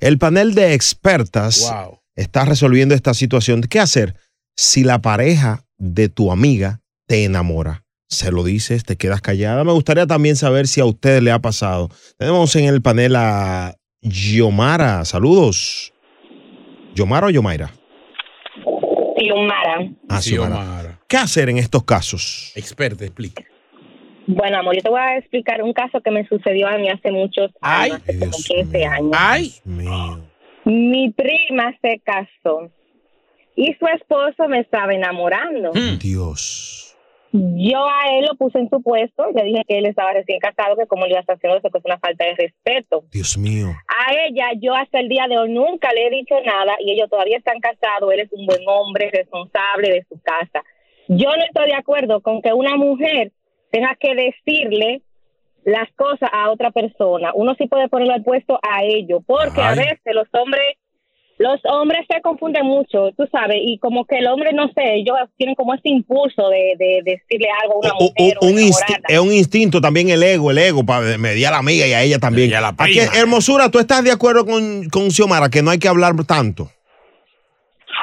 El 0.00 0.18
panel 0.18 0.54
de 0.54 0.74
expertas 0.74 1.70
Wow. 1.70 2.00
estás 2.16 2.48
resolviendo 2.48 2.94
esta 2.94 3.14
situación. 3.14 3.62
¿Qué 3.62 3.80
hacer 3.80 4.14
si 4.56 4.82
la 4.84 5.00
pareja 5.00 5.64
de 5.78 6.08
tu 6.08 6.32
amiga 6.32 6.80
te 7.06 7.24
enamora? 7.24 7.84
Se 8.08 8.32
lo 8.32 8.42
dices, 8.42 8.84
te 8.84 8.96
quedas 8.96 9.20
callada. 9.20 9.62
Me 9.62 9.72
gustaría 9.72 10.06
también 10.06 10.36
saber 10.36 10.66
si 10.66 10.80
a 10.80 10.84
usted 10.84 11.22
le 11.22 11.30
ha 11.30 11.38
pasado. 11.38 11.90
Tenemos 12.18 12.54
en 12.56 12.64
el 12.64 12.82
panel 12.82 13.14
a 13.16 13.76
Yomara. 14.00 15.04
Saludos. 15.04 15.92
¿Yomara 16.94 17.28
o 17.28 17.30
Yomaira? 17.30 17.72
Xiomara. 19.16 19.90
Ah, 20.08 20.20
Xiomara. 20.20 21.00
¿Qué 21.06 21.16
hacer 21.18 21.50
en 21.50 21.58
estos 21.58 21.84
casos? 21.84 22.52
Experta, 22.56 23.04
explica. 23.04 23.44
Bueno, 24.26 24.58
amor, 24.58 24.76
yo 24.76 24.82
te 24.82 24.90
voy 24.90 25.00
a 25.00 25.16
explicar 25.16 25.62
un 25.62 25.72
caso 25.72 26.00
que 26.00 26.10
me 26.10 26.26
sucedió 26.26 26.68
a 26.68 26.78
mí 26.78 26.88
hace 26.88 27.10
muchos 27.10 27.50
años, 27.60 28.00
hace 28.02 28.18
como 28.18 28.32
15 28.32 28.84
años. 28.84 29.10
Ay. 29.16 29.52
Mi 30.64 31.10
prima 31.10 31.74
se 31.82 32.00
casó 32.00 32.70
y 33.56 33.74
su 33.74 33.86
esposo 33.86 34.48
me 34.48 34.60
estaba 34.60 34.94
enamorando. 34.94 35.72
Dios. 36.00 36.96
Yo 37.32 37.88
a 37.88 38.18
él 38.18 38.26
lo 38.26 38.36
puse 38.36 38.58
en 38.58 38.68
su 38.68 38.82
puesto, 38.82 39.30
le 39.34 39.44
dije 39.44 39.62
que 39.68 39.78
él 39.78 39.86
estaba 39.86 40.12
recién 40.12 40.40
casado, 40.40 40.76
que 40.76 40.86
como 40.86 41.04
le 41.04 41.10
iba 41.10 41.18
a 41.18 41.20
estar 41.20 41.36
haciendo 41.36 41.58
eso, 41.58 41.70
que 41.70 41.78
es 41.78 41.84
una 41.84 41.98
falta 41.98 42.24
de 42.24 42.34
respeto. 42.34 43.04
Dios 43.12 43.38
mío. 43.38 43.68
A 43.86 44.12
ella, 44.26 44.48
yo 44.60 44.74
hasta 44.74 44.98
el 44.98 45.08
día 45.08 45.26
de 45.28 45.38
hoy 45.38 45.52
nunca 45.52 45.92
le 45.92 46.06
he 46.06 46.10
dicho 46.10 46.34
nada 46.44 46.74
y 46.80 46.90
ellos 46.92 47.08
todavía 47.08 47.38
están 47.38 47.60
casados. 47.60 48.12
Él 48.12 48.20
es 48.20 48.32
un 48.32 48.46
buen 48.46 48.62
hombre, 48.66 49.10
responsable 49.12 49.90
de 49.90 50.04
su 50.08 50.20
casa. 50.20 50.64
Yo 51.06 51.28
no 51.36 51.44
estoy 51.44 51.66
de 51.66 51.74
acuerdo 51.74 52.20
con 52.20 52.42
que 52.42 52.52
una 52.52 52.76
mujer 52.76 53.32
tenga 53.70 53.96
que 53.98 54.14
decirle 54.14 55.02
las 55.64 55.88
cosas 55.96 56.30
a 56.32 56.50
otra 56.50 56.70
persona. 56.70 57.32
Uno 57.34 57.54
sí 57.58 57.66
puede 57.68 57.88
ponerlo 57.88 58.14
al 58.14 58.22
puesto 58.24 58.58
a 58.62 58.82
ellos, 58.84 59.22
porque 59.26 59.60
a 59.62 59.74
veces 59.74 59.98
los 60.14 60.26
hombres 60.32 60.62
los 61.38 61.58
hombres 61.64 62.00
se 62.06 62.20
confunden 62.20 62.66
mucho, 62.66 63.12
tú 63.16 63.26
sabes, 63.32 63.56
y 63.62 63.78
como 63.78 64.04
que 64.04 64.18
el 64.18 64.26
hombre, 64.26 64.52
no 64.52 64.68
sé, 64.74 64.96
ellos 64.96 65.16
tienen 65.38 65.54
como 65.54 65.72
ese 65.72 65.88
impulso 65.88 66.50
de, 66.50 66.74
de 66.78 67.00
decirle 67.02 67.48
algo 67.62 67.76
a 67.76 67.78
una 67.78 67.94
Un, 67.98 68.04
mujer. 68.14 68.36
o 68.42 68.46
un 68.46 68.52
insti- 68.56 68.84
enamorarla. 68.88 69.06
es 69.08 69.18
un 69.20 69.32
instinto 69.32 69.80
también 69.80 70.10
el 70.10 70.22
ego, 70.22 70.50
el 70.50 70.58
ego, 70.58 70.84
para 70.84 71.16
mediar 71.16 71.54
a 71.54 71.56
la 71.56 71.60
amiga 71.60 71.86
y 71.86 71.94
a 71.94 72.02
ella 72.02 72.18
también. 72.18 72.52
Aquí, 72.76 72.98
hermosura, 73.18 73.70
¿tú 73.70 73.78
estás 73.78 74.04
de 74.04 74.12
acuerdo 74.12 74.44
con, 74.44 74.90
con 74.90 75.10
Xiomara 75.10 75.48
que 75.48 75.62
no 75.62 75.70
hay 75.70 75.78
que 75.78 75.88
hablar 75.88 76.12
tanto? 76.26 76.68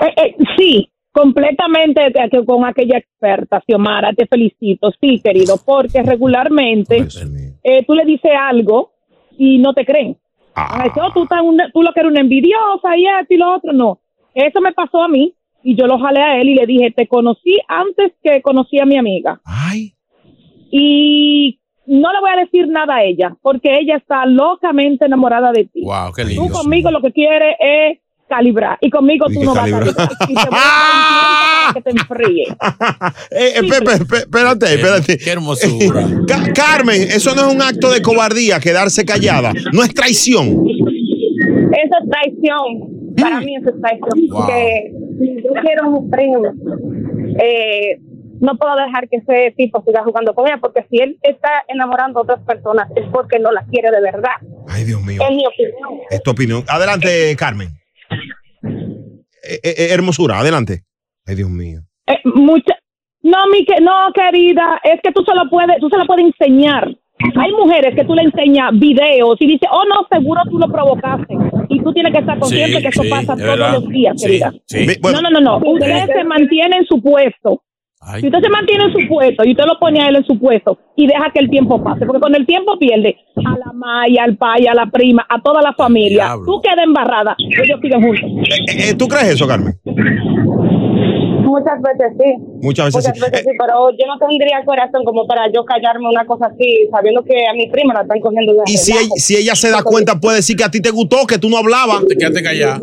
Eh, 0.01 0.13
eh, 0.17 0.35
sí, 0.57 0.89
completamente 1.17 2.01
con 2.45 2.65
aquella 2.65 2.97
experta, 2.97 3.61
Xiomara, 3.65 4.13
te 4.13 4.27
felicito, 4.27 4.91
sí, 5.01 5.19
querido, 5.23 5.55
porque 5.65 6.03
regularmente 6.03 7.07
eh, 7.63 7.83
tú 7.85 7.93
le 7.95 8.05
dices 8.05 8.31
algo 8.39 8.91
y 9.37 9.57
no 9.57 9.73
te 9.73 9.85
creen. 9.85 10.17
Van 10.55 10.81
a 10.81 10.83
decir, 10.85 11.01
oh, 11.03 11.11
tú, 11.13 11.23
estás 11.23 11.41
una- 11.41 11.69
tú 11.71 11.81
lo 11.81 11.91
que 11.93 11.99
eres 12.01 12.11
una 12.11 12.21
envidiosa 12.21 12.95
y 12.97 13.05
esto 13.05 13.33
y 13.33 13.37
lo 13.37 13.55
otro, 13.55 13.73
no. 13.73 13.99
Eso 14.33 14.61
me 14.61 14.73
pasó 14.73 15.01
a 15.03 15.07
mí 15.07 15.33
y 15.63 15.75
yo 15.75 15.87
lo 15.87 15.97
jalé 15.99 16.21
a 16.21 16.39
él 16.39 16.49
y 16.49 16.55
le 16.55 16.65
dije, 16.65 16.91
te 16.91 17.07
conocí 17.07 17.57
antes 17.67 18.13
que 18.23 18.41
conocí 18.41 18.79
a 18.79 18.85
mi 18.85 18.97
amiga. 18.97 19.41
Y 20.71 21.59
no 21.87 22.11
le 22.11 22.19
voy 22.19 22.29
a 22.35 22.41
decir 22.43 22.67
nada 22.67 22.95
a 22.95 23.03
ella, 23.03 23.35
porque 23.41 23.79
ella 23.79 23.95
está 23.97 24.25
locamente 24.25 25.05
enamorada 25.05 25.51
de 25.51 25.65
ti. 25.65 25.81
Wow, 25.83 26.11
qué 26.15 26.23
Tú 26.23 26.29
lindo. 26.29 26.53
conmigo 26.53 26.91
lo 26.91 27.01
que 27.01 27.11
quieres 27.11 27.55
es 27.59 27.99
calibrar. 28.27 28.77
Y 28.81 28.89
conmigo 28.89 29.25
tú 29.33 29.43
no 29.43 29.53
vas 29.53 29.57
a 29.67 29.69
calibrar. 29.69 29.95
calibrar. 29.95 30.09
Y 30.29 30.33
te 30.35 30.49
voy 30.49 30.59
a 30.59 30.61
dar 30.61 30.77
un 30.81 31.07
tiempo 31.07 31.57
para 31.63 31.73
que 31.73 31.81
te 31.81 31.89
enfríes. 31.91 32.49
Eh, 33.31 33.53
eh, 33.57 33.61
pe- 33.69 33.81
pe- 33.85 34.05
pe- 34.05 34.17
espérate, 34.19 34.73
espérate. 34.75 35.17
Qué 35.17 35.31
hermosura. 35.31 36.07
Ca- 36.27 36.53
Carmen, 36.53 37.01
eso 37.03 37.35
no 37.35 37.47
es 37.49 37.53
un 37.55 37.61
acto 37.61 37.91
de 37.91 38.01
cobardía, 38.01 38.59
quedarse 38.59 39.03
callada. 39.05 39.51
No 39.73 39.83
es 39.83 39.93
traición. 39.93 40.45
Eso 40.47 41.95
es 42.03 42.09
traición. 42.09 43.13
Para 43.19 43.41
mí 43.41 43.55
eso 43.57 43.69
es 43.69 43.81
traición. 43.81 44.09
Wow. 44.29 44.39
Porque 44.41 44.91
si 45.19 45.35
yo 45.43 45.51
quiero 45.61 45.83
a 45.85 45.89
mi 45.89 46.09
primo, 46.09 46.41
eh, 47.43 47.99
no 48.39 48.55
puedo 48.57 48.75
dejar 48.75 49.09
que 49.09 49.17
ese 49.17 49.53
tipo 49.57 49.83
siga 49.85 50.03
jugando 50.03 50.33
con 50.33 50.47
ella, 50.47 50.57
porque 50.61 50.85
si 50.89 50.97
él 50.99 51.17
está 51.23 51.49
enamorando 51.67 52.19
a 52.19 52.23
otras 52.23 52.39
personas 52.45 52.87
es 52.95 53.03
porque 53.11 53.39
no 53.39 53.51
las 53.51 53.67
quiere 53.67 53.89
de 53.91 54.01
verdad. 54.01 54.35
Ay, 54.69 54.83
Dios 54.85 55.01
mío. 55.01 55.21
Es 55.27 55.35
mi 55.35 55.45
opinión. 55.45 55.99
Es 56.09 56.23
tu 56.23 56.31
opinión. 56.31 56.63
Adelante, 56.67 57.35
Carmen. 57.37 57.69
Eh, 59.49 59.59
eh, 59.63 59.75
eh, 59.77 59.87
hermosura, 59.91 60.39
adelante. 60.39 60.81
Ay, 61.25 61.35
Dios 61.35 61.49
mío. 61.49 61.81
Eh, 62.07 62.19
mucha, 62.25 62.75
no, 63.21 63.37
mi 63.51 63.65
que, 63.65 63.81
no, 63.81 63.91
querida, 64.13 64.79
es 64.83 64.99
que 65.03 65.11
tú 65.11 65.23
se 65.23 65.35
lo 65.35 65.49
puedes, 65.49 65.77
tú 65.79 65.89
se 65.89 65.97
lo 65.97 66.05
puedes 66.05 66.25
enseñar. 66.25 66.87
Hay 67.35 67.51
mujeres 67.51 67.95
que 67.95 68.05
tú 68.05 68.13
le 68.13 68.21
enseñas 68.23 68.69
videos 68.73 69.35
y 69.41 69.47
dices, 69.47 69.67
oh 69.71 69.83
no, 69.85 70.05
seguro 70.11 70.41
tú 70.49 70.59
lo 70.59 70.67
provocaste. 70.67 71.33
Y 71.69 71.81
tú 71.81 71.91
tienes 71.91 72.13
que 72.13 72.19
estar 72.19 72.37
consciente 72.39 72.77
Sí, 72.77 72.81
que 72.83 72.87
eso 72.89 73.03
sí, 73.03 73.09
pasa 73.09 73.33
es 73.33 73.39
todos 73.39 73.41
verdad. 73.57 73.73
los 73.73 73.87
días, 73.89 74.15
querida. 74.21 74.53
sí. 74.67 74.85
Mi- 74.85 74.93
bueno. 75.01 75.21
No, 75.21 75.29
no, 75.31 75.39
no, 75.41 75.59
no. 75.59 75.71
Usted 75.71 76.05
se 76.15 76.23
mantiene 76.23 76.77
en 76.77 76.85
su 76.85 77.01
puesto. 77.01 77.63
Si 78.19 78.27
usted 78.27 78.39
se 78.41 78.49
mantiene 78.49 78.85
en 78.85 78.93
su 78.93 79.07
puesto 79.07 79.43
y 79.43 79.51
usted 79.51 79.65
lo 79.65 79.77
pone 79.79 80.01
a 80.01 80.07
él 80.07 80.15
en 80.15 80.25
su 80.25 80.39
puesto 80.39 80.77
y 80.95 81.07
deja 81.07 81.29
que 81.33 81.39
el 81.39 81.49
tiempo 81.49 81.83
pase, 81.83 82.05
porque 82.05 82.19
cuando 82.19 82.37
el 82.37 82.45
tiempo 82.45 82.77
pierde 82.79 83.17
a 83.35 83.57
la 83.57 83.73
maya, 83.73 84.23
al 84.23 84.37
paya, 84.37 84.71
a 84.71 84.75
la 84.75 84.85
prima, 84.87 85.25
a 85.29 85.41
toda 85.41 85.61
la 85.61 85.73
familia, 85.73 86.25
Diablo. 86.25 86.45
tú 86.45 86.61
quedas 86.61 86.85
embarrada, 86.85 87.35
ellos 87.37 87.79
siguen 87.81 88.01
juntos. 88.01 88.29
Eh, 88.49 88.89
eh, 88.89 88.93
¿Tú 88.97 89.07
crees 89.07 89.33
eso, 89.33 89.47
Carmen? 89.47 89.73
Muchas 91.47 91.81
veces 91.81 92.13
sí. 92.19 92.33
Muchas 92.61 92.85
veces 92.87 93.03
sí. 93.05 93.19
Muchas 93.19 93.31
veces 93.31 93.45
sí, 93.45 93.57
pero 93.57 93.91
yo 93.91 94.05
no 94.07 94.17
tendría 94.19 94.59
el 94.59 94.65
corazón 94.65 95.03
como 95.05 95.25
para 95.25 95.51
yo 95.51 95.63
callarme 95.65 96.09
una 96.09 96.25
cosa 96.25 96.47
así, 96.47 96.87
sabiendo 96.91 97.23
que 97.23 97.47
a 97.47 97.53
mi 97.53 97.67
prima 97.69 97.93
la 97.93 98.01
están 98.01 98.19
cogiendo 98.19 98.53
de 98.53 98.59
Y 98.67 98.77
si 98.77 98.91
ella, 98.91 99.09
si 99.15 99.35
ella 99.35 99.55
se 99.55 99.69
da 99.69 99.81
cuenta, 99.83 100.19
puede 100.19 100.37
decir 100.37 100.55
que 100.55 100.63
a 100.63 100.69
ti 100.69 100.81
te 100.81 100.91
gustó, 100.91 101.25
que 101.25 101.37
tú 101.37 101.49
no 101.49 101.57
hablabas. 101.57 102.05
Te 102.05 102.15
quedaste 102.15 102.43
callada. 102.43 102.81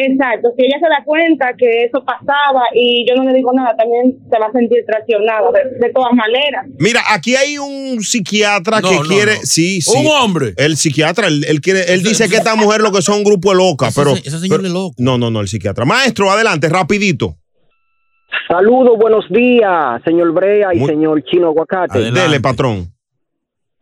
Exacto, 0.00 0.50
si 0.56 0.64
ella 0.64 0.76
se 0.80 0.88
da 0.88 1.02
cuenta 1.04 1.54
que 1.58 1.84
eso 1.84 2.04
pasaba 2.04 2.62
y 2.72 3.04
yo 3.08 3.16
no 3.16 3.28
le 3.28 3.34
digo 3.36 3.50
nada, 3.52 3.74
también 3.76 4.16
se 4.30 4.38
va 4.38 4.46
a 4.46 4.52
sentir 4.52 4.84
traicionada 4.86 5.50
de, 5.50 5.86
de 5.86 5.92
todas 5.92 6.12
maneras. 6.12 6.66
Mira, 6.78 7.00
aquí 7.10 7.34
hay 7.34 7.58
un 7.58 8.00
psiquiatra 8.00 8.80
No, 8.80 8.88
que 8.88 8.94
no, 8.96 9.02
quiere. 9.02 9.34
no. 9.34 9.40
Sí, 9.42 9.80
sí. 9.80 9.98
Un 9.98 10.06
hombre. 10.06 10.54
El 10.56 10.76
psiquiatra, 10.76 11.26
él, 11.26 11.44
él 11.48 11.60
quiere, 11.60 11.92
él 11.92 12.02
dice 12.04 12.28
que 12.28 12.36
esta 12.36 12.54
mujer 12.54 12.80
lo 12.80 12.92
que 12.92 13.02
son 13.02 13.16
un 13.18 13.24
grupo 13.24 13.50
de 13.50 13.56
locas, 13.56 13.92
pero. 13.96 14.12
ese 14.12 14.38
señor 14.38 14.58
pero- 14.58 14.66
es 14.68 14.72
loco. 14.72 14.94
No, 14.98 15.18
no, 15.18 15.30
no, 15.30 15.40
el 15.40 15.48
psiquiatra. 15.48 15.84
Maestro, 15.84 16.30
adelante, 16.30 16.68
rapidito. 16.68 17.34
Saludos, 18.46 18.98
buenos 18.98 19.24
días, 19.30 20.00
señor 20.04 20.32
Brea 20.32 20.72
y 20.74 20.84
señor 20.84 21.22
Chino 21.24 21.48
Aguacate. 21.48 22.10
Dele, 22.12 22.40
patrón. 22.40 22.92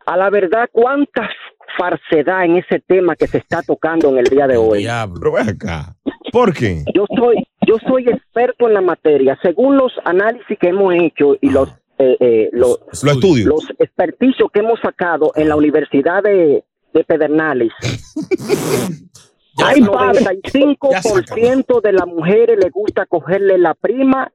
A 0.05 0.15
la 0.17 0.29
verdad, 0.29 0.67
¿cuánta 0.71 1.29
falsedad 1.77 2.45
en 2.45 2.57
ese 2.57 2.79
tema 2.79 3.15
que 3.15 3.27
se 3.27 3.37
está 3.37 3.61
tocando 3.61 4.09
en 4.09 4.17
el 4.17 4.25
día 4.25 4.47
de 4.47 4.57
hoy? 4.57 4.83
Ve 4.83 4.89
acá. 4.89 5.95
¿Por 6.31 6.53
qué? 6.53 6.83
Yo 6.93 7.05
soy, 7.15 7.47
yo 7.65 7.75
soy 7.87 8.09
experto 8.09 8.67
en 8.67 8.73
la 8.73 8.81
materia. 8.81 9.37
Según 9.41 9.77
los 9.77 9.93
análisis 10.03 10.57
que 10.59 10.69
hemos 10.69 10.93
hecho 10.95 11.35
y 11.41 11.49
los, 11.49 11.69
eh, 11.97 12.17
eh, 12.19 12.49
los, 12.51 12.79
Los 13.03 13.15
estudios. 13.15 13.47
los 13.47 13.69
experticios 13.79 14.49
que 14.51 14.59
hemos 14.59 14.79
sacado 14.81 15.31
en 15.35 15.49
la 15.49 15.55
Universidad 15.55 16.21
de, 16.23 16.63
de 16.93 17.03
Pedernales, 17.03 17.71
al 19.63 19.77
95% 19.77 21.81
de 21.81 21.91
las 21.91 22.07
mujeres 22.07 22.57
le 22.61 22.69
gusta 22.69 23.05
cogerle 23.05 23.57
la 23.57 23.73
prima, 23.73 24.31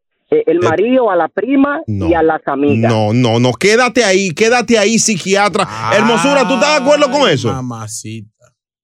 el 0.47 0.61
marido 0.61 1.11
a 1.11 1.17
la 1.17 1.29
prima 1.29 1.83
y 1.87 2.15
a 2.15 2.23
las 2.23 2.41
amigas. 2.47 2.91
No, 2.91 3.13
no, 3.13 3.39
no. 3.39 3.53
Quédate 3.53 4.05
ahí, 4.05 4.31
quédate 4.31 4.79
ahí, 4.79 4.99
psiquiatra. 4.99 5.69
Hermosura, 5.95 6.47
¿tú 6.49 6.55
estás 6.55 6.79
de 6.79 6.85
acuerdo 6.85 7.11
con 7.11 7.29
eso? 7.29 7.53
Mamacita. 7.53 8.31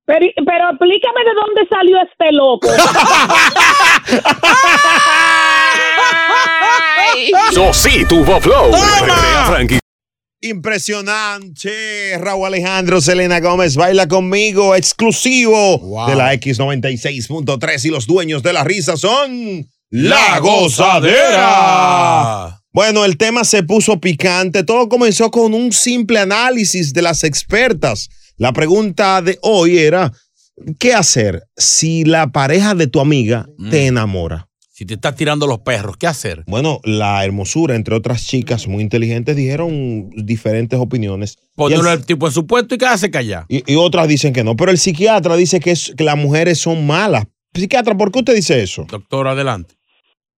Pero, 0.05 0.27
pero 0.37 0.71
explícame 0.71 1.21
de 1.25 1.33
dónde 1.35 1.67
salió 1.69 1.99
este 2.03 2.33
loco. 2.33 2.69
Eso 7.51 7.73
sí, 7.75 8.05
tuvo 8.09 8.41
flow. 8.41 8.71
Brea 8.71 9.45
Frank 9.47 9.73
y 9.73 9.79
Impresionante. 10.51 12.17
Raúl 12.19 12.47
Alejandro, 12.47 13.01
Selena 13.01 13.41
Gómez, 13.41 13.77
baila 13.77 14.07
conmigo, 14.07 14.77
exclusivo 14.77 16.07
de 16.07 16.15
la 16.15 16.33
X96.3 16.35 17.85
y 17.85 17.89
los 17.89 18.07
dueños 18.07 18.43
de 18.43 18.53
la 18.53 18.63
risa 18.65 18.97
son 18.97 19.69
La 19.91 20.39
Gozadera. 20.41 21.81
Bueno, 22.75 23.07
el 23.07 23.17
tema 23.17 23.43
se 23.43 23.63
puso 23.63 23.99
picante. 23.99 24.63
Todo 24.63 24.87
comenzó 24.91 25.31
con 25.31 25.55
un 25.55 25.73
simple 25.73 26.19
análisis 26.19 26.93
de 26.93 27.01
las 27.01 27.25
expertas. 27.25 28.11
La 28.37 28.53
pregunta 28.53 29.23
de 29.23 29.39
hoy 29.41 29.79
era, 29.79 30.13
¿qué 30.79 30.93
hacer 30.93 31.43
si 31.57 32.05
la 32.05 32.27
pareja 32.33 32.75
de 32.75 32.87
tu 32.87 33.01
amiga 33.01 33.47
te 33.71 33.87
enamora? 33.87 34.51
Si 34.71 34.85
te 34.85 34.93
estás 34.95 35.17
tirando 35.17 35.47
los 35.47 35.61
perros, 35.61 35.97
¿qué 35.97 36.07
hacer? 36.07 36.45
Bueno, 36.47 36.81
la 36.85 37.25
hermosura, 37.25 37.75
entre 37.75 37.95
otras 37.95 38.27
chicas 38.27 38.69
muy 38.69 38.83
inteligentes, 38.83 39.35
dijeron 39.37 40.11
diferentes 40.11 40.79
opiniones. 40.79 41.39
Ponerlo 41.57 41.89
al 41.89 42.05
tipo 42.05 42.27
en 42.27 42.33
su 42.35 42.47
puesto 42.47 42.75
y 42.75 42.79
quedarse 42.79 43.11
callado. 43.11 43.47
y, 43.49 43.65
y 43.73 43.77
otras 43.77 44.07
dicen 44.07 44.35
que 44.35 44.45
no. 44.45 44.55
Pero 44.55 44.71
el 44.71 44.77
psiquiatra 44.77 45.35
dice 45.35 45.61
que, 45.61 45.71
es, 45.71 45.95
que 45.97 46.05
las 46.05 46.19
mujeres 46.19 46.59
son 46.59 46.87
malas. 46.87 47.25
Psiquiatra, 47.55 47.97
¿por 47.97 48.13
qué 48.13 48.19
usted 48.21 48.35
dice 48.37 48.63
eso? 48.63 48.87
Doctor, 48.89 49.27
adelante. 49.27 49.78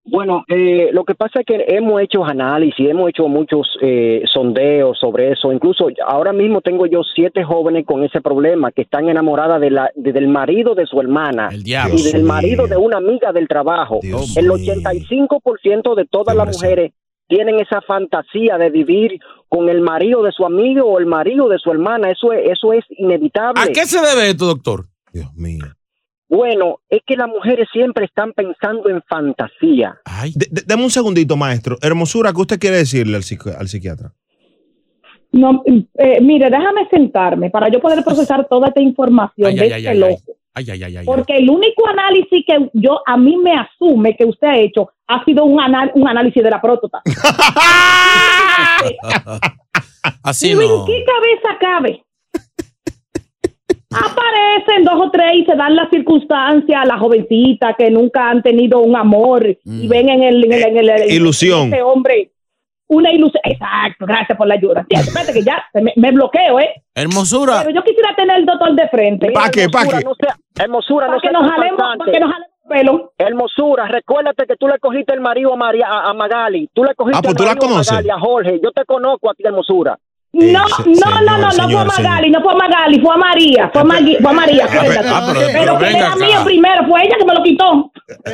Bueno, 0.03 0.43
eh, 0.47 0.89
lo 0.93 1.03
que 1.05 1.13
pasa 1.13 1.41
es 1.41 1.45
que 1.45 1.63
hemos 1.67 2.01
hecho 2.01 2.25
análisis, 2.25 2.89
hemos 2.89 3.09
hecho 3.09 3.27
muchos 3.27 3.67
eh, 3.81 4.23
sondeos 4.33 4.97
sobre 4.99 5.31
eso. 5.31 5.51
Incluso 5.53 5.87
ahora 6.07 6.33
mismo 6.33 6.61
tengo 6.61 6.87
yo 6.87 7.01
siete 7.03 7.43
jóvenes 7.43 7.85
con 7.85 8.03
ese 8.03 8.19
problema 8.19 8.71
que 8.71 8.81
están 8.81 9.09
enamoradas 9.09 9.61
de 9.61 9.69
la, 9.69 9.91
de- 9.95 10.11
del 10.11 10.27
marido 10.27 10.73
de 10.73 10.87
su 10.87 10.99
hermana 10.99 11.49
diablo. 11.49 11.93
y 11.97 12.01
del 12.03 12.11
Dios 12.13 12.23
marido 12.23 12.63
mío. 12.63 12.67
de 12.69 12.77
una 12.77 12.97
amiga 12.97 13.31
del 13.31 13.47
trabajo. 13.47 13.99
Dios 14.01 14.35
El 14.37 14.47
85% 14.49 15.95
de 15.95 16.05
todas 16.05 16.35
las 16.35 16.47
mujeres 16.63 16.93
tienen 17.27 17.59
esa 17.59 17.79
fantasía 17.81 18.57
de 18.57 18.69
vivir 18.71 19.19
con 19.47 19.69
el 19.69 19.81
marido 19.81 20.23
de 20.23 20.31
su 20.31 20.45
amigo 20.45 20.83
o 20.85 20.99
el 20.99 21.05
marido 21.05 21.47
de 21.47 21.59
su 21.59 21.71
hermana. 21.71 22.09
Eso 22.09 22.33
es, 22.33 22.49
eso 22.51 22.73
es 22.73 22.83
inevitable. 22.89 23.61
¿A 23.61 23.67
qué 23.67 23.85
se 23.85 23.99
debe 24.01 24.29
esto, 24.31 24.45
doctor? 24.47 24.85
Bueno, 26.31 26.79
es 26.89 27.01
que 27.05 27.17
las 27.17 27.27
mujeres 27.27 27.67
siempre 27.73 28.05
están 28.05 28.31
pensando 28.31 28.87
en 28.87 29.01
fantasía. 29.03 29.99
De- 30.33 30.63
deme 30.65 30.83
un 30.85 30.89
segundito, 30.89 31.35
maestro. 31.35 31.75
Hermosura, 31.81 32.31
¿qué 32.31 32.39
usted 32.39 32.57
quiere 32.57 32.77
decirle 32.77 33.17
al, 33.17 33.23
psico- 33.23 33.51
al 33.55 33.67
psiquiatra? 33.67 34.13
No, 35.33 35.61
eh, 35.65 36.21
mire, 36.21 36.49
déjame 36.49 36.87
sentarme 36.89 37.49
para 37.49 37.67
yo 37.69 37.81
poder 37.81 38.01
procesar 38.05 38.47
toda 38.49 38.69
esta 38.69 38.81
información 38.81 39.49
Ay, 39.49 39.55
de 39.55 39.61
ay, 39.61 39.67
este 39.67 39.75
ay, 39.75 39.87
ay, 39.87 39.99
loco. 39.99 40.21
Ay, 40.53 40.65
ay, 40.71 40.83
ay, 40.83 40.97
ay. 40.97 41.05
Porque 41.05 41.35
el 41.37 41.49
único 41.49 41.85
análisis 41.87 42.45
que 42.47 42.69
yo 42.73 43.01
a 43.05 43.17
mí 43.17 43.35
me 43.37 43.53
asume 43.53 44.15
que 44.15 44.23
usted 44.25 44.47
ha 44.47 44.57
hecho 44.57 44.89
ha 45.07 45.25
sido 45.25 45.43
un, 45.43 45.59
anal- 45.59 45.91
un 45.95 46.07
análisis 46.07 46.41
de 46.41 46.49
la 46.49 46.61
próstata. 46.61 47.01
Así 50.23 50.49
Digo, 50.49 50.61
no. 50.61 50.79
¿En 50.79 50.85
qué 50.85 51.03
cabeza 51.05 51.57
cabe? 51.59 52.03
Aparecen 53.91 54.83
dos 54.83 54.99
o 55.07 55.11
tres 55.11 55.31
y 55.35 55.45
se 55.45 55.55
dan 55.55 55.75
las 55.75 55.89
circunstancias 55.89 56.81
a 56.81 56.85
las 56.85 56.99
jovencitas 56.99 57.75
que 57.77 57.89
nunca 57.91 58.29
han 58.29 58.41
tenido 58.41 58.79
un 58.79 58.95
amor 58.95 59.45
y 59.45 59.87
ven 59.87 60.09
en 60.09 60.23
el, 60.23 60.45
en 60.45 60.53
el, 60.53 60.63
en 60.63 60.77
el- 60.77 60.89
en 60.89 61.01
el- 61.03 61.11
Ilusión. 61.11 61.61
en 61.67 61.73
ese 61.73 61.83
hombre 61.83 62.31
una 62.87 63.09
ilusión. 63.11 63.41
Exacto, 63.45 64.05
gracias 64.05 64.37
por 64.37 64.47
la 64.47 64.55
ayuda. 64.55 64.85
Fíjate, 64.89 65.07
espérate 65.07 65.33
que 65.33 65.43
ya 65.43 65.63
me, 65.75 65.93
me 65.95 66.11
bloqueo, 66.11 66.59
¿eh? 66.59 66.83
Hermosura. 66.93 67.61
Pero 67.63 67.75
yo 67.75 67.83
quisiera 67.83 68.13
tener 68.17 68.37
el 68.39 68.45
doctor 68.45 68.73
de 68.75 68.87
frente. 68.89 69.27
Hermosura, 69.27 70.01
No 70.03 70.15
sea, 70.15 70.35
hermosura, 70.59 71.05
Para 71.07 71.15
no 71.15 71.21
que 71.21 71.27
sea 71.29 71.39
nos 71.39 71.49
jalemos, 71.51 71.77
faltante. 71.79 71.97
para 71.99 72.11
que 72.11 72.19
nos 72.19 72.31
jalemos 72.31 72.51
el 72.63 72.69
pelo. 72.69 73.13
Hermosura, 73.17 73.87
recuérdate 73.87 74.45
que 74.45 74.55
tú 74.57 74.67
le 74.67 74.77
cogiste 74.79 75.13
el 75.13 75.21
marido 75.21 75.53
a, 75.53 75.55
María, 75.55 75.87
a, 75.87 76.09
a 76.09 76.13
Magali. 76.13 76.69
Tú 76.73 76.83
le 76.83 76.93
cogiste 76.95 77.17
Ah, 77.17 77.21
pues 77.21 77.33
el 77.35 77.45
la 77.45 77.51
marido 77.51 77.65
a 77.65 77.69
conoces. 77.69 77.91
Magali, 77.93 78.09
a 78.09 78.19
Jorge. 78.19 78.59
Yo 78.61 78.71
te 78.71 78.83
conozco 78.83 79.29
a 79.31 79.33
ti, 79.35 79.43
hermosura. 79.45 79.97
No, 80.33 80.65
no, 80.85 81.21
no, 81.21 81.37
no, 81.37 81.51
no 81.51 81.69
fue 81.69 81.81
a 81.81 81.83
Magali, 81.85 82.29
no 82.31 82.41
fue 82.41 82.53
a 82.53 82.55
Magali, 82.55 83.01
fue 83.01 83.13
a 83.13 83.17
María, 83.17 83.69
fue 83.73 83.81
a, 83.81 83.83
Magui- 83.83 84.21
fue 84.21 84.31
a 84.31 84.33
María. 84.33 84.63
acuérdate. 84.65 85.07
ah, 85.09 85.23
pero- 85.33 85.39
pero 85.51 85.53
pero 85.53 85.77
que 85.77 85.97
era 85.97 86.15
mío 86.15 86.43
primero, 86.45 86.87
fue 86.87 87.03
ella 87.05 87.15
que 87.19 87.25
me 87.25 87.33
lo 87.33 87.43
quitó. 87.43 87.91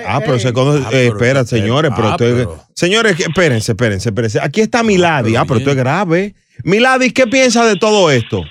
Ah, 0.07 0.19
pero 0.23 0.37
se 0.37 0.53
conoce. 0.53 0.79
eh, 0.95 1.07
espera, 1.07 1.43
señores, 1.43 1.91
pero, 1.95 2.09
ah, 2.09 2.11
esto 2.11 2.25
es- 2.25 2.47
Señores, 2.75 3.19
espérense, 3.19 3.71
espérense, 3.71 4.09
espérense. 4.09 4.39
Aquí 4.39 4.61
está 4.61 4.83
Milady. 4.83 5.35
Ah, 5.35 5.43
pero 5.47 5.57
esto 5.57 5.71
es 5.71 5.75
grave. 5.75 6.35
Milady, 6.63 7.11
¿qué 7.11 7.25
piensa 7.25 7.65
de 7.65 7.75
todo 7.77 8.11
esto? 8.11 8.43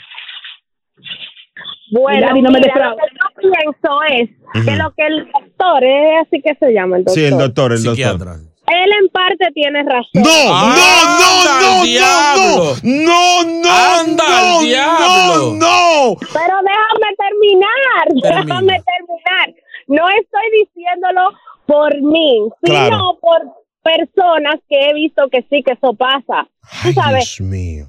Bueno, 1.92 2.18
Milady, 2.18 2.42
no 2.42 2.50
me 2.50 2.58
lo 2.58 2.64
que 2.64 2.70
yo 2.74 3.50
pienso 3.50 4.02
es 4.10 4.64
que 4.64 4.76
lo 4.76 4.90
que 4.96 5.06
el 5.06 5.24
doctor, 5.32 5.84
es 5.84 6.26
así 6.26 6.42
que 6.42 6.54
se 6.58 6.72
llama 6.72 6.96
el 6.96 7.04
doctor. 7.04 7.14
Sí, 7.14 7.24
el 7.26 7.38
doctor, 7.38 7.72
el 7.72 7.82
doctor. 7.84 8.36
Él 8.68 8.90
en 9.00 9.08
parte 9.10 9.50
tiene 9.54 9.82
razón. 9.84 10.10
No, 10.14 10.56
¡Anda 10.56 10.76
no, 11.18 11.50
al 11.50 11.78
no, 11.78 11.84
diablo! 11.84 12.74
no, 12.82 13.42
no, 13.44 13.62
no, 13.62 13.70
¡Anda 13.70 14.24
no, 14.26 14.58
al 14.58 14.64
diablo! 14.64 15.36
no, 15.36 15.54
no. 15.54 16.16
Pero 16.32 16.54
déjame 16.62 17.16
terminar, 17.16 18.06
Termina. 18.22 18.40
déjame 18.44 18.82
terminar. 18.82 19.54
No 19.88 20.08
estoy 20.08 20.64
diciéndolo 20.64 21.30
por 21.66 21.94
mí, 22.02 22.48
sino 22.64 22.74
Claro. 22.88 23.18
por 23.20 23.40
personas 23.82 24.56
que 24.68 24.88
he 24.90 24.94
visto 24.94 25.28
que 25.30 25.44
sí, 25.48 25.62
que 25.62 25.72
eso 25.72 25.94
pasa. 25.94 26.48
Tú 26.82 26.92
sabes, 26.92 27.36
Dios 27.38 27.40
mío. 27.48 27.86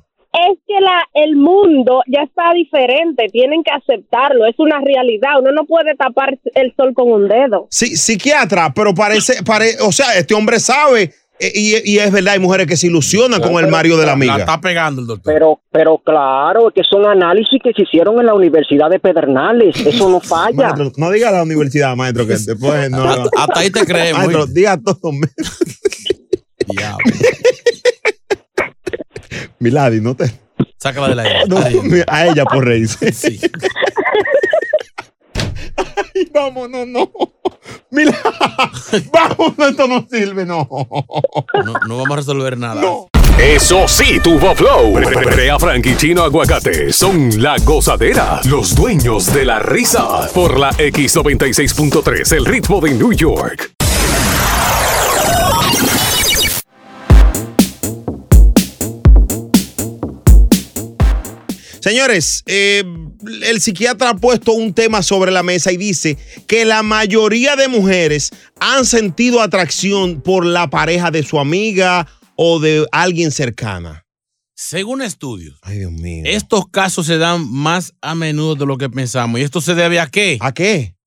Es 0.52 0.58
que 0.68 0.80
la, 0.82 1.00
el 1.14 1.36
mundo 1.36 2.02
ya 2.08 2.22
está 2.24 2.54
diferente, 2.54 3.28
tienen 3.32 3.64
que 3.64 3.72
aceptarlo, 3.72 4.46
es 4.46 4.56
una 4.60 4.80
realidad, 4.80 5.40
uno 5.42 5.52
no 5.52 5.66
puede 5.66 5.96
tapar 5.96 6.38
el 6.56 6.74
sol 6.76 6.94
con 6.94 7.12
un 7.12 7.28
dedo. 7.28 7.68
Sí, 7.70 7.96
psiquiatra, 7.96 8.74
pero 8.76 8.94
parece, 8.94 9.44
pare- 9.44 9.78
o 9.82 9.92
sea, 9.92 10.16
este 10.18 10.34
hombre 10.34 10.60
sabe. 10.60 11.12
eh, 11.40 11.52
Y, 11.54 11.92
y 11.94 12.00
es 12.00 12.12
verdad, 12.12 12.34
hay 12.34 12.40
mujeres 12.40 12.66
que 12.68 12.76
se 12.78 12.88
ilusionan 12.88 13.40
con 13.42 13.64
el 13.64 13.70
Mario 13.70 13.96
de 13.98 14.06
la 14.06 14.14
amiga. 14.14 14.34
La 14.38 14.40
está 14.40 14.60
pegando 14.62 15.02
el 15.02 15.08
doctor. 15.08 15.34
Pero, 15.34 15.60
pero 15.72 15.98
claro, 16.00 16.72
que 16.74 16.82
son 16.84 17.06
análisis 17.06 17.60
que 17.64 17.74
se 17.74 17.84
hicieron 17.84 18.20
en 18.20 18.26
la 18.26 18.34
Universidad 18.34 18.90
de 18.90 19.00
Pedernales. 19.00 19.76
Eso 19.86 20.10
no 20.10 20.20
falla. 20.34 20.56
Maestro, 20.74 20.92
no 20.98 21.12
diga 21.12 21.30
la 21.32 21.44
universidad, 21.44 21.96
maestro, 21.96 22.26
que 22.26 22.34
después 22.38 22.90
no. 22.90 23.04
Hasta- 23.04 23.30
hasta 23.38 23.60
ahí 23.60 23.70
te 23.70 23.86
creemos, 23.86 24.26
Maestro, 24.26 24.46
diga 24.48 24.78
todo. 24.78 25.12
Milady, 29.60 30.02
no 30.02 30.16
te. 30.16 30.32
Sácala. 30.78 31.24
No, 31.48 31.58
Ay, 31.58 31.80
mi- 31.84 32.02
a 32.08 32.28
ella 32.28 32.46
por 32.46 32.66
reírse. 32.66 33.14
Ay, 35.76 36.30
vámonos, 36.34 36.88
no. 36.88 37.10
Mira, 37.92 38.18
vámonos, 39.12 39.70
esto 39.70 39.88
no 39.88 40.08
sirve, 40.10 40.46
no. 40.46 40.68
No, 41.66 41.74
no 41.88 41.98
vamos 41.98 42.12
a 42.12 42.16
resolver 42.18 42.58
nada. 42.58 42.82
Eso 43.40 43.88
sí, 43.88 44.20
tuvo 44.24 44.56
flow. 44.56 44.94
Brea 44.94 45.60
Frank 45.60 45.86
y 45.86 45.96
Chino 45.96 46.24
Aguacate 46.24 46.92
son 46.92 47.42
la 47.42 47.58
gozadera, 47.64 48.42
los 48.50 48.76
dueños 48.76 49.32
de 49.34 49.46
la 49.46 49.60
risa. 49.60 50.28
Por 50.34 50.60
la 50.60 50.72
X96.3, 50.72 52.36
el 52.36 52.46
ritmo 52.46 52.82
de 52.82 52.92
New 52.96 53.14
York. 53.14 53.77
Señores, 61.88 62.44
eh, 62.48 62.84
el 63.44 63.62
psiquiatra 63.62 64.10
ha 64.10 64.18
puesto 64.18 64.52
un 64.52 64.74
tema 64.74 65.02
sobre 65.02 65.32
la 65.32 65.42
mesa 65.42 65.72
y 65.72 65.78
dice 65.78 66.18
que 66.46 66.66
la 66.66 66.84
mayoría 66.84 67.56
de 67.56 67.70
mujeres 67.70 68.32
han 68.60 68.86
sentido 68.86 69.42
atracción 69.42 70.20
por 70.20 70.46
la 70.46 70.70
pareja 70.70 71.12
de 71.12 71.24
su 71.24 71.40
amiga 71.40 72.06
o 72.36 72.60
de 72.60 72.86
alguien 72.92 73.32
cercana. 73.32 74.06
Según 74.54 75.02
estudios, 75.02 75.60
Ay, 75.62 75.78
Dios 75.78 75.94
mío. 75.94 76.24
estos 76.26 76.68
casos 76.68 77.06
se 77.08 77.18
dan 77.18 77.50
más 77.50 77.94
a 78.02 78.16
menudo 78.16 78.56
de 78.56 78.66
lo 78.66 78.78
que 78.78 78.90
pensamos. 78.90 79.40
¿Y 79.40 79.44
esto 79.44 79.62
se 79.62 79.74
debe 79.74 80.02
a 80.02 80.08
qué? 80.08 80.38
¿A 80.42 80.54
qué? 80.54 80.98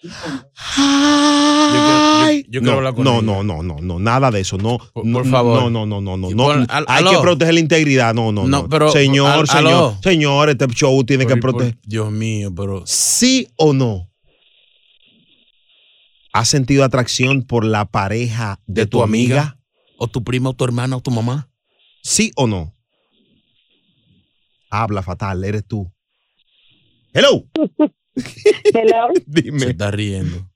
Yo 0.02 0.10
quiero 2.60 2.62
no, 2.66 2.72
hablar 2.72 2.94
con 2.94 3.04
no, 3.04 3.14
ella. 3.14 3.22
no, 3.22 3.42
no, 3.42 3.62
no, 3.62 3.76
no, 3.80 3.98
nada 3.98 4.30
de 4.30 4.40
eso. 4.40 4.56
No, 4.58 4.78
no, 5.02 5.24
favor. 5.24 5.70
No, 5.70 5.86
no, 5.86 6.00
no, 6.00 6.00
no, 6.00 6.16
no. 6.30 6.36
Pon- 6.36 6.66
al- 6.68 6.84
Hay 6.88 7.00
aló. 7.00 7.10
que 7.10 7.18
proteger 7.18 7.54
la 7.54 7.60
integridad. 7.60 8.14
No, 8.14 8.30
no, 8.32 8.42
no. 8.46 8.62
No, 8.62 8.68
pero- 8.68 8.90
señor, 8.90 9.30
al- 9.30 9.46
señor, 9.48 9.66
aló. 9.66 9.98
señor, 10.02 10.48
este 10.50 10.66
show 10.68 11.02
tiene 11.04 11.26
que 11.26 11.36
Por- 11.36 11.40
por- 11.40 11.50
proteger. 11.60 11.78
Dios 11.84 12.10
mío, 12.12 12.52
pero. 12.54 12.82
¿Sí 12.86 13.48
o 13.56 13.72
no? 13.72 14.08
¿Has 16.32 16.48
sentido 16.48 16.84
atracción 16.84 17.42
por 17.42 17.64
la 17.64 17.84
pareja 17.86 18.60
de, 18.66 18.86
tu, 18.86 19.02
amiga? 19.02 19.58
O 19.98 20.06
tu 20.06 20.22
prima, 20.22 20.50
o 20.50 20.54
tu 20.54 20.64
hermana, 20.64 20.96
o 20.96 21.00
tu 21.00 21.10
mamá. 21.10 21.50
¿Sí 22.02 22.30
o 22.36 22.46
no? 22.46 22.74
Habla 24.70 25.02
fatal, 25.02 25.42
eres 25.44 25.66
tú. 25.66 25.90
Hello. 27.12 27.44
Hello. 28.74 29.08
Dime. 29.26 29.60
Se 29.60 29.70
está 29.70 29.90
riendo. 29.90 30.48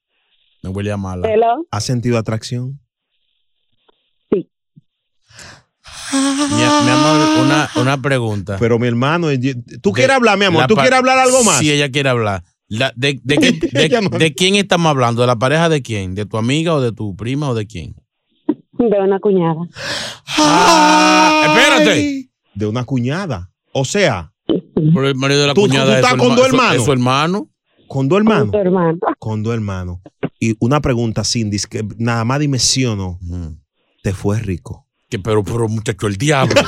Me 0.62 0.70
huele 0.70 0.92
a 0.92 0.96
mala. 0.96 1.28
Hello. 1.28 1.66
¿Has 1.70 1.84
sentido 1.84 2.18
atracción? 2.18 2.78
Mi, 4.30 4.48
mi 6.58 6.62
amor, 6.90 7.44
una, 7.44 7.70
una 7.76 8.00
pregunta. 8.02 8.56
Pero 8.60 8.78
mi 8.78 8.86
hermano, 8.86 9.28
¿tú 9.80 9.90
De- 9.90 9.94
quieres 9.94 10.14
hablar, 10.16 10.38
mi 10.38 10.44
amor? 10.44 10.66
¿Tú 10.66 10.74
quieres 10.74 10.92
hablar 10.98 11.18
algo 11.18 11.42
más? 11.42 11.58
Sí, 11.58 11.70
ella 11.72 11.90
quiere 11.90 12.10
hablar. 12.10 12.42
La- 12.68 12.92
de, 12.96 13.18
de 13.22 13.36
qué- 13.38 13.52
de- 13.72 14.18
de 14.18 14.34
quién 14.34 14.54
estamos 14.56 14.90
hablando? 14.90 15.22
¿De 15.22 15.26
la 15.26 15.36
pareja 15.36 15.68
de 15.68 15.82
quién? 15.82 16.14
¿De 16.14 16.26
tu 16.26 16.36
amiga 16.36 16.74
o 16.74 16.80
de 16.80 16.92
tu 16.92 17.16
prima 17.16 17.48
o 17.48 17.54
de 17.54 17.66
quién? 17.66 17.94
De 18.72 18.98
una 19.00 19.18
cuñada. 19.20 19.60
espérate. 21.46 22.28
De 22.54 22.66
una 22.66 22.84
cuñada. 22.84 23.50
O 23.72 23.84
sea, 23.84 24.32
Por 24.92 25.06
el 25.06 25.14
marido 25.14 25.40
de 25.40 25.46
la 25.48 25.54
¿Tú- 25.54 25.62
cuñada. 25.62 25.86
tú 25.86 25.90
es 25.92 25.96
estás 25.98 26.10
su 26.12 26.16
con 26.18 26.26
herma- 26.28 26.36
dos 26.36 26.46
hermanos? 26.48 26.76
es 26.76 26.84
su 26.84 26.92
hermano. 26.92 27.48
Con 27.88 28.08
dos 28.08 28.18
hermanos. 28.18 28.50
Tu 28.50 28.58
hermano. 28.58 28.98
Con 29.18 29.42
dos 29.42 29.54
hermanos. 29.54 29.98
Y 30.40 30.56
una 30.58 30.80
pregunta, 30.80 31.22
Cindy, 31.24 31.58
que 31.70 31.84
nada 31.98 32.24
más 32.24 32.40
dime 32.40 32.58
sí 32.58 32.84
o 32.84 32.96
no. 32.96 33.18
Te 34.02 34.12
fue 34.12 34.38
rico. 34.40 34.86
Que 35.08 35.18
pero, 35.18 35.44
pero 35.44 35.68
muchacho, 35.68 36.06
el 36.06 36.16
diablo. 36.16 36.54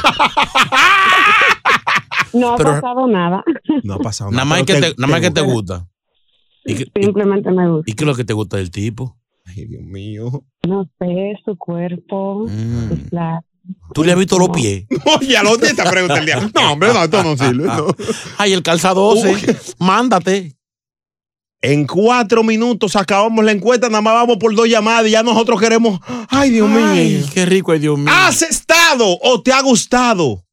No 2.33 2.53
ha 2.53 2.57
Pero- 2.57 2.71
pasado 2.73 3.07
nada. 3.07 3.45
No 3.85 3.95
ha 3.95 3.99
pasado 3.99 4.31
nada 4.33 4.45
más 4.45 4.63
Pero 4.65 4.81
que 4.81 4.87
te, 4.89 4.95
nada 5.01 5.11
más 5.13 5.21
que 5.21 5.31
te 5.31 5.41
gusta. 5.41 5.75
gusta. 5.79 5.89
¿Y 6.65 6.75
qué, 6.75 6.87
Simplemente 7.01 7.51
me 7.53 7.69
gusta. 7.71 7.91
y 7.91 7.95
qué 7.95 8.05
es 8.05 8.09
lo 8.09 8.15
que 8.17 8.25
te 8.25 8.33
gusta 8.33 8.57
del 8.57 8.71
tipo? 8.73 9.17
Ay, 9.45 9.67
Dios 9.67 9.83
mío. 9.85 10.43
No 10.67 10.85
sé, 10.99 11.35
su 11.45 11.57
cuerpo, 11.57 12.47
Mm. 12.49 12.89
sus 12.89 13.13
labios. 13.13 13.45
¿Tú 13.95 14.03
le 14.05 14.13
has 14.13 14.19
visto 14.19 14.39
los 14.39 14.49
pies? 14.51 14.85
Oye, 15.21 15.37
¿a 15.37 15.43
dónde 15.43 15.73
te 15.75 15.83
pregunta 15.89 16.19
el 16.19 16.27
día? 16.27 16.51
No, 16.55 16.73
hombre, 16.73 16.93
no, 16.93 17.05
esto 17.05 17.23
no 17.23 17.37
sirve. 17.37 17.65
no. 17.67 17.87
Ay, 18.39 18.53
el 18.53 18.63
calzado 18.63 19.15
12. 19.15 19.57
Mándate. 19.79 20.57
En 21.65 21.87
cuatro 21.87 22.43
minutos 22.45 22.95
acabamos 22.95 23.43
la 23.43 23.53
encuesta, 23.53 23.89
nada 23.89 24.03
más 24.03 24.13
vamos 24.13 24.37
por 24.37 24.55
dos 24.55 24.69
llamadas 24.69 25.07
y 25.09 25.13
ya 25.13 25.23
nosotros 25.23 25.59
queremos. 25.59 25.99
Ay, 26.29 26.51
Dios 26.51 26.69
mío. 26.69 26.85
Ay, 26.87 27.25
qué 27.33 27.47
rico 27.47 27.73
es 27.73 27.81
Dios 27.81 27.99
mío. 27.99 28.13
¿Has 28.15 28.43
estado 28.43 29.19
o 29.23 29.43
te 29.43 29.51
ha 29.51 29.63
gustado 29.63 30.45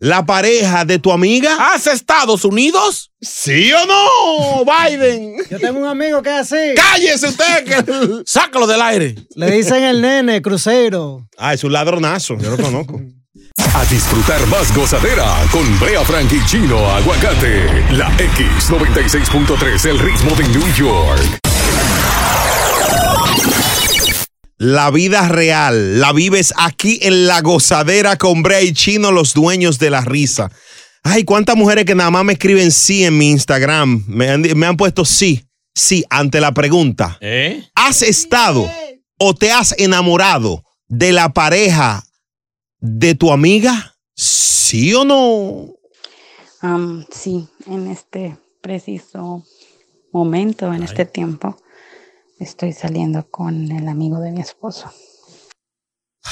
la 0.00 0.26
pareja 0.26 0.84
de 0.84 0.98
tu 0.98 1.12
amiga? 1.12 1.72
¿Has 1.72 1.86
Estados 1.86 2.44
Unidos? 2.44 3.12
¿Sí 3.20 3.70
o 3.72 3.86
no, 3.86 4.64
Biden? 4.64 5.36
Yo 5.48 5.60
tengo 5.60 5.78
un 5.78 5.86
amigo 5.86 6.20
que 6.22 6.30
es 6.30 6.52
así. 6.52 6.74
¡Cállese 6.74 7.28
usted! 7.28 7.64
que- 7.64 8.22
Sácalo 8.26 8.66
del 8.66 8.82
aire. 8.82 9.14
Le 9.36 9.50
dicen 9.52 9.84
el 9.84 10.02
nene, 10.02 10.42
crucero. 10.42 11.28
Ah, 11.38 11.54
es 11.54 11.62
un 11.62 11.72
ladronazo, 11.72 12.36
yo 12.36 12.50
lo 12.50 12.56
conozco. 12.56 13.00
A 13.76 13.84
disfrutar 13.90 14.46
más 14.46 14.74
gozadera 14.74 15.46
con 15.50 15.78
Brea 15.78 16.02
Frank 16.04 16.32
y 16.32 16.44
Chino 16.46 16.78
Aguacate. 16.92 17.92
La 17.92 18.10
X96.3, 18.16 19.90
el 19.90 19.98
ritmo 19.98 20.34
de 20.34 20.48
New 20.48 20.74
York. 20.74 21.38
La 24.58 24.90
vida 24.90 25.28
real 25.28 26.00
la 26.00 26.12
vives 26.12 26.54
aquí 26.56 26.98
en 27.02 27.26
la 27.26 27.42
gozadera 27.42 28.16
con 28.16 28.42
Brea 28.42 28.62
y 28.62 28.72
Chino, 28.72 29.12
los 29.12 29.34
dueños 29.34 29.78
de 29.78 29.90
la 29.90 30.00
risa. 30.00 30.50
Ay, 31.02 31.24
cuántas 31.24 31.56
mujeres 31.56 31.84
que 31.84 31.94
nada 31.94 32.10
más 32.10 32.24
me 32.24 32.32
escriben 32.32 32.72
sí 32.72 33.04
en 33.04 33.18
mi 33.18 33.30
Instagram. 33.30 34.04
Me 34.06 34.30
han, 34.30 34.40
me 34.40 34.66
han 34.66 34.76
puesto 34.78 35.04
sí, 35.04 35.44
sí, 35.74 36.04
ante 36.08 36.40
la 36.40 36.52
pregunta. 36.52 37.18
¿Eh? 37.20 37.62
¿Has 37.74 38.02
estado 38.02 38.70
o 39.18 39.34
te 39.34 39.52
has 39.52 39.74
enamorado 39.78 40.64
de 40.88 41.12
la 41.12 41.34
pareja 41.34 42.02
de 42.86 43.14
tu 43.14 43.32
amiga? 43.32 43.96
¿Sí 44.14 44.94
o 44.94 45.04
no? 45.04 45.74
Am, 46.60 47.04
sí, 47.10 47.46
en 47.66 47.88
este 47.90 48.36
preciso 48.60 49.44
momento, 50.12 50.72
en 50.72 50.82
este 50.82 51.04
tiempo, 51.04 51.56
estoy 52.38 52.72
saliendo 52.72 53.28
con 53.30 53.70
el 53.72 53.88
amigo 53.88 54.20
de 54.20 54.32
mi 54.32 54.40
esposo. 54.40 54.90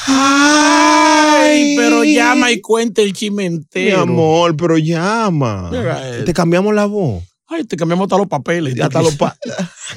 Ay, 0.06 1.74
pero 1.76 2.04
llama 2.04 2.50
y 2.50 2.60
cuenta 2.60 3.00
el 3.02 3.08
Mi 3.08 3.12
chimentero. 3.12 4.00
amor, 4.00 4.56
pero 4.56 4.78
llama. 4.78 5.70
Mira, 5.70 6.24
Te 6.24 6.32
cambiamos 6.32 6.74
la 6.74 6.86
voz. 6.86 7.22
Ay, 7.46 7.64
te 7.64 7.76
cambiamos 7.76 8.06
hasta 8.06 8.16
los 8.18 8.26
papeles. 8.26 8.80
Hasta 8.80 9.02
los, 9.02 9.14
pa- 9.18 9.36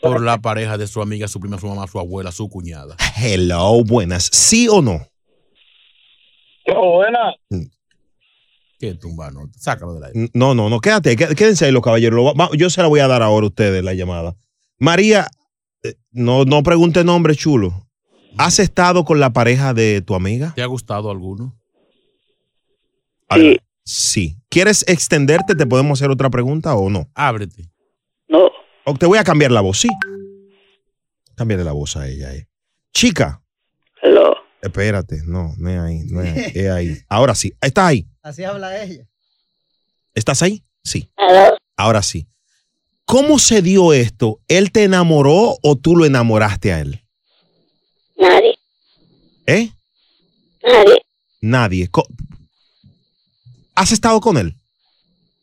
por 0.00 0.22
la 0.22 0.40
pareja 0.40 0.78
de 0.78 0.86
su 0.86 1.02
amiga, 1.02 1.26
su 1.26 1.40
prima, 1.40 1.58
su 1.58 1.66
mamá, 1.66 1.88
su 1.90 1.98
abuela, 1.98 2.30
su 2.30 2.48
cuñada. 2.48 2.94
Hello, 3.16 3.82
buenas. 3.82 4.30
¿Sí 4.32 4.68
o 4.68 4.80
no? 4.80 5.04
Buena. 6.74 7.34
Qué 8.78 8.94
tumba, 8.94 9.30
no. 9.30 9.50
Sácalo 9.56 9.94
del 9.94 10.04
aire. 10.04 10.30
No, 10.34 10.54
no, 10.54 10.68
no, 10.68 10.80
quédate, 10.80 11.16
qué- 11.16 11.34
quédense 11.34 11.64
ahí 11.66 11.72
los 11.72 11.82
caballeros. 11.82 12.32
Yo 12.56 12.70
se 12.70 12.80
la 12.80 12.88
voy 12.88 13.00
a 13.00 13.08
dar 13.08 13.22
ahora 13.22 13.44
a 13.46 13.48
ustedes 13.48 13.82
la 13.82 13.94
llamada. 13.94 14.36
María, 14.78 15.26
eh, 15.82 15.94
no, 16.12 16.44
no 16.44 16.62
pregunte 16.62 17.02
nombre, 17.02 17.34
chulo. 17.34 17.86
¿Has 18.36 18.58
estado 18.60 19.04
con 19.04 19.18
la 19.18 19.30
pareja 19.32 19.74
de 19.74 20.00
tu 20.02 20.14
amiga? 20.14 20.52
¿Te 20.54 20.62
ha 20.62 20.66
gustado 20.66 21.10
alguno? 21.10 21.56
Sí. 23.34 23.58
Sí. 23.84 24.36
¿Quieres 24.48 24.84
extenderte? 24.86 25.54
¿Te 25.54 25.66
podemos 25.66 25.98
hacer 25.98 26.10
otra 26.10 26.30
pregunta 26.30 26.74
o 26.76 26.88
no? 26.88 27.08
Ábrete. 27.14 27.70
No. 28.28 28.48
O 28.84 28.94
te 28.94 29.06
voy 29.06 29.18
a 29.18 29.24
cambiar 29.24 29.50
la 29.50 29.60
voz, 29.60 29.78
sí. 29.80 29.88
Cámbiale 31.34 31.64
la 31.64 31.72
voz 31.72 31.96
a 31.96 32.06
ella. 32.06 32.34
eh. 32.34 32.48
Chica. 32.92 33.42
Hello. 34.02 34.34
Espérate, 34.60 35.22
no, 35.24 35.54
no 35.56 35.70
es 35.70 35.78
ahí, 35.78 36.04
no 36.10 36.22
es 36.22 36.36
ahí, 36.36 36.52
es 36.54 36.70
ahí. 36.70 36.98
Ahora 37.08 37.34
sí, 37.34 37.54
estás 37.60 37.86
ahí. 37.86 38.08
Así 38.22 38.44
habla 38.44 38.82
ella. 38.82 39.06
¿Estás 40.14 40.42
ahí? 40.42 40.64
Sí. 40.82 41.10
Ahora 41.76 42.02
sí. 42.02 42.26
¿Cómo 43.04 43.38
se 43.38 43.62
dio 43.62 43.92
esto? 43.92 44.40
¿Él 44.48 44.72
te 44.72 44.84
enamoró 44.84 45.56
o 45.62 45.76
tú 45.76 45.96
lo 45.96 46.04
enamoraste 46.04 46.72
a 46.72 46.80
él? 46.80 47.04
Nadie. 48.18 48.58
¿Eh? 49.46 49.70
Nadie. 50.62 51.02
Nadie. 51.40 51.90
¿Has 53.74 53.92
estado 53.92 54.20
con 54.20 54.36
él? 54.36 54.56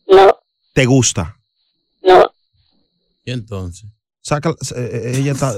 No. 0.07 0.38
¿Te 0.74 0.86
gusta? 0.86 1.39
No. 2.03 2.32
¿Y 3.24 3.32
entonces? 3.32 3.89
Saca, 4.22 4.49
eh, 4.49 4.55
eh, 4.76 5.11
ella 5.16 5.32
está. 5.32 5.53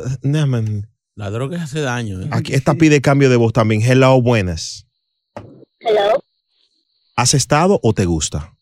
La 1.17 1.31
droga 1.31 1.63
hace 1.63 1.81
daño. 1.81 2.21
¿eh? 2.21 2.29
Aquí, 2.29 2.53
esta 2.53 2.75
pide 2.75 3.01
cambio 3.01 3.31
de 3.31 3.37
voz 3.37 3.51
también. 3.51 3.81
Hello, 3.81 4.21
buenas. 4.21 4.85
Hello. 5.79 6.23
¿Has 7.15 7.33
estado 7.33 7.79
o 7.81 7.93
te 7.93 8.05
gusta? 8.05 8.53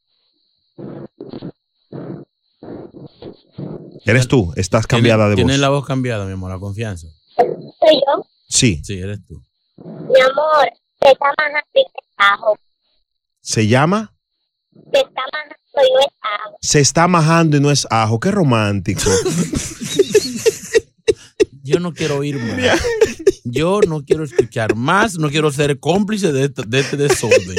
¿Eres 4.05 4.29
tú? 4.29 4.53
¿Estás 4.55 4.87
cambiada 4.87 5.25
de 5.25 5.31
voz? 5.31 5.35
Tienes 5.35 5.59
la 5.59 5.67
voz 5.67 5.85
cambiada, 5.85 6.25
mi 6.25 6.31
amor, 6.31 6.49
la 6.49 6.57
confianza. 6.57 7.07
Soy 7.35 7.95
yo. 7.95 8.25
Sí. 8.47 8.81
Sí, 8.85 8.99
eres 8.99 9.19
tú. 9.25 9.43
Mi 9.75 10.21
amor, 10.21 10.69
te 10.99 11.11
está 11.11 11.33
majando 11.37 11.59
y 11.73 11.81
no 11.81 11.89
es 11.99 12.13
ajo. 12.15 12.57
¿Se 13.41 13.67
llama? 13.67 14.15
Te 14.93 14.99
está 14.99 15.21
majando 15.33 15.55
y 15.75 15.91
no 15.91 15.99
es 15.99 16.13
ajo. 16.21 16.57
Se 16.61 16.79
está 16.79 17.07
majando 17.09 17.57
y 17.57 17.59
no 17.59 17.69
es 17.69 17.85
ajo. 17.89 18.17
Qué 18.21 18.31
romántico. 18.31 19.01
Yo 21.65 21.79
no 21.79 21.93
quiero 21.93 22.17
oír 22.17 22.37
más. 22.37 22.79
Yo 23.43 23.79
no 23.87 24.03
quiero 24.03 24.23
escuchar 24.23 24.75
más, 24.75 25.17
no 25.17 25.29
quiero 25.29 25.51
ser 25.51 25.79
cómplice 25.79 26.31
de, 26.31 26.45
este- 26.45 26.63
de 26.67 26.79
este 26.79 26.97
desorden. 26.97 27.55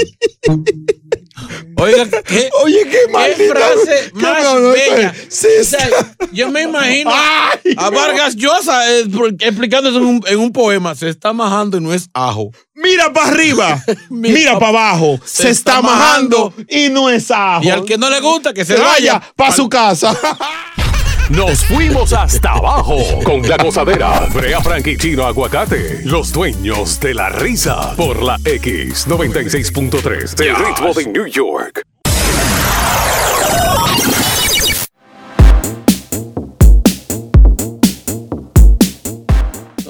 Oiga, 1.78 2.06
¿qué, 2.24 2.48
Oye, 2.64 2.88
qué 2.90 3.12
maldita- 3.12 3.54
frase 3.54 4.10
qué 4.14 4.22
más 4.22 4.42
no, 4.54 4.70
bella. 4.70 5.14
O 5.60 5.64
sea, 5.64 5.88
yo 6.32 6.50
me 6.50 6.62
imagino 6.62 7.10
a 7.12 7.90
Vargas 7.90 8.34
Llosa 8.36 8.90
eh, 8.98 9.04
por- 9.06 9.34
explicando 9.38 9.90
eso 9.90 9.98
en 9.98 10.04
un, 10.06 10.22
en 10.26 10.38
un 10.38 10.52
poema. 10.52 10.94
Se 10.94 11.08
está 11.10 11.32
majando 11.34 11.76
y 11.76 11.80
no 11.80 11.92
es 11.92 12.08
ajo. 12.14 12.50
Mira 12.74 13.12
para 13.12 13.28
arriba, 13.28 13.84
mira 14.10 14.54
para 14.58 14.68
abajo. 14.68 15.20
Se, 15.24 15.50
está, 15.50 15.82
majando 15.82 16.54
y 16.68 16.88
no 16.88 17.10
es 17.10 17.30
ajo. 17.30 17.62
Y 17.64 17.68
al 17.70 17.84
que 17.84 17.98
no 17.98 18.08
le 18.08 18.20
gusta, 18.20 18.54
que 18.54 18.64
se, 18.64 18.76
se 18.76 18.80
vaya 18.82 19.20
para 19.36 19.52
su 19.52 19.68
casa. 19.68 20.16
Nos 21.31 21.65
fuimos 21.65 22.12
hasta 22.12 22.53
abajo 22.53 22.98
con 23.24 23.43
la 23.43 23.57
gozadera. 23.57 24.28
Brea 24.32 24.61
Frank 24.61 24.86
y 24.86 24.97
Chino 24.97 25.24
Aguacate, 25.24 26.03
los 26.05 26.32
dueños 26.32 27.01
de 27.01 27.15
la 27.15 27.31
risa. 27.31 27.97
Por 27.97 28.23
la 28.23 28.39
X96.3 28.39 30.36
del 30.36 30.55
ritmo 30.55 30.94
de 30.94 31.07
New 31.07 31.27
York. 31.27 31.82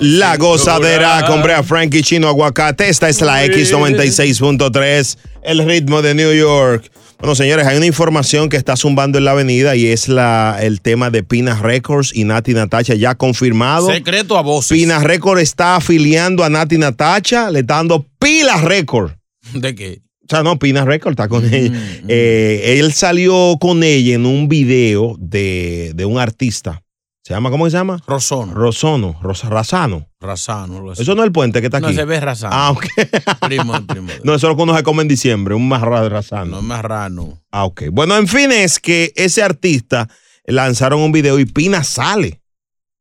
La 0.01 0.37
gozadera 0.39 1.23
con 1.27 1.43
Brea 1.43 1.63
Frankie 1.63 2.03
Chino 2.03 2.29
Aguacate. 2.29 2.89
Esta 2.89 3.11
es 3.11 3.21
la 3.21 3.45
X96.3, 3.45 5.19
el 5.43 5.67
ritmo 5.67 6.01
de 6.01 6.15
New 6.15 6.33
York. 6.33 6.91
Bueno, 7.19 7.35
señores, 7.35 7.67
hay 7.67 7.79
una 7.79 7.87
información 7.87 8.49
que 8.51 8.59
está 8.59 8.77
zumbando 8.77 9.17
en 9.17 9.25
la 9.25 9.31
avenida 9.31 9.75
y 9.75 9.87
es 9.87 10.09
la, 10.09 10.59
el 10.61 10.83
tema 10.83 11.11
de 11.11 11.23
Pina 11.23 11.59
Records 11.61 12.15
y 12.15 12.25
Nati 12.25 12.53
Natacha 12.53 12.95
ya 12.95 13.15
confirmado. 13.15 13.91
Secreto 13.91 14.37
a 14.37 14.43
voces. 14.43 14.77
Pina 14.77 14.99
Records 14.99 15.43
está 15.43 15.77
afiliando 15.77 16.45
a 16.45 16.51
Nati 16.51 16.77
Natacha, 16.77 17.51
le 17.51 17.61
está 17.61 17.77
dando 17.77 18.07
Pila 18.19 18.61
Record. 18.61 19.13
¿De 19.55 19.75
qué? 19.75 20.03
O 20.25 20.29
sea, 20.29 20.43
no, 20.43 20.59
Pina 20.59 20.85
Record 20.85 21.13
está 21.13 21.29
con 21.29 21.53
ella. 21.53 21.73
Eh, 22.09 22.79
él 22.79 22.93
salió 22.93 23.57
con 23.61 23.83
ella 23.83 24.15
en 24.15 24.27
un 24.27 24.49
video 24.49 25.17
de, 25.19 25.93
de 25.95 26.05
un 26.05 26.19
artista. 26.19 26.83
¿Se 27.27 27.35
llama, 27.35 27.51
cómo 27.51 27.69
se 27.69 27.77
llama? 27.77 28.01
Rosono. 28.07 28.55
Rosono, 28.55 29.19
Ros- 29.21 29.43
Razano. 29.49 30.07
Razano. 30.21 30.93
Eso 30.93 31.17
no 31.17 31.23
es 31.23 31.27
el 31.27 31.33
puente 31.33 31.59
que 31.61 31.67
está 31.67 31.81
No, 31.81 31.89
aquí. 31.89 31.97
se 31.97 32.05
ve 32.05 32.21
Razano. 32.21 32.55
Ah, 32.55 32.71
ok. 32.71 32.87
Primo, 33.41 33.85
primo. 33.85 34.13
No, 34.23 34.33
eso 34.37 34.47
es 34.47 34.51
lo 34.53 34.57
que 34.57 34.63
uno 34.63 34.77
se 34.77 34.85
come 34.85 35.03
en 35.03 35.09
diciembre, 35.09 35.57
un 35.57 35.67
marra 35.69 36.03
de 36.03 36.09
razano. 36.09 36.53
No 36.53 36.59
es 36.59 36.63
marrano. 36.63 37.43
Ah, 37.51 37.65
ok. 37.65 37.87
Bueno, 37.91 38.17
en 38.17 38.29
fin, 38.29 38.53
es 38.53 38.79
que 38.79 39.13
ese 39.17 39.43
artista 39.43 40.09
lanzaron 40.45 41.01
un 41.01 41.11
video 41.11 41.41
y 41.41 41.47
Pina 41.47 41.83
sale. 41.83 42.43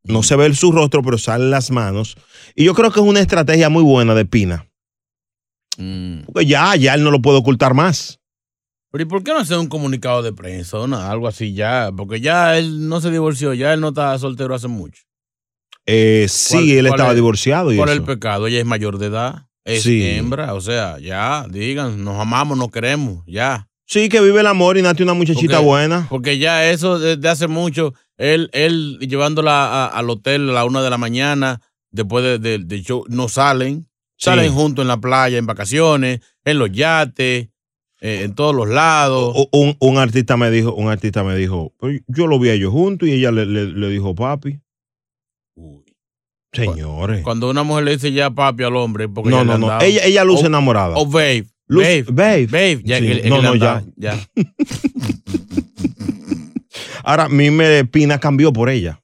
No 0.03 0.23
se 0.23 0.35
ve 0.35 0.51
su 0.55 0.71
rostro, 0.71 1.03
pero 1.03 1.19
salen 1.19 1.51
las 1.51 1.69
manos. 1.69 2.17
Y 2.55 2.63
yo 2.63 2.73
creo 2.73 2.89
que 2.91 3.01
es 3.01 3.05
una 3.05 3.19
estrategia 3.19 3.69
muy 3.69 3.83
buena 3.83 4.15
de 4.15 4.25
Pina. 4.25 4.65
Mm. 5.77 6.21
Porque 6.25 6.47
ya, 6.47 6.75
ya 6.75 6.95
él 6.95 7.03
no 7.03 7.11
lo 7.11 7.21
puede 7.21 7.37
ocultar 7.37 7.75
más. 7.75 8.19
Pero 8.95 9.03
¿y 9.03 9.07
por 9.09 9.23
qué 9.25 9.33
no 9.33 9.39
hacer 9.39 9.57
un 9.57 9.67
comunicado 9.67 10.23
de 10.23 10.31
prensa 10.31 10.77
o 10.79 10.87
nada, 10.87 11.11
algo 11.11 11.27
así 11.27 11.51
ya? 11.51 11.91
Porque 11.97 12.21
ya 12.21 12.57
él 12.57 12.87
no 12.87 13.01
se 13.01 13.11
divorció, 13.11 13.53
ya 13.53 13.73
él 13.73 13.81
no 13.81 13.89
está 13.89 14.17
soltero 14.17 14.55
hace 14.55 14.69
mucho. 14.69 15.03
Eh, 15.85 16.27
sí, 16.29 16.53
¿Cuál- 16.55 16.69
él 16.69 16.85
estaba 16.87 17.09
es- 17.09 17.15
divorciado 17.15 17.73
y 17.73 17.75
¿Cuál 17.75 17.89
es 17.89 17.95
eso. 17.95 18.03
el 18.03 18.07
pecado? 18.07 18.47
Ella 18.47 18.59
es 18.59 18.65
mayor 18.65 18.97
de 18.97 19.07
edad, 19.07 19.47
es 19.65 19.83
Sí. 19.83 20.01
hembra, 20.01 20.53
o 20.53 20.61
sea, 20.61 20.97
ya, 20.99 21.45
digan, 21.49 22.05
nos 22.05 22.17
amamos, 22.21 22.57
nos 22.57 22.71
queremos, 22.71 23.21
ya. 23.27 23.67
Sí, 23.85 24.07
que 24.07 24.21
vive 24.21 24.39
el 24.39 24.47
amor 24.47 24.77
y 24.77 24.81
Nati 24.81 25.03
una 25.03 25.13
muchachita 25.13 25.55
Porque- 25.57 25.65
buena. 25.65 26.07
Porque 26.09 26.37
ya 26.37 26.69
eso 26.71 26.97
desde 26.97 27.27
hace 27.27 27.47
mucho, 27.47 27.93
él, 28.15 28.49
él 28.53 28.97
llevándola 29.01 29.65
a- 29.65 29.87
al 29.87 30.09
hotel 30.09 30.51
a 30.51 30.53
la 30.53 30.63
una 30.63 30.81
de 30.81 30.89
la 30.89 30.97
mañana, 30.97 31.59
después 31.91 32.23
de- 32.39 32.59
de- 32.59 32.81
show, 32.81 33.03
no 33.09 33.27
salen, 33.27 33.89
Sí. 34.17 34.23
salen 34.29 34.53
juntos 34.53 34.83
en 34.83 34.87
la 34.87 35.01
playa, 35.01 35.37
en 35.37 35.45
vacaciones, 35.45 36.21
en 36.45 36.59
los 36.59 36.71
yates, 36.71 37.49
eh, 38.05 38.23
en 38.23 38.35
todos 38.35 38.53
los 38.55 38.67
lados. 38.69 39.33
O- 39.35 39.49
Un, 39.51 39.75
un 39.79 39.97
artista 39.97 40.37
me 40.37 40.51
dijo, 40.51 40.73
un 40.73 40.89
artista 40.89 41.23
me 41.23 41.35
dijo, 41.35 41.73
"Pero 41.79 41.97
yo 42.07 42.27
lo 42.27 42.37
vi 42.39 42.49
a 42.49 42.53
ellos 42.53 42.71
juntos 42.71 43.07
y 43.09 43.13
ella 43.13 43.31
le, 43.31 43.45
le- 43.45 43.65
le 43.71 43.89
dijo 43.89 44.13
papi. 44.13 44.59
Señores. 46.53 47.21
Cuando 47.23 47.49
una 47.49 47.63
mujer 47.63 47.83
le 47.83 47.91
dice 47.91 48.11
ya 48.13 48.29
papi 48.29 48.63
al 48.63 48.75
hombre, 48.77 49.09
porque 49.09 49.29
No, 49.29 49.43
no, 49.43 49.57
no. 49.57 49.81
Ella, 49.81 50.05
ella 50.05 50.23
luce 50.23 50.43
O- 50.43 50.47
enamorada. 50.47 50.95
O 50.95 51.05
babe. 51.05 51.45
Luce- 51.67 52.03
babe. 52.03 52.45
babe. 52.47 52.75
Babe. 52.75 52.81
Ya, 52.85 52.99
Sí. 52.99 53.21
No, 53.29 53.41
no, 53.41 53.55
ya. 53.55 53.83
ya. 53.97 54.17
Ahora, 57.03 57.23
a 57.25 57.29
mí 57.29 57.51
me 57.51 57.85
Pina 57.85 58.19
cambió 58.19 58.51
por 58.53 58.69
ella. 58.69 59.01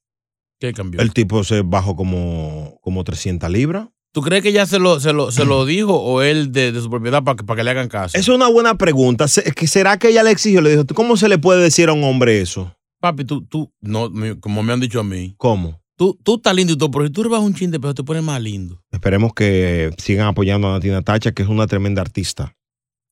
¿Qué 0.60 0.74
cambió? 0.74 1.02
El 1.02 1.12
tipo 1.14 1.44
se 1.44 1.62
bajó 1.62 1.96
como, 1.96 2.78
como 2.82 3.04
300 3.04 3.50
libras. 3.50 3.88
¿Tú 4.14 4.22
crees 4.22 4.44
que 4.44 4.50
ella 4.50 4.66
se 4.66 4.78
lo, 4.78 5.00
se 5.00 5.14
lo, 5.14 5.32
se 5.32 5.46
lo 5.46 5.66
dijo 5.66 5.96
o 5.96 6.22
él 6.22 6.52
de, 6.52 6.72
de 6.72 6.82
su 6.82 6.90
propiedad 6.90 7.24
para 7.24 7.38
que, 7.38 7.44
para 7.44 7.58
que 7.58 7.64
le 7.64 7.72
hagan 7.72 7.88
caso? 7.88 8.18
Esa 8.18 8.32
es 8.32 8.36
una 8.36 8.48
buena 8.50 8.76
pregunta. 8.76 9.28
¿Será 9.28 9.98
que 9.98 10.10
ella 10.10 10.24
le 10.24 10.32
exigió? 10.32 10.62
Le 10.62 10.72
dijo, 10.72 10.86
¿cómo 10.94 11.18
se 11.18 11.30
le 11.30 11.38
puede 11.38 11.62
decir 11.62 11.90
a 11.90 11.94
un 11.94 12.04
hombre 12.04 12.42
eso? 12.42 12.76
Papi, 13.00 13.24
tú, 13.24 13.46
tú, 13.46 13.72
no, 13.82 14.12
como 14.40 14.64
me 14.64 14.74
han 14.74 14.80
dicho 14.80 15.00
a 15.00 15.04
mí. 15.04 15.34
¿Cómo? 15.38 15.82
Tú, 15.96 16.20
tú 16.24 16.36
estás 16.36 16.56
lindo 16.56 16.74
y 16.74 16.78
todo, 16.78 16.92
pero 16.92 17.06
si 17.06 17.12
tú 17.12 17.24
rebas 17.24 17.42
un 17.42 17.54
chin 17.54 17.72
de 17.72 17.80
peso, 17.80 17.94
te 17.94 18.04
pones 18.04 18.24
más 18.24 18.42
lindo. 18.42 18.82
Esperemos 18.92 19.34
que 19.34 19.92
sigan 19.98 20.28
apoyando 20.28 20.68
a 20.68 20.72
Natina 20.72 21.02
Tacha, 21.02 21.32
que 21.32 21.44
es 21.44 21.50
una 21.50 21.68
tremenda 21.68 22.02
artista. 22.02 22.56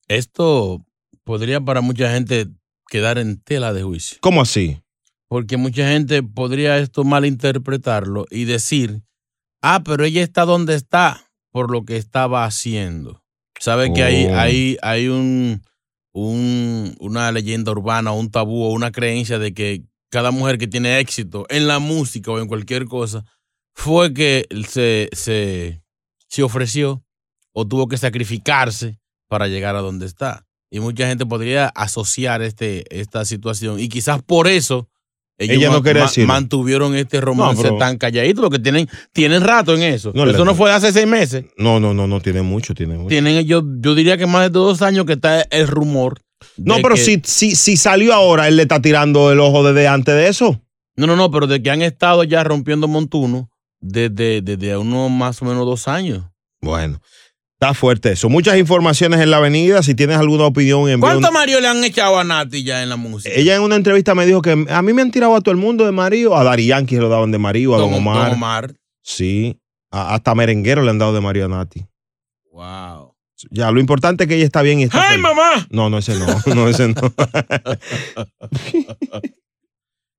Esto 0.08 0.84
podría 1.24 1.62
para 1.62 1.82
mucha 1.82 2.12
gente 2.12 2.48
quedar 2.88 3.20
en 3.20 3.40
tela 3.40 3.74
de 3.74 3.84
juicio. 3.84 4.18
¿Cómo 4.22 4.42
así? 4.42 4.82
Porque 5.28 5.58
mucha 5.58 5.88
gente 5.88 6.24
podría 6.24 6.80
esto 6.80 7.04
malinterpretarlo 7.04 8.26
y 8.32 8.46
decir, 8.46 9.04
ah, 9.62 9.82
pero 9.84 10.04
ella 10.06 10.22
está 10.24 10.46
donde 10.46 10.76
está 10.76 11.26
por 11.52 11.72
lo 11.72 11.84
que 11.86 11.98
estaba 11.98 12.46
haciendo. 12.46 13.24
Saben 13.60 13.94
que 13.94 14.04
hay, 14.04 14.26
Oh. 14.28 14.36
hay, 14.38 14.78
hay 14.82 15.08
un, 15.08 15.62
un- 16.14 16.96
una 17.00 17.32
leyenda 17.32 17.72
urbana, 17.72 18.12
un 18.12 18.32
tabú 18.32 18.64
o 18.64 18.72
una 18.72 18.92
creencia 18.92 19.40
de 19.40 19.54
que 19.54 19.84
cada 20.10 20.32
mujer 20.32 20.58
que 20.58 20.68
tiene 20.68 21.00
éxito 21.00 21.46
en 21.50 21.68
la 21.68 21.80
música 21.80 22.32
o 22.32 22.40
en 22.40 22.48
cualquier 22.48 22.86
cosa 22.86 23.24
fue 23.76 24.14
que 24.14 24.46
se, 24.68 25.10
se, 25.14 25.84
se 26.28 26.44
ofreció 26.44 27.04
o 27.54 27.68
tuvo 27.68 27.88
que 27.88 27.98
sacrificarse 27.98 29.00
para 29.28 29.48
llegar 29.48 29.76
a 29.76 29.82
donde 29.82 30.06
está. 30.06 30.46
Y 30.72 30.80
mucha 30.80 31.08
gente 31.08 31.26
podría 31.26 31.68
asociar 31.68 32.42
este, 32.42 32.86
esta 33.00 33.26
situación. 33.26 33.80
Y 33.80 33.90
quizás 33.90 34.22
por 34.24 34.48
eso 34.48 34.88
ellos 35.40 35.58
Ella 35.58 35.70
no 35.72 35.82
quería 35.82 36.04
decirlo. 36.04 36.28
mantuvieron 36.28 36.96
este 36.96 37.20
romance 37.22 37.64
pero- 37.64 37.78
tan 37.78 37.98
calladito, 37.98 38.42
porque 38.42 38.60
tienen, 38.60 38.88
tienen 39.14 39.42
rato 39.42 39.74
en 39.74 39.82
eso. 39.84 40.12
No, 40.14 40.30
eso 40.30 40.46
no 40.46 40.54
fue 40.54 40.72
hace 40.72 40.92
seis 40.92 41.08
meses. 41.08 41.46
No, 41.58 41.80
no, 41.80 41.94
no, 41.94 42.06
no 42.08 42.20
tiene 42.22 42.42
mucho, 42.44 42.76
tiene 42.76 42.96
mucho. 42.96 43.08
Tienen, 43.08 43.44
yo, 43.46 43.64
yo 43.80 43.96
diría 43.96 44.18
que 44.18 44.28
más 44.28 44.44
de 44.44 44.50
dos 44.50 44.82
años 44.82 45.06
que 45.06 45.14
está 45.14 45.42
el 45.50 45.68
rumor. 45.68 46.20
No, 46.58 46.76
pero 46.84 46.96
que- 46.96 47.02
si, 47.02 47.22
si, 47.24 47.56
si 47.56 47.78
salió 47.78 48.14
ahora, 48.14 48.48
él 48.48 48.58
le 48.58 48.64
está 48.64 48.82
tirando 48.82 49.32
el 49.32 49.40
ojo 49.40 49.64
desde 49.64 49.88
antes 49.88 50.14
de 50.14 50.28
eso. 50.28 50.62
No, 50.96 51.08
no, 51.08 51.16
no, 51.16 51.32
pero 51.32 51.48
de 51.48 51.64
que 51.64 51.72
han 51.72 51.82
estado 51.82 52.24
ya 52.26 52.44
rompiendo 52.44 52.88
montuno 52.90 53.50
desde, 53.80 54.42
desde 54.42 54.76
unos 54.76 55.10
más 55.10 55.42
o 55.42 55.46
menos 55.46 55.66
dos 55.66 55.88
años. 55.88 56.26
Bueno, 56.62 57.02
está 57.62 57.74
fuerte 57.74 58.14
eso. 58.14 58.30
Muchas 58.30 58.58
informaciones 58.58 59.20
en 59.20 59.32
la 59.32 59.38
avenida. 59.38 59.84
Si 59.84 59.94
tienes 59.94 60.18
alguna 60.18 60.46
opinión, 60.46 60.80
envía 60.82 60.96
un- 60.96 61.02
¿Cuántos 61.02 61.32
maridos 61.34 61.62
le 61.62 61.68
han 61.68 61.84
echado 61.84 62.18
a 62.18 62.24
Nati 62.24 62.64
ya 62.64 62.82
en 62.82 62.88
la 62.90 62.96
música? 62.96 63.34
Ella 63.36 63.56
en 63.56 63.62
una 63.64 63.76
entrevista 63.76 64.16
me 64.16 64.26
dijo 64.26 64.42
que 64.42 64.66
a 64.70 64.82
mí 64.82 64.94
me 64.94 65.02
han 65.02 65.12
tirado 65.12 65.36
a 65.36 65.42
todo 65.42 65.52
el 65.52 65.58
mundo 65.58 65.86
de 65.86 65.92
marido. 65.92 66.38
A 66.38 66.44
Dari 66.46 66.68
Yankee 66.68 66.96
se 66.96 67.02
lo 67.02 67.10
daban 67.10 67.32
de 67.32 67.38
marido, 67.38 67.76
a 67.76 67.80
Don, 67.80 67.90
Don- 67.92 68.00
Omar. 68.00 68.26
Don 68.30 68.34
Omar. 68.36 68.74
Sí. 69.04 69.60
A- 69.92 70.14
hasta 70.16 70.36
merenguero 70.36 70.84
le 70.84 70.90
han 70.92 71.00
dado 71.00 71.14
de 71.14 71.20
marido 71.22 71.48
a 71.48 71.50
Nati. 71.50 71.86
Wow. 72.52 73.14
Ya, 73.52 73.72
lo 73.72 73.80
importante 73.80 74.24
es 74.24 74.28
que 74.28 74.36
ella 74.36 74.46
está 74.46 74.62
bien 74.62 74.80
y 74.80 74.84
está 74.84 75.02
¡Ay, 75.02 75.10
feliz. 75.18 75.24
mamá! 75.24 75.68
No, 75.70 75.90
no, 75.90 75.98
ese 75.98 76.14
no. 76.16 76.26
No, 76.56 76.68
ese 76.70 76.88
no. 76.90 76.96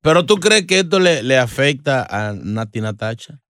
Pero 0.03 0.25
tú 0.25 0.37
crees 0.37 0.67
que 0.67 0.81
esto 0.81 0.99
le, 0.99 1.23
le 1.23 1.37
afecta 1.39 2.07
a 2.09 2.33
Nati 2.33 2.81
Natacha? 2.81 3.41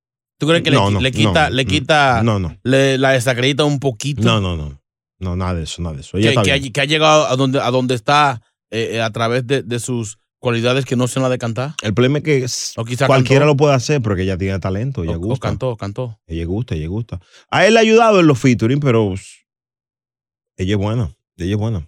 ¿Tú 0.41 0.47
crees 0.49 0.62
que 0.62 0.71
le, 0.71 0.77
No, 0.79 0.89
qui- 0.89 0.93
no, 0.95 1.01
le 1.03 1.12
quita, 1.12 1.51
no, 1.51 1.55
le 1.55 1.65
quita, 1.67 2.23
no, 2.25 2.39
no. 2.41 2.57
le 2.65 2.97
la 2.99 3.11
desacredita 3.11 3.65
un 3.65 3.79
poquito? 3.79 4.23
No, 4.23 4.41
no, 4.41 4.57
no. 4.57 4.81
No, 5.19 5.37
nada 5.37 5.53
de 5.55 5.65
eso, 5.65 5.83
nada 5.83 5.97
de 5.97 6.01
eso. 6.01 6.17
Ella 6.17 6.29
que, 6.29 6.31
está 6.31 6.43
que 6.43 6.53
bien. 6.59 6.71
ha, 6.71 6.73
que 6.73 6.81
ha 6.81 6.85
llegado 6.87 7.27
a 7.27 7.37
donde, 7.37 7.61
a 7.61 7.71
donde 7.71 7.95
está 7.95 8.41
eh, 8.71 8.93
eh, 8.95 9.03
a 9.03 9.11
través 9.11 9.47
de, 9.47 9.62
de 9.62 9.79
sus 9.79 10.17
cualidades 10.39 10.87
que 10.87 10.97
no 10.97 11.07
se 11.09 11.21
la 11.21 11.29
de 11.29 11.37
cantar. 11.37 11.75
El 11.83 11.93
problema 11.93 12.17
es 12.19 12.25
que 12.25 12.47
O 12.81 12.85
cualquiera 13.07 13.41
cantó. 13.41 13.47
lo 13.53 13.57
puede 13.59 13.75
hacer 13.75 14.01
porque 14.01 14.23
ella 14.23 14.39
tiene 14.39 14.59
talento, 14.61 15.05
ella 15.05 15.12
O- 15.12 15.17
o 15.17 15.19
gusta. 15.19 15.49
cantó, 15.49 15.77
cantó. 15.77 16.19
Ella 16.27 16.47
gusta, 16.47 16.75
ella 16.75 16.89
gusta. 16.89 17.21
A 17.51 17.67
él 17.67 17.75
le 17.75 17.81
ha 17.81 17.83
ayudado 17.83 18.19
en 18.21 18.27
los 18.27 18.39
featuring, 18.39 18.81
pero 18.81 19.12
ella 20.57 20.73
es 20.73 20.79
buena, 20.79 21.15
ella 21.37 21.53
es 21.53 21.59
buena. 21.59 21.87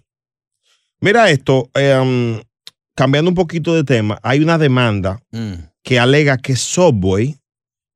Mira 0.99 1.29
esto, 1.31 1.69
eh, 1.73 1.97
um, 1.99 2.39
cambiando 2.95 3.29
un 3.29 3.35
poquito 3.35 3.73
de 3.73 3.83
tema, 3.83 4.19
hay 4.23 4.39
una 4.41 4.57
demanda 4.59 5.21
Mm. 5.31 5.53
que 5.83 5.99
alega 5.99 6.37
que 6.37 6.55
Subway 6.55 7.35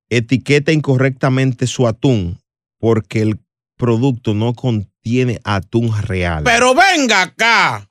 etiqueta 0.10 0.72
incorrectamente 0.72 1.68
su 1.68 1.88
atún 1.88 2.40
porque 2.80 3.22
el 3.22 3.40
producto 3.78 4.34
no 4.34 4.54
contiene 4.54 5.40
atún 5.44 5.92
real. 6.04 6.44
Pero 6.44 6.74
venga 6.74 7.24
acá. 7.24 7.90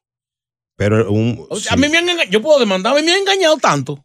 Pero 0.76 1.10
un, 1.10 1.47
O 1.48 1.56
sea, 1.59 1.72
a 1.74 1.76
mí 1.76 1.88
me 1.88 1.98
han 1.98 2.05
engañado. 2.09 2.30
Yo 2.30 2.43
puedo 2.43 2.59
demandar, 2.60 2.93
a 2.93 3.01
mí 3.01 3.05
me 3.06 3.12
han 3.12 3.20
engañado 3.20 3.56
tanto. 3.56 4.05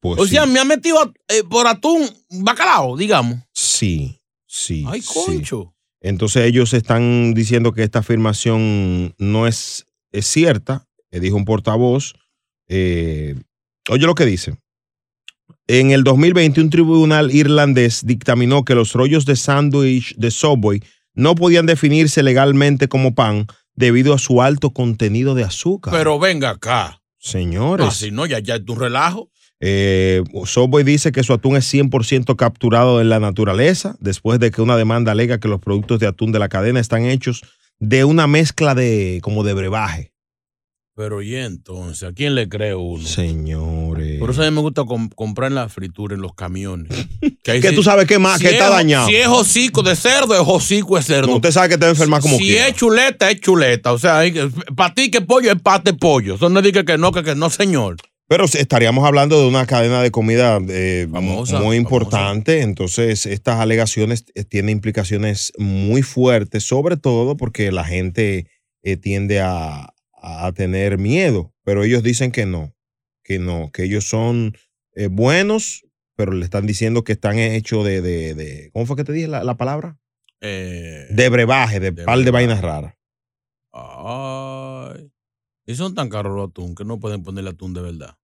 pues 0.00 0.18
o 0.18 0.26
sea, 0.26 0.46
me 0.46 0.58
han 0.58 0.66
metido 0.68 1.00
a- 1.00 1.12
eh, 1.28 1.44
por 1.44 1.66
atún 1.66 2.08
bacalao, 2.30 2.96
digamos. 2.96 3.38
Sí, 3.52 4.18
sí. 4.46 4.84
Ay, 4.88 5.02
sí. 5.02 5.08
concho. 5.12 5.74
Entonces 6.00 6.44
ellos 6.46 6.72
están 6.74 7.34
diciendo 7.34 7.72
que 7.72 7.82
esta 7.82 7.98
afirmación 7.98 9.14
no 9.18 9.46
es, 9.46 9.86
es 10.12 10.26
cierta, 10.26 10.86
eh, 11.10 11.20
dijo 11.20 11.36
un 11.36 11.44
portavoz. 11.44 12.14
Eh, 12.68 13.34
oye 13.90 14.06
lo 14.06 14.14
que 14.14 14.24
dice. 14.26 14.56
En 15.70 15.90
el 15.90 16.02
2020 16.02 16.62
un 16.62 16.70
tribunal 16.70 17.30
irlandés 17.30 18.00
dictaminó 18.06 18.64
que 18.64 18.74
los 18.74 18.94
rollos 18.94 19.26
de 19.26 19.36
sándwich 19.36 20.16
de 20.16 20.30
Subway 20.30 20.82
no 21.14 21.34
podían 21.34 21.66
definirse 21.66 22.22
legalmente 22.22 22.88
como 22.88 23.14
pan 23.14 23.46
debido 23.76 24.14
a 24.14 24.18
su 24.18 24.40
alto 24.40 24.70
contenido 24.70 25.34
de 25.34 25.44
azúcar. 25.44 25.92
Pero 25.92 26.18
venga 26.18 26.48
acá. 26.48 27.02
Señores. 27.18 27.86
Ah, 27.86 27.90
si 27.90 28.10
no, 28.10 28.24
ya, 28.24 28.38
ya 28.38 28.54
es 28.54 28.62
un 28.66 28.80
relajo. 28.80 29.30
Eh, 29.60 30.24
Subway 30.46 30.84
dice 30.84 31.12
que 31.12 31.22
su 31.22 31.34
atún 31.34 31.56
es 31.56 31.70
100% 31.72 32.34
capturado 32.36 33.02
en 33.02 33.10
la 33.10 33.20
naturaleza, 33.20 33.94
después 34.00 34.40
de 34.40 34.50
que 34.50 34.62
una 34.62 34.78
demanda 34.78 35.12
alega 35.12 35.38
que 35.38 35.48
los 35.48 35.60
productos 35.60 36.00
de 36.00 36.06
atún 36.06 36.32
de 36.32 36.38
la 36.38 36.48
cadena 36.48 36.80
están 36.80 37.04
hechos 37.04 37.42
de 37.78 38.04
una 38.04 38.26
mezcla 38.26 38.74
de 38.74 39.18
como 39.22 39.44
de 39.44 39.52
brebaje. 39.52 40.12
Pero 40.98 41.22
y 41.22 41.36
entonces, 41.36 42.02
¿a 42.08 42.12
quién 42.12 42.34
le 42.34 42.48
cree 42.48 42.74
uno? 42.74 43.06
Señores. 43.06 44.18
Por 44.18 44.30
eso 44.30 44.42
a 44.42 44.46
mí 44.46 44.50
me 44.50 44.60
gusta 44.62 44.84
com- 44.84 45.08
comprar 45.10 45.48
en 45.52 45.54
la 45.54 45.68
fritura, 45.68 46.16
en 46.16 46.20
los 46.22 46.34
camiones. 46.34 46.90
ahí 47.46 47.60
Que 47.60 47.68
sí- 47.70 47.74
tú 47.76 47.84
sabes 47.84 48.06
qué 48.08 48.18
más, 48.18 48.40
que 48.40 48.50
está 48.50 48.64
es- 48.64 48.70
dañado. 48.72 49.06
Si 49.06 49.14
es 49.14 49.28
hocico 49.28 49.84
de 49.84 49.94
cerdo, 49.94 50.34
es 50.34 50.42
hocico 50.44 50.96
de 50.96 51.02
cerdo. 51.04 51.28
No, 51.28 51.36
usted 51.36 51.52
sabe 51.52 51.68
que 51.68 51.74
te 51.76 51.82
va 51.82 51.86
a 51.86 51.90
enfermar 51.90 52.20
como 52.20 52.36
si 52.36 52.42
quiera. 52.46 52.66
es 52.66 52.74
chuleta, 52.74 53.30
es 53.30 53.40
chuleta. 53.40 53.92
O 53.92 53.98
sea, 54.00 54.22
para 54.74 54.92
ti 54.92 55.08
que 55.08 55.20
pollo 55.20 55.52
es 55.52 55.62
pate 55.62 55.94
pollo. 55.94 56.34
Eso 56.34 56.48
no 56.48 56.60
diga 56.62 56.82
que 56.84 56.98
no, 56.98 57.12
que, 57.12 57.22
que 57.22 57.36
no, 57.36 57.48
señor. 57.48 57.94
Pero 58.26 58.44
estaríamos 58.46 59.06
hablando 59.06 59.40
de 59.40 59.46
una 59.46 59.66
cadena 59.66 60.02
de 60.02 60.10
comida 60.10 60.58
eh, 60.68 61.06
Famosa, 61.12 61.60
muy 61.60 61.76
importante. 61.76 62.60
Entonces, 62.62 63.24
estas 63.24 63.60
alegaciones 63.60 64.24
eh, 64.34 64.42
tienen 64.42 64.70
implicaciones 64.70 65.52
muy 65.58 66.02
fuertes, 66.02 66.64
sobre 66.64 66.96
todo 66.96 67.36
porque 67.36 67.70
la 67.70 67.84
gente 67.84 68.46
eh, 68.82 68.96
tiende 68.96 69.40
a, 69.40 69.94
a 70.22 70.52
tener 70.52 70.98
miedo. 70.98 71.52
Pero 71.64 71.84
ellos 71.84 72.02
dicen 72.02 72.30
que 72.32 72.46
no, 72.46 72.74
que 73.22 73.38
no, 73.38 73.70
que 73.72 73.84
ellos 73.84 74.04
son 74.08 74.56
eh, 74.94 75.06
buenos, 75.08 75.84
pero 76.16 76.32
le 76.32 76.44
están 76.44 76.66
diciendo 76.66 77.04
que 77.04 77.12
están 77.12 77.38
hechos 77.38 77.84
de, 77.84 78.00
de, 78.02 78.34
de- 78.34 78.70
¿Cómo 78.72 78.86
fue 78.86 78.96
que 78.96 79.04
te 79.04 79.12
dije 79.12 79.28
la, 79.28 79.44
la 79.44 79.56
palabra? 79.56 79.98
Eh, 80.40 81.06
De 81.10 81.28
brebaje, 81.28 81.80
de, 81.80 81.92
par 81.92 82.18
de 82.20 82.30
vainas 82.30 82.60
raras. 82.60 82.94
ay. 83.72 85.10
Y 85.66 85.74
son 85.74 85.94
tan 85.94 86.08
caros 86.08 86.34
los 86.34 86.48
atún 86.50 86.74
que 86.74 86.84
no 86.84 86.98
pueden 86.98 87.22
ponerle 87.22 87.50
atún 87.50 87.74
de 87.74 87.82
verdad. 87.82 88.16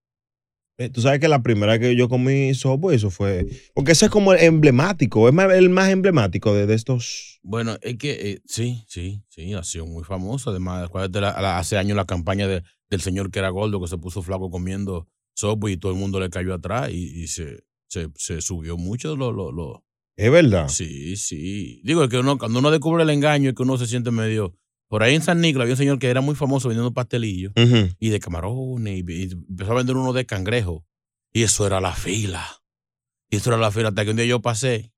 Eh, 0.77 0.89
Tú 0.91 1.01
sabes 1.01 1.21
que 1.21 1.29
la 1.29 1.43
primera 1.43 1.79
que 1.79 1.95
yo 1.95 2.09
comí 2.09 2.53
sopo, 2.55 2.91
eso 2.91 3.11
fue. 3.11 3.47
Porque 3.75 3.93
ese 3.93 4.07
es 4.07 4.11
como 4.11 4.33
el 4.33 4.43
emblemático, 4.43 5.29
es 5.29 5.35
el 5.53 5.71
más 5.71 5.91
emblemático 5.91 6.53
de, 6.53 6.67
de 6.67 6.75
estos. 6.75 7.39
Bueno, 7.43 7.77
es 7.83 7.97
que 7.97 8.11
eh, 8.33 8.41
sí, 8.47 8.85
sí, 8.89 9.23
sí, 9.29 9.55
ha 9.55 9.63
sido 9.63 9.87
muy 9.87 10.03
famoso. 10.03 10.51
Además, 10.51 10.85
acuérdate 10.87 11.21
la- 11.21 11.41
la- 11.41 11.59
hace 11.59 11.77
años 11.77 11.97
la 11.97 12.05
campaña 12.07 12.49
de- 12.49 12.63
del 12.91 13.01
señor 13.01 13.31
que 13.31 13.39
era 13.39 13.51
gordo, 13.51 13.81
que 13.81 13.87
se 13.89 13.99
puso 13.99 14.23
flaco 14.23 14.51
comiendo 14.51 15.07
sopa 15.35 15.71
y 15.71 15.77
todo 15.77 15.93
el 15.93 15.99
mundo 15.99 16.19
le 16.21 16.31
cayó 16.31 16.55
atrás 16.55 16.91
y, 16.91 17.23
y 17.23 17.27
se, 17.29 17.65
se, 17.89 18.09
se 18.17 18.41
subió 18.41 18.77
mucho 18.77 19.15
lo, 19.17 19.31
lo, 19.33 19.53
lo- 19.53 19.85
Es 20.17 20.31
verdad. 20.31 20.69
Sí, 20.69 21.17
sí. 21.17 21.81
Digo, 21.85 22.03
es 22.05 22.11
que 22.11 22.19
uno, 22.19 22.37
cuando 22.39 22.59
uno 22.59 22.71
descubre 22.71 23.03
el 23.05 23.11
engaño 23.11 23.51
es 23.51 23.57
que 23.57 23.63
uno 23.63 23.79
se 23.79 23.87
siente 23.87 24.11
medio... 24.11 24.55
Por 24.95 25.03
ahí 25.03 25.17
en 25.17 25.23
San 25.23 25.41
Nicolás 25.41 25.65
había 25.65 25.73
un 25.75 25.79
señor 25.79 25.99
que 25.99 26.09
era 26.09 26.21
muy 26.21 26.37
famoso 26.37 26.69
vendiendo 26.69 26.95
pastelillos 26.95 27.53
y 27.99 28.11
de 28.11 28.21
camarones 28.21 28.95
y, 29.01 29.13
y 29.13 29.33
empezó 29.33 29.73
a 29.73 29.75
vender 29.75 29.97
uno 29.97 30.13
de 30.13 30.25
cangrejo. 30.25 30.85
Y 31.33 31.43
eso 31.43 31.67
era 31.67 31.81
la 31.81 31.91
fila. 31.91 32.47
Y 33.29 33.39
eso 33.39 33.51
era 33.51 33.59
la 33.59 33.73
fila 33.73 33.89
hasta 33.89 34.05
que 34.05 34.11
un 34.13 34.17
día 34.19 34.27
yo 34.27 34.41
pasé 34.41 34.93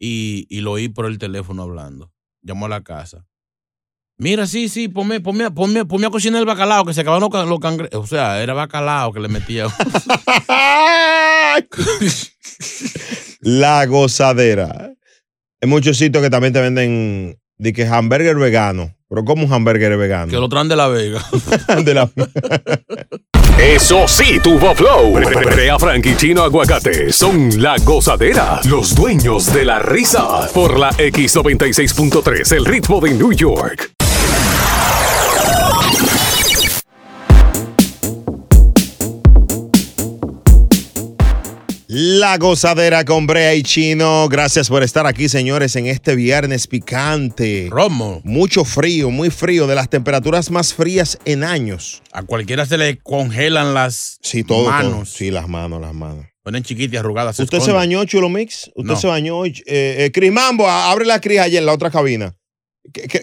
y, 0.00 0.46
y 0.48 0.62
lo 0.62 0.72
oí 0.72 0.88
por 0.88 1.04
el 1.04 1.18
teléfono 1.18 1.62
hablando. 1.62 2.10
Llamó 2.40 2.64
a 2.64 2.68
la 2.70 2.82
casa. 2.82 3.26
Mira, 4.16 4.46
sí, 4.46 4.70
sí, 4.70 4.88
ponme, 4.88 5.20
ponme, 5.20 5.50
ponme, 5.50 5.84
ponme 5.84 6.06
a 6.06 6.10
cocinar 6.10 6.40
el 6.40 6.46
bacalao, 6.46 6.86
que 6.86 6.94
se 6.94 7.02
acabaron 7.02 7.20
los, 7.20 7.30
ca- 7.30 7.44
los 7.44 7.60
cangrejos. 7.60 8.02
O 8.02 8.06
sea, 8.06 8.42
era 8.42 8.54
bacalao 8.54 9.12
que 9.12 9.20
le 9.20 9.28
metía. 9.28 9.66
La 13.40 13.84
gozadera. 13.84 14.94
Hay 15.60 15.68
muchos 15.68 15.98
sitios 15.98 16.24
que 16.24 16.30
también 16.30 16.54
te 16.54 16.62
venden 16.62 17.38
de 17.58 17.72
que 17.74 17.86
hamburger 17.86 18.36
vegano. 18.36 18.93
Pero 19.08 19.24
¿cómo 19.24 19.44
un 19.44 19.52
hamburger 19.52 19.96
vegano? 19.96 20.30
que 20.30 20.36
lo 20.38 20.48
traen 20.48 20.68
de 20.68 20.76
La 20.76 20.88
Vega. 20.88 21.22
De 21.84 21.94
la- 21.94 22.10
Eso 23.58 24.08
sí, 24.08 24.40
tuvo 24.42 24.74
flow. 24.74 25.12
Brea 25.12 25.78
Frank 25.78 26.04
y 26.06 26.16
Chino 26.16 26.42
Aguacate 26.42 27.12
son 27.12 27.62
la 27.62 27.76
gozadera, 27.84 28.60
los 28.64 28.94
dueños 28.94 29.52
de 29.52 29.64
la 29.64 29.78
risa. 29.78 30.48
Por 30.52 30.78
la 30.78 30.90
X96.3, 30.92 32.56
el 32.56 32.64
ritmo 32.64 33.00
de 33.00 33.10
New 33.14 33.32
York. 33.32 33.92
La 41.96 42.38
gozadera 42.38 43.04
con 43.04 43.24
Brea 43.28 43.54
y 43.54 43.62
Chino. 43.62 44.28
Gracias 44.28 44.68
por 44.68 44.82
estar 44.82 45.06
aquí, 45.06 45.28
señores, 45.28 45.76
en 45.76 45.86
este 45.86 46.16
viernes 46.16 46.66
picante. 46.66 47.68
Romo. 47.70 48.20
Mucho 48.24 48.64
frío, 48.64 49.10
muy 49.10 49.30
frío, 49.30 49.68
de 49.68 49.76
las 49.76 49.88
temperaturas 49.88 50.50
más 50.50 50.74
frías 50.74 51.16
en 51.24 51.44
años. 51.44 52.02
A 52.10 52.24
cualquiera 52.24 52.66
se 52.66 52.78
le 52.78 52.98
congelan 52.98 53.74
las 53.74 54.18
Sí, 54.22 54.42
todo. 54.42 54.62
todo. 54.64 54.70
manos. 54.70 55.10
Sí, 55.10 55.30
las 55.30 55.46
manos, 55.48 55.80
las 55.80 55.94
manos. 55.94 56.26
Ponen 56.42 56.64
chiquitas 56.64 56.94
y 56.94 56.96
arrugadas. 56.96 57.38
¿Usted 57.38 57.60
se 57.60 57.70
bañó, 57.70 58.04
Chulo 58.06 58.28
Mix? 58.28 58.72
¿Usted 58.74 58.94
No. 58.94 59.00
se 59.00 59.06
bañó 59.06 59.36
hoy? 59.38 59.62
Eh, 59.64 60.06
eh, 60.06 60.10
Cris 60.12 60.32
Mambo, 60.32 60.68
abre 60.68 61.04
la 61.06 61.20
Cris 61.20 61.38
allá 61.38 61.60
en 61.60 61.66
la 61.66 61.72
otra 61.74 61.92
cabina. 61.92 62.34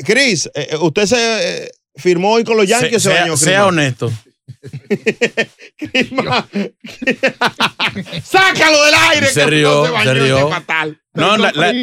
Cris, 0.05 0.45
eh, 0.55 0.69
eh, 0.71 0.77
¿usted 0.79 1.07
se 1.07 1.71
firmó 1.97 2.31
hoy 2.31 2.45
con 2.45 2.55
los 2.55 2.65
Yankees 2.67 2.89
Se- 2.89 2.95
o 2.95 2.99
se 3.01 3.09
sea, 3.11 3.21
bañó? 3.23 3.33
Cris 3.33 3.43
sea 3.43 3.57
Mambo? 3.65 3.67
honesto. 3.69 4.11
¡Sácalo 8.23 8.85
del 8.85 8.93
aire! 9.11 9.27
Se 9.27 9.45
rió, 9.45 9.87
no 9.87 9.97
se 9.97 10.03
se 10.03 10.13
rió. 10.13 10.49
fatal. 10.49 11.01
No, 11.13 11.37
la- 11.37 11.51
la- 11.51 11.73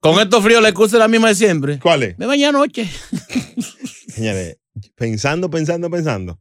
con 0.00 0.20
estos 0.20 0.42
fríos 0.44 0.62
le 0.62 0.68
excusa 0.68 0.98
la 0.98 1.08
misma 1.08 1.28
de 1.28 1.34
siempre. 1.34 1.78
¿Cuál 1.78 2.02
es? 2.02 2.18
Me 2.18 2.26
bañé 2.26 2.46
anoche. 2.46 2.88
Señores, 4.08 4.58
pensando, 4.94 5.50
pensando, 5.50 5.90
pensando. 5.90 6.40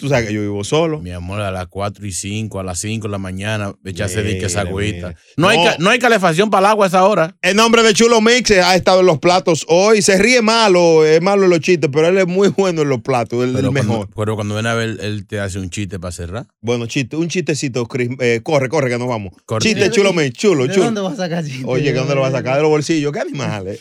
Tú 0.00 0.08
sabes 0.08 0.28
que 0.28 0.32
yo 0.34 0.40
vivo 0.40 0.64
solo. 0.64 1.00
Mi 1.00 1.10
amor, 1.10 1.40
a 1.42 1.50
las 1.50 1.66
4 1.68 2.06
y 2.06 2.12
5, 2.12 2.58
a 2.58 2.62
las 2.64 2.78
5 2.80 3.06
de 3.06 3.12
la 3.12 3.18
mañana, 3.18 3.74
echarse 3.84 4.22
de 4.22 4.38
que 4.38 4.46
esa 4.46 4.62
agüita. 4.62 5.14
No, 5.36 5.48
hay 5.48 5.58
No. 5.78 5.90
hay 5.90 5.98
calefacción 5.98 6.48
para 6.50 6.66
el 6.68 6.70
agua 6.72 6.86
a 6.86 6.88
esa 6.88 7.04
hora. 7.04 7.36
El 7.42 7.56
nombre 7.56 7.82
de 7.82 7.92
Chulo 7.92 8.20
Mix 8.20 8.50
ha 8.52 8.74
estado 8.74 9.00
en 9.00 9.06
los 9.06 9.18
platos 9.18 9.66
hoy. 9.68 10.00
Se 10.02 10.16
ríe 10.16 10.40
malo, 10.42 11.04
es 11.04 11.20
malo 11.20 11.44
en 11.44 11.50
los 11.50 11.60
chistes, 11.60 11.90
pero 11.92 12.08
él 12.08 12.16
es 12.18 12.26
muy 12.26 12.48
bueno 12.48 12.82
en 12.82 12.88
los 12.88 13.02
platos, 13.02 13.44
él 13.44 13.50
es 13.50 13.56
el 13.56 13.70
cuando, 13.70 13.72
mejor. 13.72 14.08
pero 14.16 14.34
cuando 14.36 14.54
viene 14.54 14.68
a 14.70 14.74
ver, 14.74 14.96
él 15.00 15.26
te 15.26 15.38
hace 15.38 15.58
un 15.58 15.68
chiste 15.70 15.98
para 16.00 16.12
cerrar. 16.12 16.46
Bueno, 16.60 16.86
chiste, 16.86 17.16
un 17.16 17.28
chistecito, 17.28 17.86
Chris. 17.86 18.08
Eh, 18.20 18.40
corre, 18.42 18.68
corre, 18.68 18.88
que 18.88 18.98
nos 18.98 19.08
vamos. 19.08 19.34
Corre. 19.44 19.62
Chiste, 19.62 19.90
Chulo 19.90 20.12
Mix, 20.14 20.32
chulo, 20.38 20.66
¿De 20.66 20.72
chulo. 20.74 20.86
dónde 20.86 21.00
vas 21.02 21.12
a 21.14 21.16
sacar 21.16 21.44
chiste? 21.44 21.64
Oye, 21.66 21.84
¿que 21.92 21.98
dónde 21.98 22.14
lo 22.14 22.22
vas 22.22 22.32
a 22.32 22.38
sacar 22.38 22.56
de 22.56 22.62
los 22.62 22.70
bolsillos? 22.70 23.12
¿Qué 23.12 23.20
animal, 23.20 23.68
eh? 23.68 23.80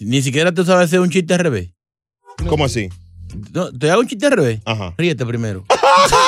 Ni 0.00 0.20
siquiera 0.22 0.52
tú 0.52 0.64
sabes 0.64 0.86
hacer 0.86 1.00
un 1.00 1.08
chiste 1.10 1.32
al 1.34 1.40
revés. 1.40 1.70
¿Cómo 2.46 2.64
así? 2.64 2.88
No, 3.52 3.70
¿Te 3.72 3.90
hago 3.90 4.00
un 4.00 4.06
chiste 4.06 4.26
al 4.26 4.32
revés? 4.32 4.60
Ajá. 4.64 4.94
Ríete 4.96 5.24
primero. 5.26 5.64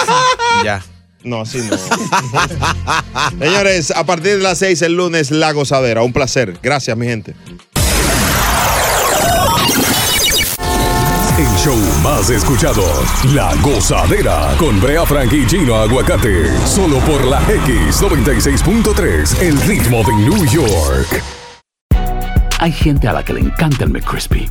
ya. 0.65 0.83
No, 1.23 1.43
así 1.43 1.59
no. 1.59 1.77
Señores, 3.39 3.91
a 3.91 4.05
partir 4.05 4.39
de 4.39 4.43
las 4.43 4.59
6 4.59 4.81
el 4.83 4.97
lunes, 4.97 5.31
La 5.31 5.53
Gozadera. 5.53 6.03
Un 6.03 6.13
placer. 6.13 6.59
Gracias, 6.63 6.97
mi 6.97 7.07
gente. 7.07 7.35
El 11.39 11.57
show 11.57 11.77
más 12.03 12.29
escuchado, 12.31 12.85
La 13.35 13.55
Gozadera, 13.57 14.55
con 14.59 14.81
Brea 14.81 15.07
Frank 15.07 15.33
y 15.33 15.47
Chino 15.47 15.75
Aguacate. 15.77 16.45
Solo 16.67 16.99
por 17.01 17.25
la 17.25 17.41
X96.3, 17.47 19.41
el 19.41 19.61
ritmo 19.63 20.03
de 20.05 20.13
New 20.17 20.45
York. 20.47 21.23
Hay 22.59 22.73
gente 22.73 23.09
a 23.09 23.15
la 23.15 23.25
que 23.25 23.33
le 23.33 23.41
encanta 23.41 23.85
el 23.85 23.91
McCrispy 23.91 24.51